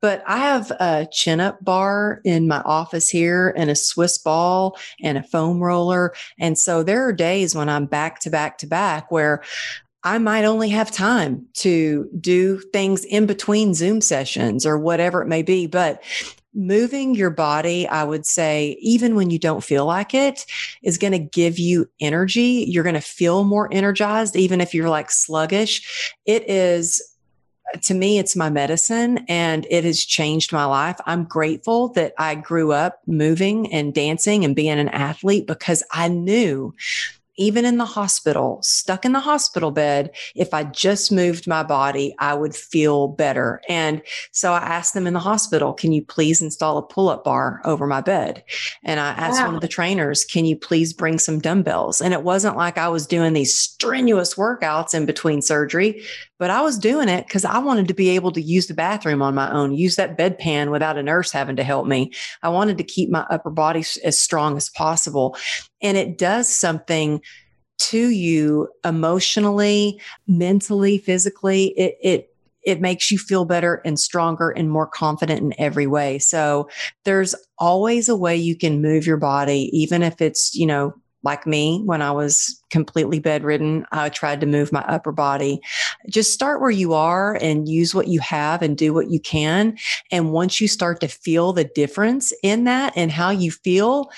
But 0.00 0.22
I 0.26 0.38
have 0.38 0.70
a 0.72 1.06
chin 1.12 1.40
up 1.40 1.62
bar 1.62 2.22
in 2.24 2.48
my 2.48 2.62
office 2.62 3.10
here 3.10 3.52
and 3.56 3.68
a 3.68 3.76
Swiss 3.76 4.16
ball 4.16 4.78
and 5.02 5.18
a 5.18 5.22
foam 5.22 5.60
roller. 5.60 6.14
And 6.38 6.56
so 6.56 6.82
there 6.82 7.06
are 7.06 7.12
days 7.12 7.54
when 7.54 7.68
I'm 7.68 7.86
back 7.86 8.20
to 8.20 8.30
back 8.30 8.56
to 8.58 8.66
back 8.66 9.10
where 9.10 9.42
I 10.02 10.16
might 10.16 10.44
only 10.44 10.70
have 10.70 10.90
time 10.90 11.46
to 11.56 12.08
do 12.18 12.58
things 12.72 13.04
in 13.04 13.26
between 13.26 13.74
Zoom 13.74 14.00
sessions 14.00 14.64
or 14.64 14.78
whatever 14.78 15.20
it 15.20 15.28
may 15.28 15.42
be. 15.42 15.66
But 15.66 16.02
moving 16.54 17.14
your 17.14 17.30
body, 17.30 17.86
I 17.86 18.04
would 18.04 18.26
say, 18.26 18.76
even 18.80 19.14
when 19.14 19.30
you 19.30 19.38
don't 19.38 19.62
feel 19.62 19.86
like 19.86 20.14
it, 20.14 20.46
is 20.82 20.98
going 20.98 21.12
to 21.12 21.18
give 21.18 21.58
you 21.58 21.88
energy. 22.00 22.64
You're 22.68 22.84
going 22.84 22.94
to 22.94 23.00
feel 23.00 23.44
more 23.44 23.72
energized, 23.72 24.36
even 24.36 24.60
if 24.60 24.74
you're 24.74 24.88
like 24.88 25.10
sluggish. 25.10 26.14
It 26.26 26.48
is 26.48 27.00
to 27.82 27.94
me, 27.94 28.18
it's 28.18 28.36
my 28.36 28.50
medicine 28.50 29.24
and 29.28 29.66
it 29.70 29.84
has 29.84 30.04
changed 30.04 30.52
my 30.52 30.64
life. 30.64 30.98
I'm 31.06 31.24
grateful 31.24 31.90
that 31.90 32.14
I 32.18 32.34
grew 32.34 32.72
up 32.72 33.00
moving 33.06 33.72
and 33.72 33.94
dancing 33.94 34.44
and 34.44 34.56
being 34.56 34.78
an 34.78 34.88
athlete 34.88 35.46
because 35.46 35.82
I 35.92 36.08
knew 36.08 36.74
even 37.36 37.64
in 37.64 37.78
the 37.78 37.84
hospital, 37.84 38.60
stuck 38.62 39.04
in 39.04 39.12
the 39.12 39.20
hospital 39.20 39.70
bed, 39.70 40.10
if 40.34 40.52
I 40.52 40.64
just 40.64 41.10
moved 41.10 41.46
my 41.46 41.62
body, 41.62 42.14
I 42.18 42.34
would 42.34 42.54
feel 42.54 43.08
better. 43.08 43.60
And 43.68 44.02
so 44.32 44.52
I 44.52 44.58
asked 44.58 44.94
them 44.94 45.06
in 45.06 45.14
the 45.14 45.20
hospital, 45.20 45.72
can 45.72 45.92
you 45.92 46.04
please 46.04 46.42
install 46.42 46.78
a 46.78 46.82
pull 46.82 47.08
up 47.08 47.24
bar 47.24 47.60
over 47.64 47.86
my 47.86 48.00
bed? 48.00 48.44
And 48.84 49.00
I 49.00 49.10
asked 49.10 49.40
wow. 49.40 49.46
one 49.46 49.54
of 49.54 49.60
the 49.60 49.68
trainers, 49.68 50.24
can 50.24 50.44
you 50.44 50.56
please 50.56 50.92
bring 50.92 51.18
some 51.18 51.38
dumbbells? 51.38 52.00
And 52.00 52.14
it 52.14 52.22
wasn't 52.22 52.56
like 52.56 52.78
I 52.78 52.88
was 52.88 53.06
doing 53.06 53.32
these 53.32 53.54
strenuous 53.54 54.34
workouts 54.34 54.94
in 54.94 55.06
between 55.06 55.42
surgery, 55.42 56.02
but 56.40 56.48
I 56.48 56.62
was 56.62 56.78
doing 56.78 57.10
it 57.10 57.26
because 57.26 57.44
I 57.44 57.58
wanted 57.58 57.86
to 57.88 57.94
be 57.94 58.08
able 58.08 58.32
to 58.32 58.40
use 58.40 58.66
the 58.66 58.74
bathroom 58.74 59.20
on 59.20 59.34
my 59.34 59.52
own, 59.52 59.74
use 59.74 59.96
that 59.96 60.16
bedpan 60.16 60.70
without 60.70 60.96
a 60.96 61.02
nurse 61.02 61.30
having 61.30 61.54
to 61.56 61.62
help 61.62 61.86
me. 61.86 62.12
I 62.42 62.48
wanted 62.48 62.78
to 62.78 62.84
keep 62.84 63.10
my 63.10 63.26
upper 63.30 63.50
body 63.50 63.84
as 64.02 64.18
strong 64.18 64.56
as 64.56 64.70
possible 64.70 65.36
and 65.82 65.98
it 65.98 66.16
does 66.16 66.48
something 66.48 67.20
to 67.78 68.08
you 68.08 68.68
emotionally, 68.86 70.00
mentally, 70.26 70.96
physically. 70.96 71.74
It, 71.78 71.98
it, 72.02 72.34
it 72.62 72.80
makes 72.80 73.10
you 73.10 73.18
feel 73.18 73.44
better 73.44 73.82
and 73.84 74.00
stronger 74.00 74.48
and 74.48 74.70
more 74.70 74.86
confident 74.86 75.42
in 75.42 75.52
every 75.58 75.86
way. 75.86 76.18
So 76.18 76.70
there's 77.04 77.34
always 77.58 78.08
a 78.08 78.16
way 78.16 78.34
you 78.34 78.56
can 78.56 78.80
move 78.80 79.06
your 79.06 79.18
body, 79.18 79.68
even 79.74 80.02
if 80.02 80.22
it's, 80.22 80.54
you 80.54 80.66
know, 80.66 80.94
like 81.22 81.46
me 81.46 81.82
when 81.84 82.02
I 82.02 82.10
was 82.10 82.62
completely 82.70 83.18
bedridden. 83.18 83.86
I 83.92 84.08
tried 84.08 84.40
to 84.40 84.46
move 84.46 84.72
my 84.72 84.80
upper 84.82 85.12
body. 85.12 85.60
Just 86.08 86.32
start 86.32 86.60
where 86.60 86.70
you 86.70 86.94
are 86.94 87.36
and 87.40 87.68
use 87.68 87.94
what 87.94 88.08
you 88.08 88.20
have 88.20 88.62
and 88.62 88.76
do 88.76 88.94
what 88.94 89.10
you 89.10 89.20
can. 89.20 89.76
And 90.10 90.32
once 90.32 90.60
you 90.60 90.68
start 90.68 91.00
to 91.00 91.08
feel 91.08 91.52
the 91.52 91.64
difference 91.64 92.32
in 92.42 92.64
that 92.64 92.92
and 92.96 93.10
how 93.10 93.30
you 93.30 93.50
feel, 93.50 94.10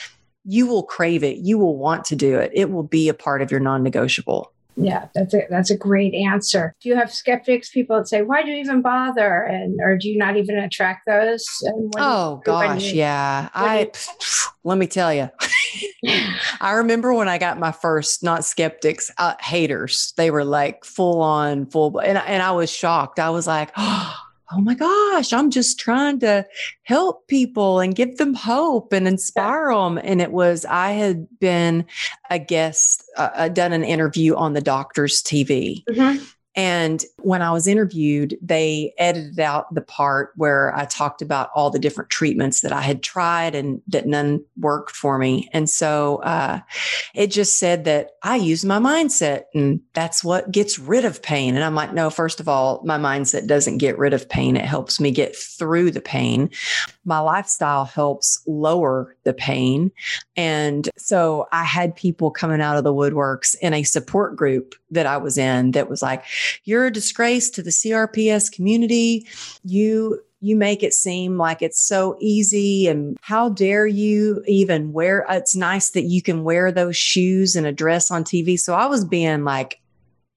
you 0.44 0.66
will 0.66 0.82
crave 0.82 1.22
it. 1.22 1.38
You 1.38 1.58
will 1.58 1.76
want 1.76 2.04
to 2.06 2.16
do 2.16 2.38
it. 2.38 2.50
It 2.54 2.70
will 2.70 2.82
be 2.82 3.08
a 3.08 3.14
part 3.14 3.42
of 3.42 3.50
your 3.50 3.60
non 3.60 3.82
negotiable. 3.82 4.52
Yeah, 4.76 5.08
that's 5.14 5.34
a 5.34 5.42
that's 5.50 5.70
a 5.70 5.76
great 5.76 6.14
answer. 6.14 6.74
Do 6.80 6.88
you 6.88 6.96
have 6.96 7.12
skeptics, 7.12 7.70
people 7.70 7.96
that 7.98 8.08
say, 8.08 8.22
"Why 8.22 8.42
do 8.42 8.50
you 8.50 8.56
even 8.56 8.80
bother?" 8.80 9.42
and 9.42 9.78
or 9.82 9.98
do 9.98 10.08
you 10.08 10.16
not 10.16 10.38
even 10.38 10.58
attract 10.58 11.06
those? 11.06 11.46
oh 11.98 12.40
gosh, 12.42 12.92
you, 12.92 13.00
yeah. 13.00 13.50
I 13.54 13.80
you, 13.80 13.90
let 14.64 14.78
me 14.78 14.86
tell 14.86 15.12
you. 15.12 15.28
I 16.60 16.72
remember 16.72 17.12
when 17.14 17.28
I 17.28 17.38
got 17.38 17.58
my 17.58 17.72
first, 17.72 18.22
not 18.22 18.44
skeptics, 18.44 19.10
uh, 19.18 19.34
haters. 19.40 20.12
They 20.16 20.30
were 20.30 20.44
like 20.44 20.84
full 20.84 21.20
on, 21.22 21.66
full, 21.66 21.98
and 21.98 22.18
and 22.18 22.42
I 22.42 22.52
was 22.52 22.70
shocked. 22.70 23.18
I 23.18 23.30
was 23.30 23.46
like, 23.46 23.70
oh 23.76 24.16
oh 24.52 24.60
my 24.60 24.74
gosh, 24.74 25.32
I'm 25.32 25.50
just 25.50 25.78
trying 25.78 26.20
to 26.20 26.46
help 26.82 27.26
people 27.26 27.80
and 27.80 27.94
give 27.94 28.18
them 28.18 28.34
hope 28.34 28.92
and 28.92 29.08
inspire 29.08 29.72
them. 29.72 29.98
And 30.02 30.20
it 30.20 30.32
was, 30.32 30.64
I 30.66 30.90
had 30.90 31.26
been 31.40 31.86
a 32.30 32.38
guest, 32.38 33.04
uh, 33.16 33.30
uh 33.34 33.48
done 33.48 33.72
an 33.72 33.84
interview 33.84 34.34
on 34.34 34.52
the 34.52 34.60
doctor's 34.60 35.22
TV. 35.22 35.84
Mm-hmm. 35.84 36.22
And 36.54 37.02
when 37.18 37.40
I 37.40 37.50
was 37.50 37.66
interviewed, 37.66 38.36
they 38.42 38.92
edited 38.98 39.40
out 39.40 39.74
the 39.74 39.80
part 39.80 40.32
where 40.36 40.76
I 40.76 40.84
talked 40.84 41.22
about 41.22 41.50
all 41.54 41.70
the 41.70 41.78
different 41.78 42.10
treatments 42.10 42.60
that 42.60 42.72
I 42.72 42.82
had 42.82 43.02
tried 43.02 43.54
and 43.54 43.80
that 43.88 44.06
none 44.06 44.44
worked 44.58 44.94
for 44.94 45.16
me. 45.16 45.48
And 45.52 45.70
so 45.70 46.16
uh, 46.16 46.60
it 47.14 47.28
just 47.28 47.58
said 47.58 47.84
that 47.84 48.10
I 48.22 48.36
use 48.36 48.64
my 48.64 48.78
mindset 48.78 49.44
and 49.54 49.80
that's 49.94 50.22
what 50.22 50.50
gets 50.50 50.78
rid 50.78 51.06
of 51.06 51.22
pain. 51.22 51.54
And 51.54 51.64
I'm 51.64 51.74
like, 51.74 51.94
no, 51.94 52.10
first 52.10 52.38
of 52.38 52.48
all, 52.48 52.82
my 52.84 52.98
mindset 52.98 53.46
doesn't 53.46 53.78
get 53.78 53.98
rid 53.98 54.12
of 54.12 54.28
pain. 54.28 54.56
It 54.56 54.66
helps 54.66 55.00
me 55.00 55.10
get 55.10 55.34
through 55.34 55.90
the 55.90 56.02
pain. 56.02 56.50
My 57.04 57.18
lifestyle 57.18 57.84
helps 57.84 58.42
lower 58.46 59.16
the 59.24 59.34
pain. 59.34 59.90
And 60.36 60.88
so 60.96 61.48
I 61.52 61.64
had 61.64 61.96
people 61.96 62.30
coming 62.30 62.60
out 62.60 62.76
of 62.76 62.84
the 62.84 62.94
woodworks 62.94 63.56
in 63.60 63.74
a 63.74 63.82
support 63.82 64.36
group 64.36 64.74
that 64.90 65.06
I 65.06 65.16
was 65.16 65.38
in 65.38 65.72
that 65.72 65.90
was 65.90 66.02
like, 66.02 66.24
you're 66.64 66.86
a 66.86 66.92
disgrace 66.92 67.50
to 67.50 67.62
the 67.62 67.70
CRPS 67.70 68.52
community. 68.52 69.26
You 69.64 70.20
you 70.42 70.56
make 70.56 70.82
it 70.82 70.92
seem 70.92 71.38
like 71.38 71.62
it's 71.62 71.80
so 71.80 72.16
easy 72.20 72.88
and 72.88 73.16
how 73.22 73.48
dare 73.48 73.86
you 73.86 74.42
even 74.48 74.92
wear 74.92 75.24
it's 75.30 75.54
nice 75.54 75.90
that 75.90 76.02
you 76.02 76.20
can 76.20 76.42
wear 76.42 76.72
those 76.72 76.96
shoes 76.96 77.54
and 77.54 77.64
a 77.64 77.72
dress 77.72 78.10
on 78.10 78.24
TV. 78.24 78.58
So 78.58 78.74
I 78.74 78.86
was 78.86 79.04
being 79.04 79.44
like 79.44 79.80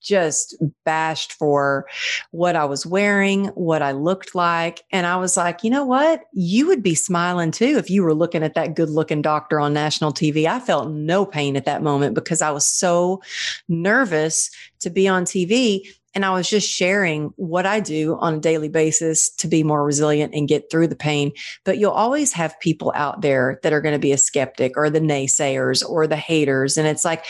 just 0.05 0.55
bashed 0.85 1.33
for 1.33 1.87
what 2.31 2.55
I 2.55 2.65
was 2.65 2.85
wearing, 2.85 3.47
what 3.47 3.81
I 3.81 3.91
looked 3.91 4.35
like. 4.35 4.83
And 4.91 5.05
I 5.05 5.17
was 5.17 5.35
like, 5.35 5.63
you 5.63 5.69
know 5.69 5.85
what? 5.85 6.21
You 6.33 6.67
would 6.67 6.83
be 6.83 6.95
smiling 6.95 7.51
too 7.51 7.77
if 7.77 7.89
you 7.89 8.03
were 8.03 8.13
looking 8.13 8.43
at 8.43 8.53
that 8.53 8.75
good 8.75 8.89
looking 8.89 9.21
doctor 9.21 9.59
on 9.59 9.73
national 9.73 10.13
TV. 10.13 10.45
I 10.45 10.59
felt 10.59 10.91
no 10.91 11.25
pain 11.25 11.55
at 11.55 11.65
that 11.65 11.83
moment 11.83 12.15
because 12.15 12.41
I 12.41 12.51
was 12.51 12.65
so 12.65 13.21
nervous 13.67 14.49
to 14.79 14.89
be 14.89 15.07
on 15.07 15.25
TV. 15.25 15.87
And 16.13 16.23
I 16.23 16.31
was 16.31 16.49
just 16.49 16.69
sharing 16.69 17.33
what 17.35 17.65
I 17.65 17.81
do 17.81 18.15
on 18.21 18.35
a 18.35 18.39
daily 18.39 18.69
basis 18.69 19.29
to 19.31 19.49
be 19.49 19.63
more 19.63 19.83
resilient 19.83 20.33
and 20.33 20.47
get 20.47 20.71
through 20.71 20.87
the 20.87 20.95
pain. 20.95 21.33
But 21.65 21.77
you'll 21.77 21.91
always 21.91 22.31
have 22.31 22.57
people 22.61 22.93
out 22.95 23.19
there 23.19 23.59
that 23.63 23.73
are 23.73 23.81
going 23.81 23.95
to 23.95 23.99
be 23.99 24.13
a 24.13 24.17
skeptic 24.17 24.77
or 24.77 24.89
the 24.89 25.01
naysayers 25.01 25.87
or 25.87 26.07
the 26.07 26.15
haters. 26.15 26.77
And 26.77 26.87
it's 26.87 27.03
like, 27.03 27.25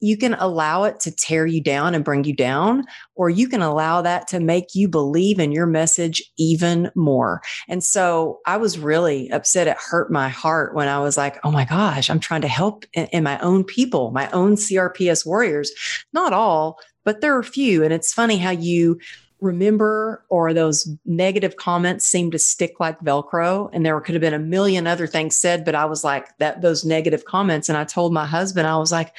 you 0.00 0.16
can 0.16 0.34
allow 0.34 0.84
it 0.84 1.00
to 1.00 1.14
tear 1.14 1.46
you 1.46 1.62
down 1.62 1.94
and 1.94 2.04
bring 2.04 2.24
you 2.24 2.34
down, 2.34 2.84
or 3.14 3.30
you 3.30 3.48
can 3.48 3.62
allow 3.62 4.02
that 4.02 4.28
to 4.28 4.40
make 4.40 4.74
you 4.74 4.88
believe 4.88 5.38
in 5.38 5.52
your 5.52 5.66
message 5.66 6.22
even 6.38 6.90
more. 6.94 7.42
And 7.68 7.82
so 7.82 8.38
I 8.46 8.56
was 8.56 8.78
really 8.78 9.30
upset. 9.30 9.66
It 9.66 9.76
hurt 9.76 10.10
my 10.10 10.28
heart 10.28 10.74
when 10.74 10.88
I 10.88 11.00
was 11.00 11.16
like, 11.16 11.38
oh 11.44 11.50
my 11.50 11.64
gosh, 11.64 12.10
I'm 12.10 12.20
trying 12.20 12.42
to 12.42 12.48
help 12.48 12.84
in, 12.92 13.06
in 13.06 13.24
my 13.24 13.38
own 13.40 13.64
people, 13.64 14.10
my 14.10 14.30
own 14.30 14.54
CRPS 14.54 15.26
warriors. 15.26 15.70
Not 16.12 16.32
all, 16.32 16.78
but 17.04 17.20
there 17.20 17.34
are 17.34 17.40
a 17.40 17.44
few. 17.44 17.82
And 17.82 17.92
it's 17.92 18.12
funny 18.12 18.36
how 18.36 18.50
you 18.50 18.98
remember 19.40 20.24
or 20.28 20.52
those 20.52 20.88
negative 21.04 21.56
comments 21.56 22.04
seem 22.04 22.30
to 22.30 22.38
stick 22.38 22.80
like 22.80 22.98
velcro 23.00 23.70
and 23.72 23.86
there 23.86 24.00
could 24.00 24.14
have 24.14 24.22
been 24.22 24.34
a 24.34 24.38
million 24.38 24.86
other 24.86 25.06
things 25.06 25.36
said 25.36 25.64
but 25.64 25.74
i 25.74 25.84
was 25.84 26.02
like 26.02 26.36
that 26.38 26.60
those 26.60 26.84
negative 26.84 27.24
comments 27.24 27.68
and 27.68 27.78
i 27.78 27.84
told 27.84 28.12
my 28.12 28.26
husband 28.26 28.66
i 28.66 28.76
was 28.76 28.90
like 28.90 29.14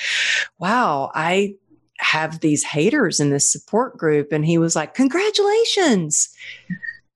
wow 0.57 1.09
i 1.15 1.53
have 1.99 2.39
these 2.39 2.63
haters 2.63 3.19
in 3.19 3.29
this 3.29 3.51
support 3.51 3.97
group 3.97 4.31
and 4.31 4.45
he 4.45 4.57
was 4.57 4.75
like 4.75 4.93
congratulations! 4.93 6.29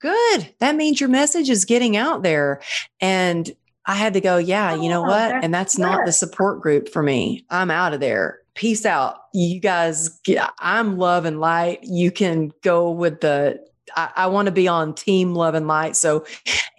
Good. 0.03 0.53
That 0.59 0.75
means 0.75 0.99
your 0.99 1.07
message 1.07 1.49
is 1.49 1.63
getting 1.63 1.95
out 1.95 2.23
there. 2.23 2.61
And 2.99 3.49
i 3.85 3.95
had 3.95 4.13
to 4.13 4.21
go 4.21 4.37
yeah 4.37 4.73
you 4.73 4.87
know 4.87 5.01
oh, 5.01 5.09
what? 5.09 5.09
that's 5.09 5.43
and 5.43 5.53
that's 5.53 5.77
not 5.77 6.05
the 6.05 6.11
support 6.11 6.61
group 6.61 6.87
for 6.87 7.03
me. 7.03 7.45
I'm 7.49 7.71
out 7.71 7.93
of 7.93 7.99
there 7.99 8.42
peace 8.55 8.85
out. 8.85 9.17
You 9.33 9.59
guys, 9.59 10.09
get, 10.23 10.51
I'm 10.59 10.97
love 10.97 11.25
and 11.25 11.39
light. 11.39 11.79
You 11.83 12.11
can 12.11 12.51
go 12.61 12.91
with 12.91 13.21
the, 13.21 13.59
I, 13.95 14.11
I 14.15 14.27
want 14.27 14.45
to 14.47 14.51
be 14.51 14.67
on 14.67 14.93
team 14.93 15.35
love 15.35 15.55
and 15.55 15.67
light. 15.67 15.95
So 15.95 16.25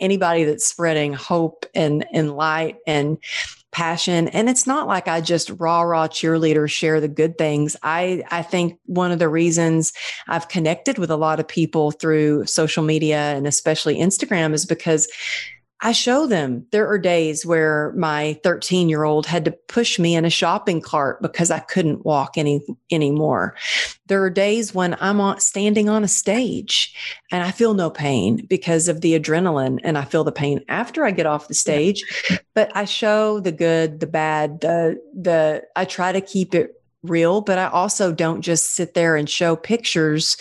anybody 0.01 0.45
that's 0.45 0.67
spreading 0.67 1.13
hope 1.13 1.67
and, 1.75 2.07
and 2.13 2.37
light 2.37 2.77
and 2.87 3.19
passion. 3.75 4.29
And 4.29 4.49
it's 4.49 4.69
not 4.69 4.87
like 4.87 5.09
I 5.09 5.21
just 5.21 5.51
raw, 5.59 5.83
raw 5.83 6.07
cheerleader 6.07 6.71
share 6.71 7.01
the 7.01 7.09
good 7.09 7.37
things. 7.37 7.77
I, 7.83 8.23
I 8.31 8.43
think 8.43 8.79
one 8.87 9.11
of 9.11 9.19
the 9.19 9.29
reasons 9.29 9.93
I've 10.29 10.49
connected 10.49 10.97
with 10.97 11.11
a 11.11 11.17
lot 11.17 11.41
of 11.41 11.49
people 11.49 11.91
through 11.91 12.47
social 12.47 12.85
media 12.85 13.19
and 13.19 13.49
especially 13.49 13.97
Instagram 13.97 14.55
is 14.55 14.65
because 14.65 15.09
I 15.85 15.93
show 15.93 16.27
them 16.27 16.67
there 16.73 16.89
are 16.89 16.99
days 16.99 17.45
where 17.45 17.93
my 17.93 18.41
13 18.43 18.89
year 18.89 19.05
old 19.05 19.27
had 19.27 19.45
to 19.45 19.51
push 19.51 19.99
me 19.99 20.17
in 20.17 20.25
a 20.25 20.31
shopping 20.31 20.81
cart 20.81 21.21
because 21.21 21.51
I 21.51 21.59
couldn't 21.59 22.07
walk 22.07 22.39
any 22.39 22.63
anymore. 22.91 23.55
There 24.07 24.23
are 24.23 24.31
days 24.31 24.75
when 24.75 24.97
I'm 24.99 25.21
on, 25.21 25.41
standing 25.41 25.91
on 25.91 26.03
a 26.03 26.09
stage 26.09 26.97
and 27.31 27.43
I 27.43 27.51
feel 27.51 27.75
no 27.75 27.91
pain 27.91 28.47
because 28.47 28.89
of 28.89 29.03
the 29.03 29.19
adrenaline 29.21 29.79
and 29.85 29.99
I 29.99 30.07
feel 30.07 30.25
the 30.25 30.33
pain 30.33 30.65
after 30.69 31.05
I 31.05 31.11
get 31.11 31.27
off 31.27 31.49
the 31.49 31.55
stage. 31.55 32.03
But 32.55 32.75
I 32.75 32.87
show 32.87 33.41
the 33.41 33.53
good, 33.53 34.01
the 34.01 34.07
bad, 34.07 34.63
the 34.63 34.99
the 35.15 35.65
I 35.77 35.85
try 35.85 36.13
to 36.13 36.23
keep 36.23 36.55
it 36.55 36.81
real, 37.03 37.43
but 37.43 37.59
I 37.59 37.67
also 37.67 38.11
don't 38.11 38.41
just 38.41 38.71
sit 38.71 38.95
there 38.95 39.17
and 39.17 39.29
show 39.29 39.55
pictures 39.55 40.39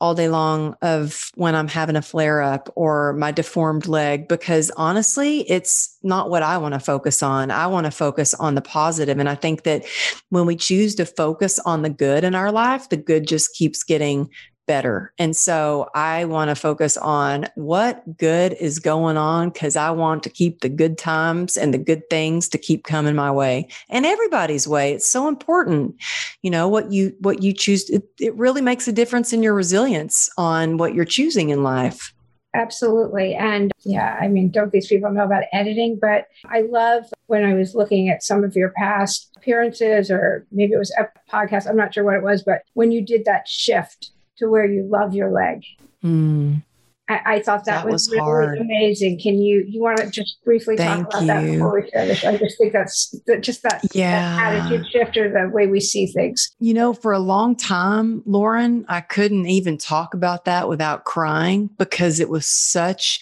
all 0.00 0.14
day 0.14 0.28
long 0.28 0.74
of 0.80 1.30
when 1.34 1.54
I'm 1.54 1.68
having 1.68 1.96
a 1.96 2.02
flare 2.02 2.40
up 2.40 2.72
or 2.74 3.12
my 3.14 3.30
deformed 3.30 3.86
leg 3.86 4.28
because 4.28 4.70
honestly, 4.76 5.40
it's 5.50 5.98
not 6.02 6.30
what 6.30 6.42
I 6.42 6.56
want 6.56 6.74
to 6.74 6.80
focus 6.80 7.22
on. 7.22 7.50
I 7.50 7.66
want 7.66 7.84
to 7.84 7.90
focus 7.90 8.32
on 8.34 8.54
the 8.54 8.62
positive. 8.62 9.18
And 9.18 9.28
I 9.28 9.34
think 9.34 9.64
that 9.64 9.84
when 10.30 10.46
we 10.46 10.56
choose 10.56 10.94
to 10.94 11.04
focus 11.04 11.58
on 11.60 11.82
the 11.82 11.90
good 11.90 12.24
in 12.24 12.34
our 12.34 12.50
life, 12.50 12.88
the 12.88 12.96
good 12.96 13.28
just 13.28 13.54
keeps 13.54 13.82
getting 13.82 14.30
better. 14.70 15.12
And 15.18 15.34
so 15.34 15.90
I 15.96 16.26
want 16.26 16.48
to 16.48 16.54
focus 16.54 16.96
on 16.96 17.48
what 17.56 18.04
good 18.16 18.52
is 18.60 18.78
going 18.78 19.16
on 19.16 19.50
because 19.50 19.74
I 19.74 19.90
want 19.90 20.22
to 20.22 20.30
keep 20.30 20.60
the 20.60 20.68
good 20.68 20.96
times 20.96 21.56
and 21.56 21.74
the 21.74 21.78
good 21.78 22.08
things 22.08 22.48
to 22.50 22.56
keep 22.56 22.84
coming 22.84 23.16
my 23.16 23.32
way 23.32 23.66
and 23.88 24.06
everybody's 24.06 24.68
way. 24.68 24.92
It's 24.92 25.08
so 25.08 25.26
important. 25.26 25.96
You 26.42 26.52
know, 26.52 26.68
what 26.68 26.92
you 26.92 27.16
what 27.18 27.42
you 27.42 27.52
choose 27.52 27.90
it, 27.90 28.04
it 28.20 28.32
really 28.36 28.62
makes 28.62 28.86
a 28.86 28.92
difference 28.92 29.32
in 29.32 29.42
your 29.42 29.54
resilience 29.54 30.30
on 30.38 30.76
what 30.76 30.94
you're 30.94 31.04
choosing 31.04 31.48
in 31.48 31.64
life. 31.64 32.14
Absolutely. 32.54 33.34
And 33.34 33.72
yeah, 33.80 34.18
I 34.20 34.28
mean, 34.28 34.50
don't 34.50 34.70
these 34.70 34.86
people 34.86 35.10
know 35.10 35.24
about 35.24 35.42
editing? 35.52 35.98
But 36.00 36.28
I 36.44 36.60
love 36.60 37.06
when 37.26 37.44
I 37.44 37.54
was 37.54 37.74
looking 37.74 38.08
at 38.08 38.22
some 38.22 38.44
of 38.44 38.54
your 38.54 38.70
past 38.70 39.32
appearances, 39.36 40.12
or 40.12 40.46
maybe 40.52 40.74
it 40.74 40.78
was 40.78 40.94
a 40.96 41.08
podcast, 41.28 41.68
I'm 41.68 41.76
not 41.76 41.92
sure 41.92 42.04
what 42.04 42.14
it 42.14 42.22
was, 42.22 42.44
but 42.44 42.62
when 42.74 42.92
you 42.92 43.02
did 43.02 43.24
that 43.24 43.48
shift 43.48 44.12
to 44.40 44.48
where 44.48 44.64
you 44.64 44.88
love 44.90 45.14
your 45.14 45.30
leg. 45.30 45.64
Mm. 46.04 46.62
I, 47.10 47.22
I, 47.24 47.40
thought 47.40 47.64
that, 47.64 47.82
that 47.82 47.86
was, 47.86 48.06
was, 48.06 48.10
really 48.10 48.20
hard. 48.20 48.58
amazing. 48.58 49.18
Can 49.18 49.40
you 49.40 49.64
you 49.66 49.82
want 49.82 49.98
to 49.98 50.08
just 50.10 50.36
briefly 50.44 50.76
Thank 50.76 51.10
talk 51.10 51.22
about 51.22 51.42
you. 51.42 51.48
that 51.48 51.52
before 51.52 51.80
we 51.80 51.90
finish? 51.90 52.24
I 52.24 52.36
just 52.36 52.56
think 52.56 52.72
that's 52.72 53.14
that, 53.26 53.40
just 53.40 53.62
that, 53.64 53.84
yeah. 53.92 54.36
that 54.36 54.54
attitude 54.54 54.86
shift 54.90 55.16
or 55.16 55.28
the 55.28 55.50
way 55.52 55.66
we 55.66 55.80
see 55.80 56.06
things. 56.06 56.52
You 56.60 56.72
know, 56.72 56.92
for 56.92 57.12
a 57.12 57.18
long 57.18 57.56
time, 57.56 58.22
Lauren, 58.26 58.84
I 58.88 59.00
couldn't 59.00 59.46
even 59.46 59.76
talk 59.76 60.14
about 60.14 60.44
that 60.44 60.68
without 60.68 61.04
crying 61.04 61.68
because 61.78 62.20
it 62.20 62.28
was 62.28 62.46
such 62.46 63.20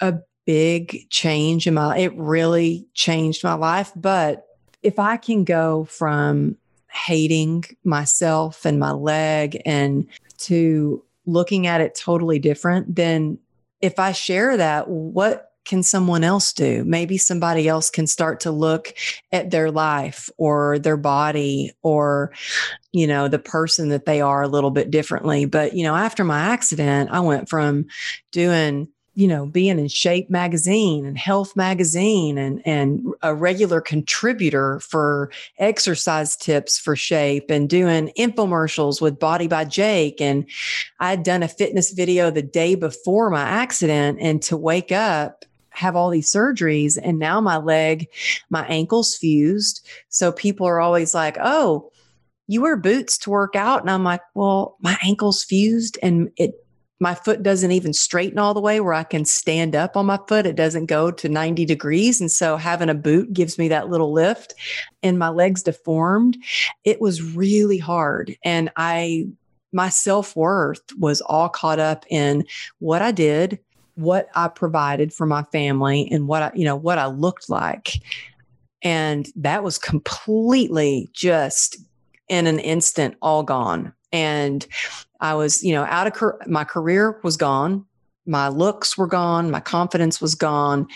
a 0.00 0.14
big 0.44 1.08
change 1.08 1.68
in 1.68 1.74
my. 1.74 1.96
It 1.96 2.12
really 2.16 2.88
changed 2.94 3.44
my 3.44 3.54
life. 3.54 3.92
But 3.94 4.44
if 4.82 4.98
I 4.98 5.18
can 5.18 5.44
go 5.44 5.84
from 5.84 6.56
hating 6.94 7.64
myself 7.82 8.64
and 8.64 8.78
my 8.78 8.92
leg 8.92 9.60
and 9.66 10.06
to 10.44 11.04
looking 11.26 11.66
at 11.66 11.80
it 11.80 11.94
totally 11.94 12.38
different, 12.38 12.94
then 12.94 13.38
if 13.80 13.98
I 13.98 14.12
share 14.12 14.56
that, 14.56 14.88
what 14.88 15.50
can 15.64 15.82
someone 15.82 16.22
else 16.22 16.52
do? 16.52 16.84
Maybe 16.84 17.16
somebody 17.16 17.66
else 17.68 17.88
can 17.88 18.06
start 18.06 18.40
to 18.40 18.50
look 18.50 18.94
at 19.32 19.50
their 19.50 19.70
life 19.70 20.28
or 20.36 20.78
their 20.78 20.98
body 20.98 21.72
or, 21.82 22.32
you 22.92 23.06
know, 23.06 23.28
the 23.28 23.38
person 23.38 23.88
that 23.88 24.04
they 24.04 24.20
are 24.20 24.42
a 24.42 24.48
little 24.48 24.70
bit 24.70 24.90
differently. 24.90 25.46
But, 25.46 25.74
you 25.74 25.82
know, 25.82 25.94
after 25.94 26.22
my 26.22 26.38
accident, 26.38 27.10
I 27.10 27.20
went 27.20 27.48
from 27.48 27.86
doing 28.30 28.88
you 29.14 29.28
know, 29.28 29.46
being 29.46 29.78
in 29.78 29.88
Shape 29.88 30.28
magazine 30.28 31.06
and 31.06 31.16
Health 31.16 31.54
magazine 31.54 32.36
and 32.36 32.60
and 32.66 33.14
a 33.22 33.34
regular 33.34 33.80
contributor 33.80 34.80
for 34.80 35.30
exercise 35.58 36.36
tips 36.36 36.78
for 36.78 36.96
Shape 36.96 37.50
and 37.50 37.68
doing 37.68 38.10
infomercials 38.18 39.00
with 39.00 39.18
Body 39.18 39.46
by 39.46 39.64
Jake. 39.64 40.20
And 40.20 40.46
I'd 40.98 41.22
done 41.22 41.42
a 41.42 41.48
fitness 41.48 41.92
video 41.92 42.30
the 42.30 42.42
day 42.42 42.74
before 42.74 43.30
my 43.30 43.42
accident 43.42 44.18
and 44.20 44.42
to 44.42 44.56
wake 44.56 44.92
up 44.92 45.44
have 45.70 45.96
all 45.96 46.08
these 46.10 46.30
surgeries 46.30 46.98
and 47.02 47.18
now 47.18 47.40
my 47.40 47.56
leg 47.56 48.08
my 48.50 48.66
ankle's 48.66 49.16
fused. 49.16 49.86
So 50.08 50.32
people 50.32 50.66
are 50.66 50.80
always 50.80 51.14
like 51.14 51.36
oh 51.40 51.90
you 52.46 52.60
wear 52.60 52.76
boots 52.76 53.16
to 53.18 53.30
work 53.30 53.54
out. 53.54 53.80
And 53.80 53.90
i'm 53.90 54.04
like 54.04 54.22
well 54.34 54.76
my 54.80 54.98
ankle's 55.04 55.44
fused 55.44 55.98
and 56.02 56.30
it 56.36 56.63
my 57.00 57.14
foot 57.14 57.42
doesn't 57.42 57.72
even 57.72 57.92
straighten 57.92 58.38
all 58.38 58.54
the 58.54 58.60
way 58.60 58.80
where 58.80 58.94
I 58.94 59.02
can 59.02 59.24
stand 59.24 59.74
up 59.74 59.96
on 59.96 60.06
my 60.06 60.18
foot. 60.28 60.46
It 60.46 60.56
doesn't 60.56 60.86
go 60.86 61.10
to 61.10 61.28
90 61.28 61.64
degrees. 61.64 62.20
And 62.20 62.30
so 62.30 62.56
having 62.56 62.88
a 62.88 62.94
boot 62.94 63.32
gives 63.32 63.58
me 63.58 63.68
that 63.68 63.88
little 63.88 64.12
lift 64.12 64.54
and 65.02 65.18
my 65.18 65.28
legs 65.28 65.62
deformed. 65.62 66.36
It 66.84 67.00
was 67.00 67.34
really 67.34 67.78
hard. 67.78 68.36
And 68.44 68.70
I, 68.76 69.26
my 69.72 69.88
self 69.88 70.36
worth 70.36 70.82
was 70.98 71.20
all 71.22 71.48
caught 71.48 71.80
up 71.80 72.04
in 72.08 72.44
what 72.78 73.02
I 73.02 73.10
did, 73.10 73.58
what 73.96 74.28
I 74.34 74.48
provided 74.48 75.12
for 75.12 75.26
my 75.26 75.42
family, 75.44 76.08
and 76.10 76.28
what 76.28 76.42
I, 76.42 76.52
you 76.54 76.64
know, 76.64 76.76
what 76.76 76.98
I 76.98 77.06
looked 77.06 77.50
like. 77.50 77.94
And 78.82 79.26
that 79.36 79.64
was 79.64 79.78
completely 79.78 81.10
just 81.12 81.78
in 82.28 82.46
an 82.46 82.60
instant 82.60 83.16
all 83.20 83.42
gone. 83.42 83.92
And 84.14 84.64
I 85.18 85.34
was, 85.34 85.64
you 85.64 85.74
know, 85.74 85.84
out 85.84 86.06
of 86.06 86.46
my 86.46 86.62
career 86.62 87.18
was 87.24 87.36
gone. 87.36 87.84
My 88.26 88.48
looks 88.48 88.96
were 88.96 89.08
gone. 89.08 89.50
My 89.50 89.58
confidence 89.58 90.20
was 90.20 90.36
gone. 90.36 90.86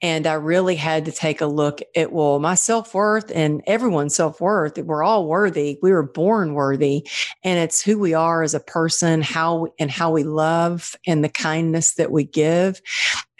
And 0.00 0.28
I 0.28 0.34
really 0.34 0.76
had 0.76 1.04
to 1.04 1.12
take 1.12 1.40
a 1.40 1.46
look 1.46 1.80
at, 1.96 2.12
well, 2.12 2.38
my 2.38 2.54
self 2.54 2.94
worth 2.94 3.32
and 3.34 3.62
everyone's 3.66 4.14
self 4.14 4.40
worth. 4.40 4.78
We're 4.78 5.02
all 5.02 5.26
worthy. 5.26 5.78
We 5.82 5.90
were 5.90 6.04
born 6.04 6.54
worthy. 6.54 7.06
And 7.42 7.58
it's 7.58 7.82
who 7.82 7.98
we 7.98 8.14
are 8.14 8.42
as 8.44 8.54
a 8.54 8.60
person, 8.60 9.22
how, 9.22 9.66
and 9.80 9.90
how 9.90 10.12
we 10.12 10.22
love 10.22 10.94
and 11.04 11.24
the 11.24 11.28
kindness 11.28 11.94
that 11.94 12.12
we 12.12 12.24
give. 12.24 12.80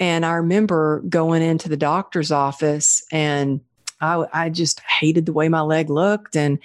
And 0.00 0.26
I 0.26 0.32
remember 0.32 1.00
going 1.08 1.42
into 1.42 1.68
the 1.68 1.76
doctor's 1.76 2.32
office 2.32 3.04
and 3.12 3.60
I, 4.00 4.26
I 4.32 4.48
just 4.48 4.80
hated 4.80 5.26
the 5.26 5.32
way 5.32 5.48
my 5.48 5.62
leg 5.62 5.90
looked. 5.90 6.36
And 6.36 6.58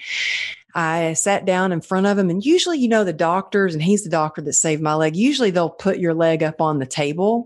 I 0.75 1.13
sat 1.13 1.45
down 1.45 1.71
in 1.71 1.81
front 1.81 2.07
of 2.07 2.17
him, 2.17 2.29
and 2.29 2.43
usually, 2.43 2.79
you 2.79 2.87
know, 2.87 3.03
the 3.03 3.13
doctors, 3.13 3.73
and 3.73 3.83
he's 3.83 4.03
the 4.03 4.09
doctor 4.09 4.41
that 4.41 4.53
saved 4.53 4.81
my 4.81 4.95
leg. 4.95 5.15
Usually, 5.15 5.51
they'll 5.51 5.69
put 5.69 5.99
your 5.99 6.13
leg 6.13 6.41
up 6.43 6.61
on 6.61 6.79
the 6.79 6.85
table. 6.85 7.45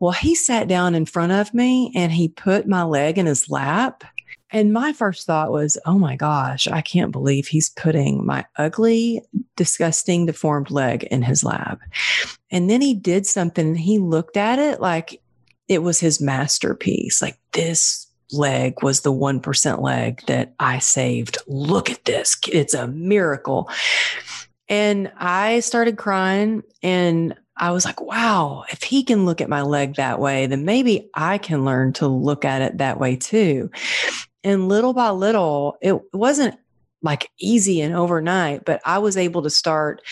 Well, 0.00 0.12
he 0.12 0.34
sat 0.34 0.68
down 0.68 0.94
in 0.94 1.06
front 1.06 1.32
of 1.32 1.52
me 1.52 1.92
and 1.94 2.12
he 2.12 2.28
put 2.28 2.68
my 2.68 2.84
leg 2.84 3.18
in 3.18 3.26
his 3.26 3.50
lap. 3.50 4.04
And 4.50 4.72
my 4.72 4.92
first 4.92 5.26
thought 5.26 5.50
was, 5.50 5.76
oh 5.84 5.98
my 5.98 6.16
gosh, 6.16 6.68
I 6.68 6.80
can't 6.80 7.12
believe 7.12 7.48
he's 7.48 7.70
putting 7.70 8.24
my 8.24 8.46
ugly, 8.56 9.20
disgusting, 9.56 10.24
deformed 10.24 10.70
leg 10.70 11.04
in 11.04 11.22
his 11.22 11.44
lap. 11.44 11.80
And 12.50 12.70
then 12.70 12.80
he 12.80 12.94
did 12.94 13.26
something 13.26 13.66
and 13.66 13.78
he 13.78 13.98
looked 13.98 14.36
at 14.36 14.58
it 14.58 14.80
like 14.80 15.20
it 15.66 15.82
was 15.82 16.00
his 16.00 16.20
masterpiece. 16.20 17.20
Like, 17.20 17.38
this 17.52 18.06
leg 18.32 18.82
was 18.82 19.00
the 19.00 19.12
1% 19.12 19.82
leg 19.82 20.22
that 20.26 20.54
I 20.58 20.78
saved. 20.78 21.38
Look 21.46 21.90
at 21.90 22.04
this. 22.04 22.36
It's 22.50 22.74
a 22.74 22.88
miracle. 22.88 23.70
And 24.68 25.10
I 25.16 25.60
started 25.60 25.96
crying 25.96 26.62
and 26.82 27.34
I 27.56 27.70
was 27.72 27.84
like, 27.84 28.00
wow, 28.00 28.64
if 28.70 28.82
he 28.82 29.02
can 29.02 29.24
look 29.24 29.40
at 29.40 29.48
my 29.48 29.62
leg 29.62 29.96
that 29.96 30.20
way, 30.20 30.46
then 30.46 30.64
maybe 30.64 31.10
I 31.14 31.38
can 31.38 31.64
learn 31.64 31.92
to 31.94 32.06
look 32.06 32.44
at 32.44 32.62
it 32.62 32.78
that 32.78 33.00
way 33.00 33.16
too. 33.16 33.70
And 34.44 34.68
little 34.68 34.92
by 34.92 35.10
little, 35.10 35.76
it 35.80 36.00
wasn't 36.12 36.56
like 37.02 37.30
easy 37.40 37.80
and 37.80 37.94
overnight, 37.94 38.64
but 38.64 38.80
I 38.84 38.98
was 38.98 39.16
able 39.16 39.42
to 39.42 39.50
start 39.50 40.02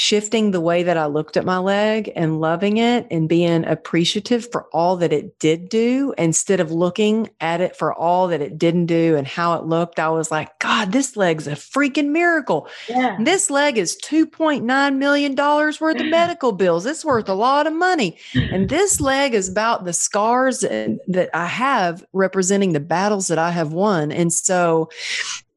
shifting 0.00 0.50
the 0.50 0.62
way 0.62 0.82
that 0.82 0.96
I 0.96 1.04
looked 1.04 1.36
at 1.36 1.44
my 1.44 1.58
leg 1.58 2.10
and 2.16 2.40
loving 2.40 2.78
it 2.78 3.06
and 3.10 3.28
being 3.28 3.66
appreciative 3.66 4.50
for 4.50 4.64
all 4.72 4.96
that 4.96 5.12
it 5.12 5.38
did 5.38 5.68
do 5.68 6.14
instead 6.16 6.58
of 6.58 6.72
looking 6.72 7.28
at 7.38 7.60
it 7.60 7.76
for 7.76 7.92
all 7.92 8.28
that 8.28 8.40
it 8.40 8.56
didn't 8.56 8.86
do 8.86 9.14
and 9.14 9.26
how 9.26 9.58
it 9.58 9.66
looked. 9.66 9.98
I 9.98 10.08
was 10.08 10.30
like, 10.30 10.58
God, 10.58 10.90
this 10.90 11.18
leg's 11.18 11.46
a 11.46 11.50
freaking 11.50 12.12
miracle. 12.12 12.66
Yeah. 12.88 13.18
This 13.20 13.50
leg 13.50 13.76
is 13.76 13.98
$2.9 14.02 14.96
million 14.96 15.36
worth 15.36 15.80
of 15.80 15.82
mm. 15.82 16.10
medical 16.10 16.52
bills. 16.52 16.86
It's 16.86 17.04
worth 17.04 17.28
a 17.28 17.34
lot 17.34 17.66
of 17.66 17.74
money. 17.74 18.16
Mm. 18.32 18.54
And 18.54 18.68
this 18.70 19.02
leg 19.02 19.34
is 19.34 19.50
about 19.50 19.84
the 19.84 19.92
scars 19.92 20.60
that 20.60 21.28
I 21.34 21.44
have 21.44 22.06
representing 22.14 22.72
the 22.72 22.80
battles 22.80 23.26
that 23.26 23.38
I 23.38 23.50
have 23.50 23.74
won. 23.74 24.12
And 24.12 24.32
so 24.32 24.88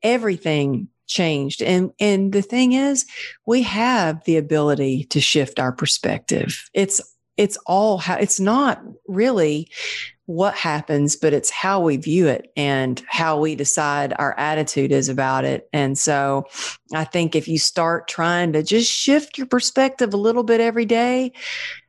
everything 0.03 0.89
changed. 1.07 1.61
And 1.61 1.91
and 1.99 2.31
the 2.33 2.41
thing 2.41 2.73
is 2.73 3.05
we 3.45 3.61
have 3.63 4.23
the 4.25 4.37
ability 4.37 5.05
to 5.05 5.21
shift 5.21 5.59
our 5.59 5.71
perspective. 5.71 6.69
It's 6.73 7.01
it's 7.37 7.57
all 7.65 7.97
how 7.97 8.15
it's 8.15 8.39
not 8.39 8.81
really 9.07 9.69
what 10.25 10.53
happens 10.55 11.17
but 11.17 11.33
it's 11.33 11.49
how 11.49 11.81
we 11.81 11.97
view 11.97 12.27
it 12.27 12.49
and 12.55 13.03
how 13.07 13.37
we 13.37 13.55
decide 13.55 14.13
our 14.17 14.37
attitude 14.39 14.91
is 14.91 15.09
about 15.09 15.43
it. 15.43 15.67
And 15.73 15.97
so 15.97 16.45
i 16.93 17.03
think 17.03 17.35
if 17.35 17.47
you 17.47 17.57
start 17.57 18.07
trying 18.07 18.53
to 18.53 18.63
just 18.63 18.91
shift 18.91 19.37
your 19.37 19.47
perspective 19.47 20.13
a 20.13 20.17
little 20.17 20.43
bit 20.43 20.61
every 20.61 20.85
day 20.85 21.33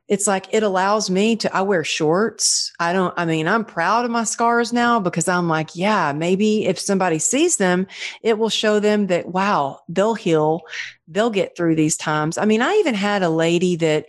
it's 0.07 0.27
like 0.27 0.47
it 0.53 0.63
allows 0.63 1.09
me 1.09 1.35
to 1.35 1.55
i 1.55 1.61
wear 1.61 1.83
shorts. 1.83 2.71
I 2.79 2.93
don't 2.93 3.13
i 3.17 3.25
mean 3.25 3.47
i'm 3.47 3.65
proud 3.65 4.05
of 4.05 4.11
my 4.11 4.23
scars 4.23 4.71
now 4.71 4.99
because 4.99 5.27
i'm 5.27 5.47
like 5.47 5.75
yeah 5.75 6.13
maybe 6.13 6.65
if 6.65 6.79
somebody 6.79 7.19
sees 7.19 7.57
them 7.57 7.87
it 8.21 8.37
will 8.37 8.49
show 8.49 8.79
them 8.79 9.07
that 9.07 9.29
wow 9.29 9.81
they'll 9.89 10.15
heal. 10.15 10.61
They'll 11.07 11.29
get 11.29 11.55
through 11.55 11.75
these 11.75 11.97
times. 11.97 12.37
I 12.37 12.45
mean 12.45 12.61
i 12.61 12.73
even 12.75 12.95
had 12.95 13.23
a 13.23 13.29
lady 13.29 13.75
that 13.77 14.05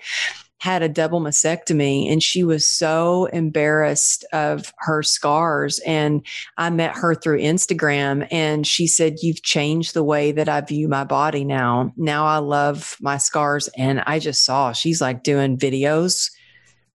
had 0.59 0.83
a 0.83 0.89
double 0.89 1.21
mastectomy 1.21 2.11
and 2.11 2.23
she 2.23 2.43
was 2.43 2.67
so 2.67 3.27
embarrassed 3.27 4.25
of 4.33 4.73
her 4.79 5.03
scars. 5.03 5.79
And 5.81 6.25
I 6.57 6.71
met 6.71 6.97
her 6.97 7.15
through 7.15 7.41
Instagram 7.41 8.27
and 8.31 8.67
she 8.67 8.87
said, 8.87 9.17
You've 9.23 9.43
changed 9.43 9.95
the 9.95 10.05
way 10.05 10.33
that 10.33 10.49
I 10.49 10.61
view 10.63 10.89
my 10.89 11.05
body 11.05 11.45
now. 11.45 11.93
Now 11.97 12.27
I 12.27 12.39
love 12.39 12.97
my 13.01 13.19
scars. 13.19 13.69
And 13.77 14.01
I 14.07 14.19
just 14.19 14.45
saw 14.45 14.73
she's 14.73 15.01
like 15.01 15.23
doing 15.23 15.59
videos 15.59 16.31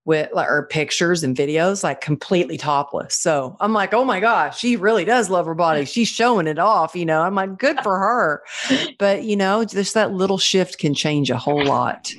with 0.03 0.29
or 0.33 0.67
pictures 0.71 1.23
and 1.23 1.37
videos 1.37 1.83
like 1.83 2.01
completely 2.01 2.57
topless. 2.57 3.15
So 3.15 3.55
I'm 3.59 3.73
like, 3.73 3.93
oh 3.93 4.03
my 4.03 4.19
gosh, 4.19 4.59
she 4.59 4.75
really 4.75 5.05
does 5.05 5.29
love 5.29 5.45
her 5.45 5.53
body. 5.53 5.85
She's 5.85 6.07
showing 6.07 6.47
it 6.47 6.57
off, 6.57 6.95
you 6.95 7.05
know. 7.05 7.21
I'm 7.21 7.35
like, 7.35 7.57
good 7.57 7.79
for 7.81 7.99
her. 7.99 8.43
But 8.97 9.23
you 9.23 9.35
know, 9.35 9.63
just 9.63 9.93
that 9.93 10.11
little 10.11 10.37
shift 10.37 10.77
can 10.77 10.93
change 10.93 11.29
a 11.29 11.37
whole 11.37 11.63
lot. 11.63 12.13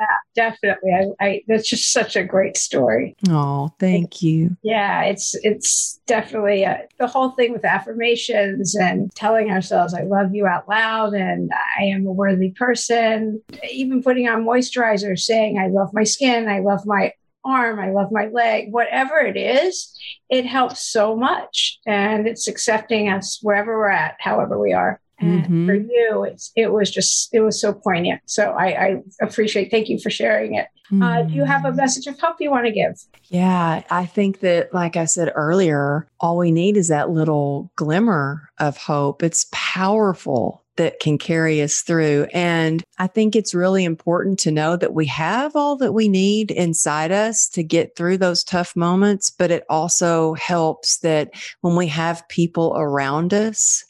Yeah, 0.00 0.06
definitely. 0.34 0.92
I, 0.92 1.24
I 1.24 1.42
that's 1.46 1.68
just 1.68 1.92
such 1.92 2.16
a 2.16 2.24
great 2.24 2.56
story. 2.56 3.14
Oh, 3.28 3.70
thank 3.78 4.22
you. 4.22 4.56
Yeah, 4.62 5.02
it's 5.02 5.34
it's 5.42 6.00
definitely 6.06 6.62
a, 6.62 6.86
the 6.98 7.06
whole 7.06 7.32
thing 7.32 7.52
with 7.52 7.66
affirmations 7.66 8.74
and 8.74 9.14
telling 9.14 9.50
ourselves 9.50 9.92
"I 9.92 10.04
love 10.04 10.34
you" 10.34 10.46
out 10.46 10.66
loud 10.68 11.12
and 11.12 11.50
I 11.78 11.84
am 11.84 12.06
a 12.06 12.12
worthy 12.12 12.50
person. 12.50 13.42
Even 13.70 14.02
putting 14.02 14.26
on 14.26 14.44
moisturizer, 14.44 15.18
saying 15.18 15.58
"I 15.58 15.66
love 15.66 15.90
my 15.92 16.04
skin," 16.04 16.48
"I 16.48 16.60
love 16.60 16.86
my 16.86 17.12
arm, 17.44 17.78
I 17.78 17.90
love 17.90 18.08
my 18.10 18.26
leg, 18.26 18.70
whatever 18.70 19.18
it 19.18 19.36
is, 19.36 19.98
it 20.28 20.46
helps 20.46 20.82
so 20.82 21.16
much. 21.16 21.78
And 21.86 22.26
it's 22.26 22.48
accepting 22.48 23.08
us 23.08 23.38
wherever 23.42 23.78
we're 23.78 23.90
at, 23.90 24.16
however 24.18 24.58
we 24.58 24.72
are. 24.72 25.00
And 25.20 25.44
mm-hmm. 25.44 25.66
for 25.66 25.74
you, 25.74 26.24
it's 26.24 26.50
it 26.56 26.72
was 26.72 26.90
just 26.90 27.28
it 27.32 27.40
was 27.40 27.60
so 27.60 27.72
poignant. 27.72 28.22
So 28.26 28.52
I, 28.52 28.66
I 28.66 29.02
appreciate. 29.20 29.70
Thank 29.70 29.88
you 29.88 29.98
for 29.98 30.10
sharing 30.10 30.54
it. 30.54 30.66
Mm-hmm. 30.90 31.02
Uh, 31.02 31.22
do 31.22 31.34
you 31.34 31.44
have 31.44 31.64
a 31.64 31.72
message 31.72 32.06
of 32.06 32.18
hope 32.18 32.36
you 32.40 32.50
want 32.50 32.66
to 32.66 32.72
give? 32.72 33.00
Yeah, 33.28 33.82
I 33.90 34.06
think 34.06 34.40
that, 34.40 34.74
like 34.74 34.96
I 34.96 35.04
said 35.04 35.30
earlier, 35.36 36.08
all 36.18 36.36
we 36.36 36.50
need 36.50 36.76
is 36.76 36.88
that 36.88 37.10
little 37.10 37.70
glimmer 37.76 38.50
of 38.58 38.76
hope. 38.76 39.22
It's 39.22 39.46
powerful 39.52 40.64
that 40.76 40.98
can 40.98 41.18
carry 41.18 41.60
us 41.60 41.82
through. 41.82 42.26
And 42.32 42.82
I 42.98 43.06
think 43.06 43.36
it's 43.36 43.54
really 43.54 43.84
important 43.84 44.38
to 44.40 44.50
know 44.50 44.76
that 44.76 44.94
we 44.94 45.04
have 45.06 45.54
all 45.54 45.76
that 45.76 45.92
we 45.92 46.08
need 46.08 46.50
inside 46.50 47.12
us 47.12 47.48
to 47.50 47.62
get 47.62 47.96
through 47.96 48.16
those 48.16 48.42
tough 48.42 48.74
moments. 48.74 49.30
But 49.30 49.50
it 49.50 49.64
also 49.68 50.34
helps 50.34 50.98
that 51.00 51.32
when 51.60 51.76
we 51.76 51.86
have 51.88 52.26
people 52.28 52.72
around 52.76 53.34
us 53.34 53.84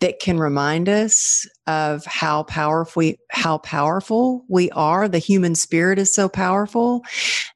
that 0.00 0.20
can 0.20 0.38
remind 0.38 0.88
us 0.88 1.48
of 1.66 2.04
how 2.04 2.42
powerful 2.44 3.00
we, 3.00 3.18
how 3.30 3.58
powerful 3.58 4.44
we 4.48 4.70
are. 4.70 5.08
The 5.08 5.18
human 5.18 5.54
spirit 5.54 5.98
is 5.98 6.14
so 6.14 6.28
powerful. 6.28 7.02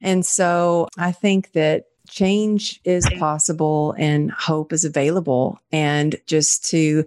And 0.01 0.25
so 0.25 0.87
I 0.97 1.11
think 1.11 1.51
that 1.53 1.83
change 2.11 2.79
is 2.83 3.09
possible 3.17 3.95
and 3.97 4.31
hope 4.31 4.71
is 4.71 4.85
available. 4.85 5.59
And 5.71 6.15
just 6.27 6.69
to 6.69 7.03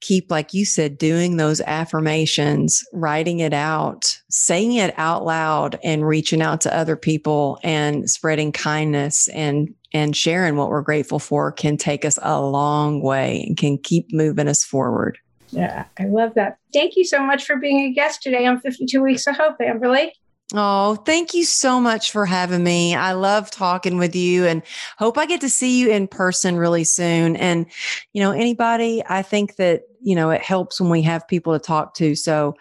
keep, 0.00 0.30
like 0.30 0.52
you 0.52 0.64
said, 0.64 0.98
doing 0.98 1.36
those 1.36 1.60
affirmations, 1.62 2.84
writing 2.92 3.38
it 3.38 3.54
out, 3.54 4.18
saying 4.28 4.74
it 4.74 4.92
out 4.98 5.24
loud, 5.24 5.78
and 5.82 6.06
reaching 6.06 6.42
out 6.42 6.60
to 6.62 6.76
other 6.76 6.96
people 6.96 7.58
and 7.62 8.10
spreading 8.10 8.52
kindness 8.52 9.28
and 9.28 9.74
and 9.94 10.16
sharing 10.16 10.56
what 10.56 10.70
we're 10.70 10.80
grateful 10.80 11.18
for 11.18 11.52
can 11.52 11.76
take 11.76 12.04
us 12.04 12.18
a 12.22 12.40
long 12.40 13.02
way 13.02 13.44
and 13.46 13.58
can 13.58 13.76
keep 13.76 14.06
moving 14.10 14.48
us 14.48 14.64
forward. 14.64 15.18
Yeah, 15.50 15.84
I 15.98 16.04
love 16.04 16.32
that. 16.34 16.56
Thank 16.72 16.96
you 16.96 17.04
so 17.04 17.22
much 17.22 17.44
for 17.44 17.56
being 17.56 17.80
a 17.80 17.92
guest 17.92 18.22
today 18.22 18.46
on 18.46 18.58
52 18.60 19.02
Weeks 19.02 19.26
of 19.26 19.36
Hope, 19.36 19.58
Amberly. 19.58 20.12
Oh, 20.54 20.96
thank 20.96 21.32
you 21.32 21.44
so 21.44 21.80
much 21.80 22.10
for 22.10 22.26
having 22.26 22.62
me. 22.62 22.94
I 22.94 23.12
love 23.12 23.50
talking 23.50 23.96
with 23.96 24.14
you 24.14 24.44
and 24.44 24.62
hope 24.98 25.16
I 25.16 25.24
get 25.24 25.40
to 25.40 25.48
see 25.48 25.78
you 25.78 25.90
in 25.90 26.08
person 26.08 26.56
really 26.56 26.84
soon. 26.84 27.36
And, 27.36 27.66
you 28.12 28.22
know, 28.22 28.32
anybody, 28.32 29.02
I 29.08 29.22
think 29.22 29.56
that, 29.56 29.82
you 30.02 30.14
know, 30.14 30.30
it 30.30 30.42
helps 30.42 30.80
when 30.80 30.90
we 30.90 31.02
have 31.02 31.26
people 31.26 31.54
to 31.54 31.58
talk 31.58 31.94
to. 31.94 32.14
So 32.14 32.54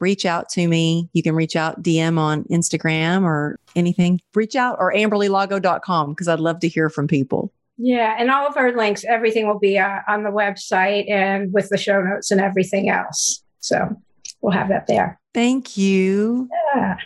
reach 0.00 0.26
out 0.26 0.48
to 0.50 0.66
me. 0.66 1.08
You 1.12 1.22
can 1.22 1.34
reach 1.34 1.54
out 1.54 1.82
DM 1.82 2.18
on 2.18 2.44
Instagram 2.44 3.22
or 3.22 3.58
anything. 3.76 4.20
Reach 4.34 4.56
out 4.56 4.76
or 4.80 4.92
amberlylago.com 4.92 6.10
because 6.10 6.28
I'd 6.28 6.40
love 6.40 6.60
to 6.60 6.68
hear 6.68 6.90
from 6.90 7.06
people. 7.06 7.52
Yeah, 7.80 8.16
and 8.18 8.28
all 8.28 8.48
of 8.48 8.56
our 8.56 8.72
links, 8.72 9.04
everything 9.04 9.46
will 9.46 9.60
be 9.60 9.78
uh, 9.78 10.00
on 10.08 10.24
the 10.24 10.30
website 10.30 11.08
and 11.08 11.52
with 11.52 11.68
the 11.68 11.78
show 11.78 12.02
notes 12.02 12.32
and 12.32 12.40
everything 12.40 12.88
else. 12.88 13.44
So 13.60 13.96
we'll 14.40 14.52
have 14.52 14.68
that 14.70 14.88
there. 14.88 15.20
Thank 15.32 15.76
you. 15.76 16.48
Yeah. 16.74 16.96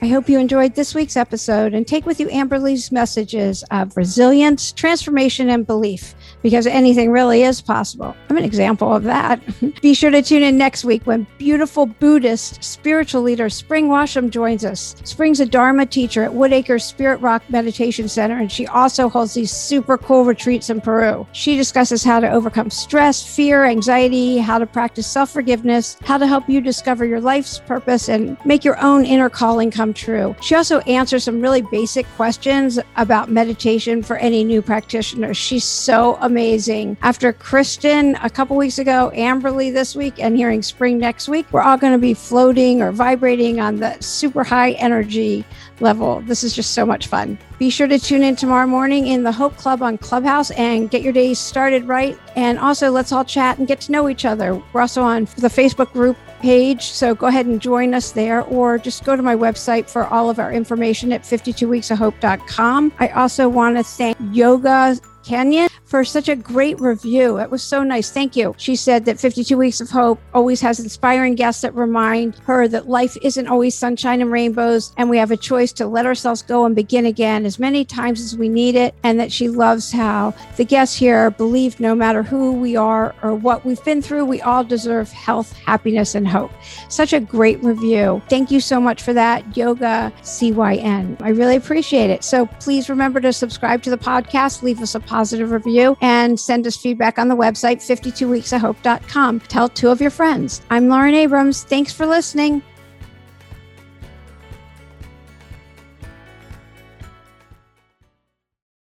I 0.00 0.06
hope 0.06 0.28
you 0.28 0.38
enjoyed 0.38 0.76
this 0.76 0.94
week's 0.94 1.16
episode 1.16 1.74
and 1.74 1.84
take 1.84 2.06
with 2.06 2.20
you 2.20 2.28
Amberly's 2.28 2.92
messages 2.92 3.64
of 3.72 3.96
resilience, 3.96 4.70
transformation, 4.70 5.50
and 5.50 5.66
belief 5.66 6.14
because 6.42 6.66
anything 6.66 7.10
really 7.10 7.42
is 7.42 7.60
possible. 7.60 8.14
I'm 8.28 8.36
an 8.36 8.44
example 8.44 8.94
of 8.94 9.04
that. 9.04 9.40
Be 9.82 9.94
sure 9.94 10.10
to 10.10 10.22
tune 10.22 10.42
in 10.42 10.58
next 10.58 10.84
week 10.84 11.06
when 11.06 11.26
beautiful 11.38 11.86
Buddhist 11.86 12.62
spiritual 12.62 13.22
leader 13.22 13.48
Spring 13.48 13.88
Washam 13.88 14.30
joins 14.30 14.64
us. 14.64 14.96
Spring's 15.04 15.40
a 15.40 15.46
Dharma 15.46 15.86
teacher 15.86 16.22
at 16.24 16.30
Woodacre 16.30 16.80
Spirit 16.80 17.20
Rock 17.20 17.42
Meditation 17.48 18.08
Center, 18.08 18.38
and 18.38 18.50
she 18.50 18.66
also 18.66 19.08
holds 19.08 19.34
these 19.34 19.50
super 19.50 19.98
cool 19.98 20.24
retreats 20.24 20.70
in 20.70 20.80
Peru. 20.80 21.26
She 21.32 21.56
discusses 21.56 22.04
how 22.04 22.20
to 22.20 22.30
overcome 22.30 22.70
stress, 22.70 23.36
fear, 23.36 23.64
anxiety, 23.64 24.38
how 24.38 24.58
to 24.58 24.66
practice 24.66 25.06
self 25.06 25.30
forgiveness, 25.30 25.96
how 26.02 26.18
to 26.18 26.26
help 26.26 26.48
you 26.48 26.60
discover 26.60 27.04
your 27.04 27.20
life's 27.20 27.58
purpose, 27.60 28.08
and 28.08 28.36
make 28.44 28.64
your 28.64 28.78
own 28.80 29.04
inner 29.04 29.30
calling 29.30 29.70
come 29.70 29.92
true. 29.92 30.34
She 30.40 30.54
also 30.54 30.80
answers 30.80 31.24
some 31.24 31.40
really 31.40 31.62
basic 31.62 32.06
questions 32.16 32.78
about 32.96 33.30
meditation 33.30 34.02
for 34.02 34.16
any 34.16 34.44
new 34.44 34.62
practitioner. 34.62 35.34
She's 35.34 35.64
so 35.64 36.16
amazing. 36.28 36.96
After 37.02 37.32
Kristen 37.32 38.14
a 38.22 38.30
couple 38.30 38.56
weeks 38.56 38.78
ago, 38.78 39.10
Amberly 39.14 39.72
this 39.72 39.96
week, 39.96 40.20
and 40.20 40.36
hearing 40.36 40.62
Spring 40.62 40.98
next 40.98 41.28
week, 41.28 41.46
we're 41.50 41.62
all 41.62 41.76
going 41.76 41.94
to 41.94 41.98
be 41.98 42.14
floating 42.14 42.80
or 42.80 42.92
vibrating 42.92 43.58
on 43.58 43.76
the 43.76 43.96
super 44.00 44.44
high 44.44 44.72
energy 44.72 45.44
level. 45.80 46.20
This 46.20 46.44
is 46.44 46.54
just 46.54 46.72
so 46.72 46.84
much 46.84 47.06
fun. 47.06 47.38
Be 47.58 47.70
sure 47.70 47.88
to 47.88 47.98
tune 47.98 48.22
in 48.22 48.36
tomorrow 48.36 48.66
morning 48.66 49.08
in 49.08 49.22
the 49.22 49.32
Hope 49.32 49.56
Club 49.56 49.82
on 49.82 49.98
Clubhouse 49.98 50.50
and 50.52 50.90
get 50.90 51.02
your 51.02 51.12
day 51.12 51.34
started 51.34 51.84
right. 51.88 52.18
And 52.36 52.58
also, 52.58 52.90
let's 52.90 53.10
all 53.10 53.24
chat 53.24 53.58
and 53.58 53.66
get 53.66 53.80
to 53.82 53.92
know 53.92 54.08
each 54.08 54.24
other. 54.24 54.62
We're 54.72 54.82
also 54.82 55.02
on 55.02 55.24
the 55.38 55.48
Facebook 55.48 55.92
group 55.92 56.16
page, 56.40 56.84
so 56.84 57.14
go 57.14 57.26
ahead 57.26 57.46
and 57.46 57.60
join 57.60 57.94
us 57.94 58.12
there, 58.12 58.42
or 58.42 58.78
just 58.78 59.04
go 59.04 59.16
to 59.16 59.22
my 59.22 59.34
website 59.34 59.90
for 59.90 60.06
all 60.06 60.30
of 60.30 60.38
our 60.38 60.52
information 60.52 61.12
at 61.12 61.22
52weeksofhope.com. 61.22 62.92
I 63.00 63.08
also 63.08 63.48
want 63.48 63.76
to 63.76 63.82
thank 63.82 64.16
Yoga 64.30 64.96
Canyon 65.24 65.68
for 65.88 66.04
such 66.04 66.28
a 66.28 66.36
great 66.36 66.78
review. 66.80 67.38
It 67.38 67.50
was 67.50 67.62
so 67.62 67.82
nice. 67.82 68.10
Thank 68.10 68.36
you. 68.36 68.54
She 68.58 68.76
said 68.76 69.06
that 69.06 69.18
52 69.18 69.56
Weeks 69.56 69.80
of 69.80 69.88
Hope 69.88 70.20
always 70.34 70.60
has 70.60 70.78
inspiring 70.78 71.34
guests 71.34 71.62
that 71.62 71.74
remind 71.74 72.36
her 72.40 72.68
that 72.68 72.88
life 72.88 73.16
isn't 73.22 73.48
always 73.48 73.74
sunshine 73.74 74.20
and 74.20 74.30
rainbows, 74.30 74.92
and 74.98 75.08
we 75.08 75.16
have 75.16 75.30
a 75.30 75.36
choice 75.36 75.72
to 75.72 75.86
let 75.86 76.04
ourselves 76.04 76.42
go 76.42 76.66
and 76.66 76.76
begin 76.76 77.06
again 77.06 77.46
as 77.46 77.58
many 77.58 77.86
times 77.86 78.20
as 78.20 78.36
we 78.36 78.50
need 78.50 78.74
it. 78.74 78.94
And 79.02 79.18
that 79.18 79.32
she 79.32 79.48
loves 79.48 79.90
how 79.90 80.34
the 80.58 80.64
guests 80.64 80.94
here 80.94 81.30
believe 81.30 81.80
no 81.80 81.94
matter 81.94 82.22
who 82.22 82.52
we 82.52 82.76
are 82.76 83.14
or 83.22 83.34
what 83.34 83.64
we've 83.64 83.82
been 83.84 84.02
through, 84.02 84.26
we 84.26 84.42
all 84.42 84.64
deserve 84.64 85.10
health, 85.10 85.54
happiness, 85.54 86.14
and 86.14 86.28
hope. 86.28 86.50
Such 86.90 87.14
a 87.14 87.20
great 87.20 87.62
review. 87.64 88.20
Thank 88.28 88.50
you 88.50 88.60
so 88.60 88.78
much 88.78 89.02
for 89.02 89.14
that, 89.14 89.56
Yoga 89.56 90.12
CYN. 90.20 91.20
I 91.22 91.30
really 91.30 91.56
appreciate 91.56 92.10
it. 92.10 92.24
So 92.24 92.44
please 92.60 92.90
remember 92.90 93.20
to 93.22 93.32
subscribe 93.32 93.82
to 93.84 93.90
the 93.90 93.96
podcast, 93.96 94.62
leave 94.62 94.82
us 94.82 94.94
a 94.94 95.00
positive 95.00 95.50
review 95.50 95.77
review 95.78 95.96
and 96.00 96.38
send 96.38 96.66
us 96.66 96.76
feedback 96.76 97.18
on 97.18 97.28
the 97.28 97.36
website, 97.36 97.78
52weeksofhope.com. 97.78 99.40
Tell 99.40 99.68
two 99.68 99.88
of 99.88 100.00
your 100.00 100.10
friends. 100.10 100.62
I'm 100.70 100.88
Lauren 100.88 101.14
Abrams. 101.14 101.64
Thanks 101.64 101.92
for 101.92 102.06
listening. 102.06 102.62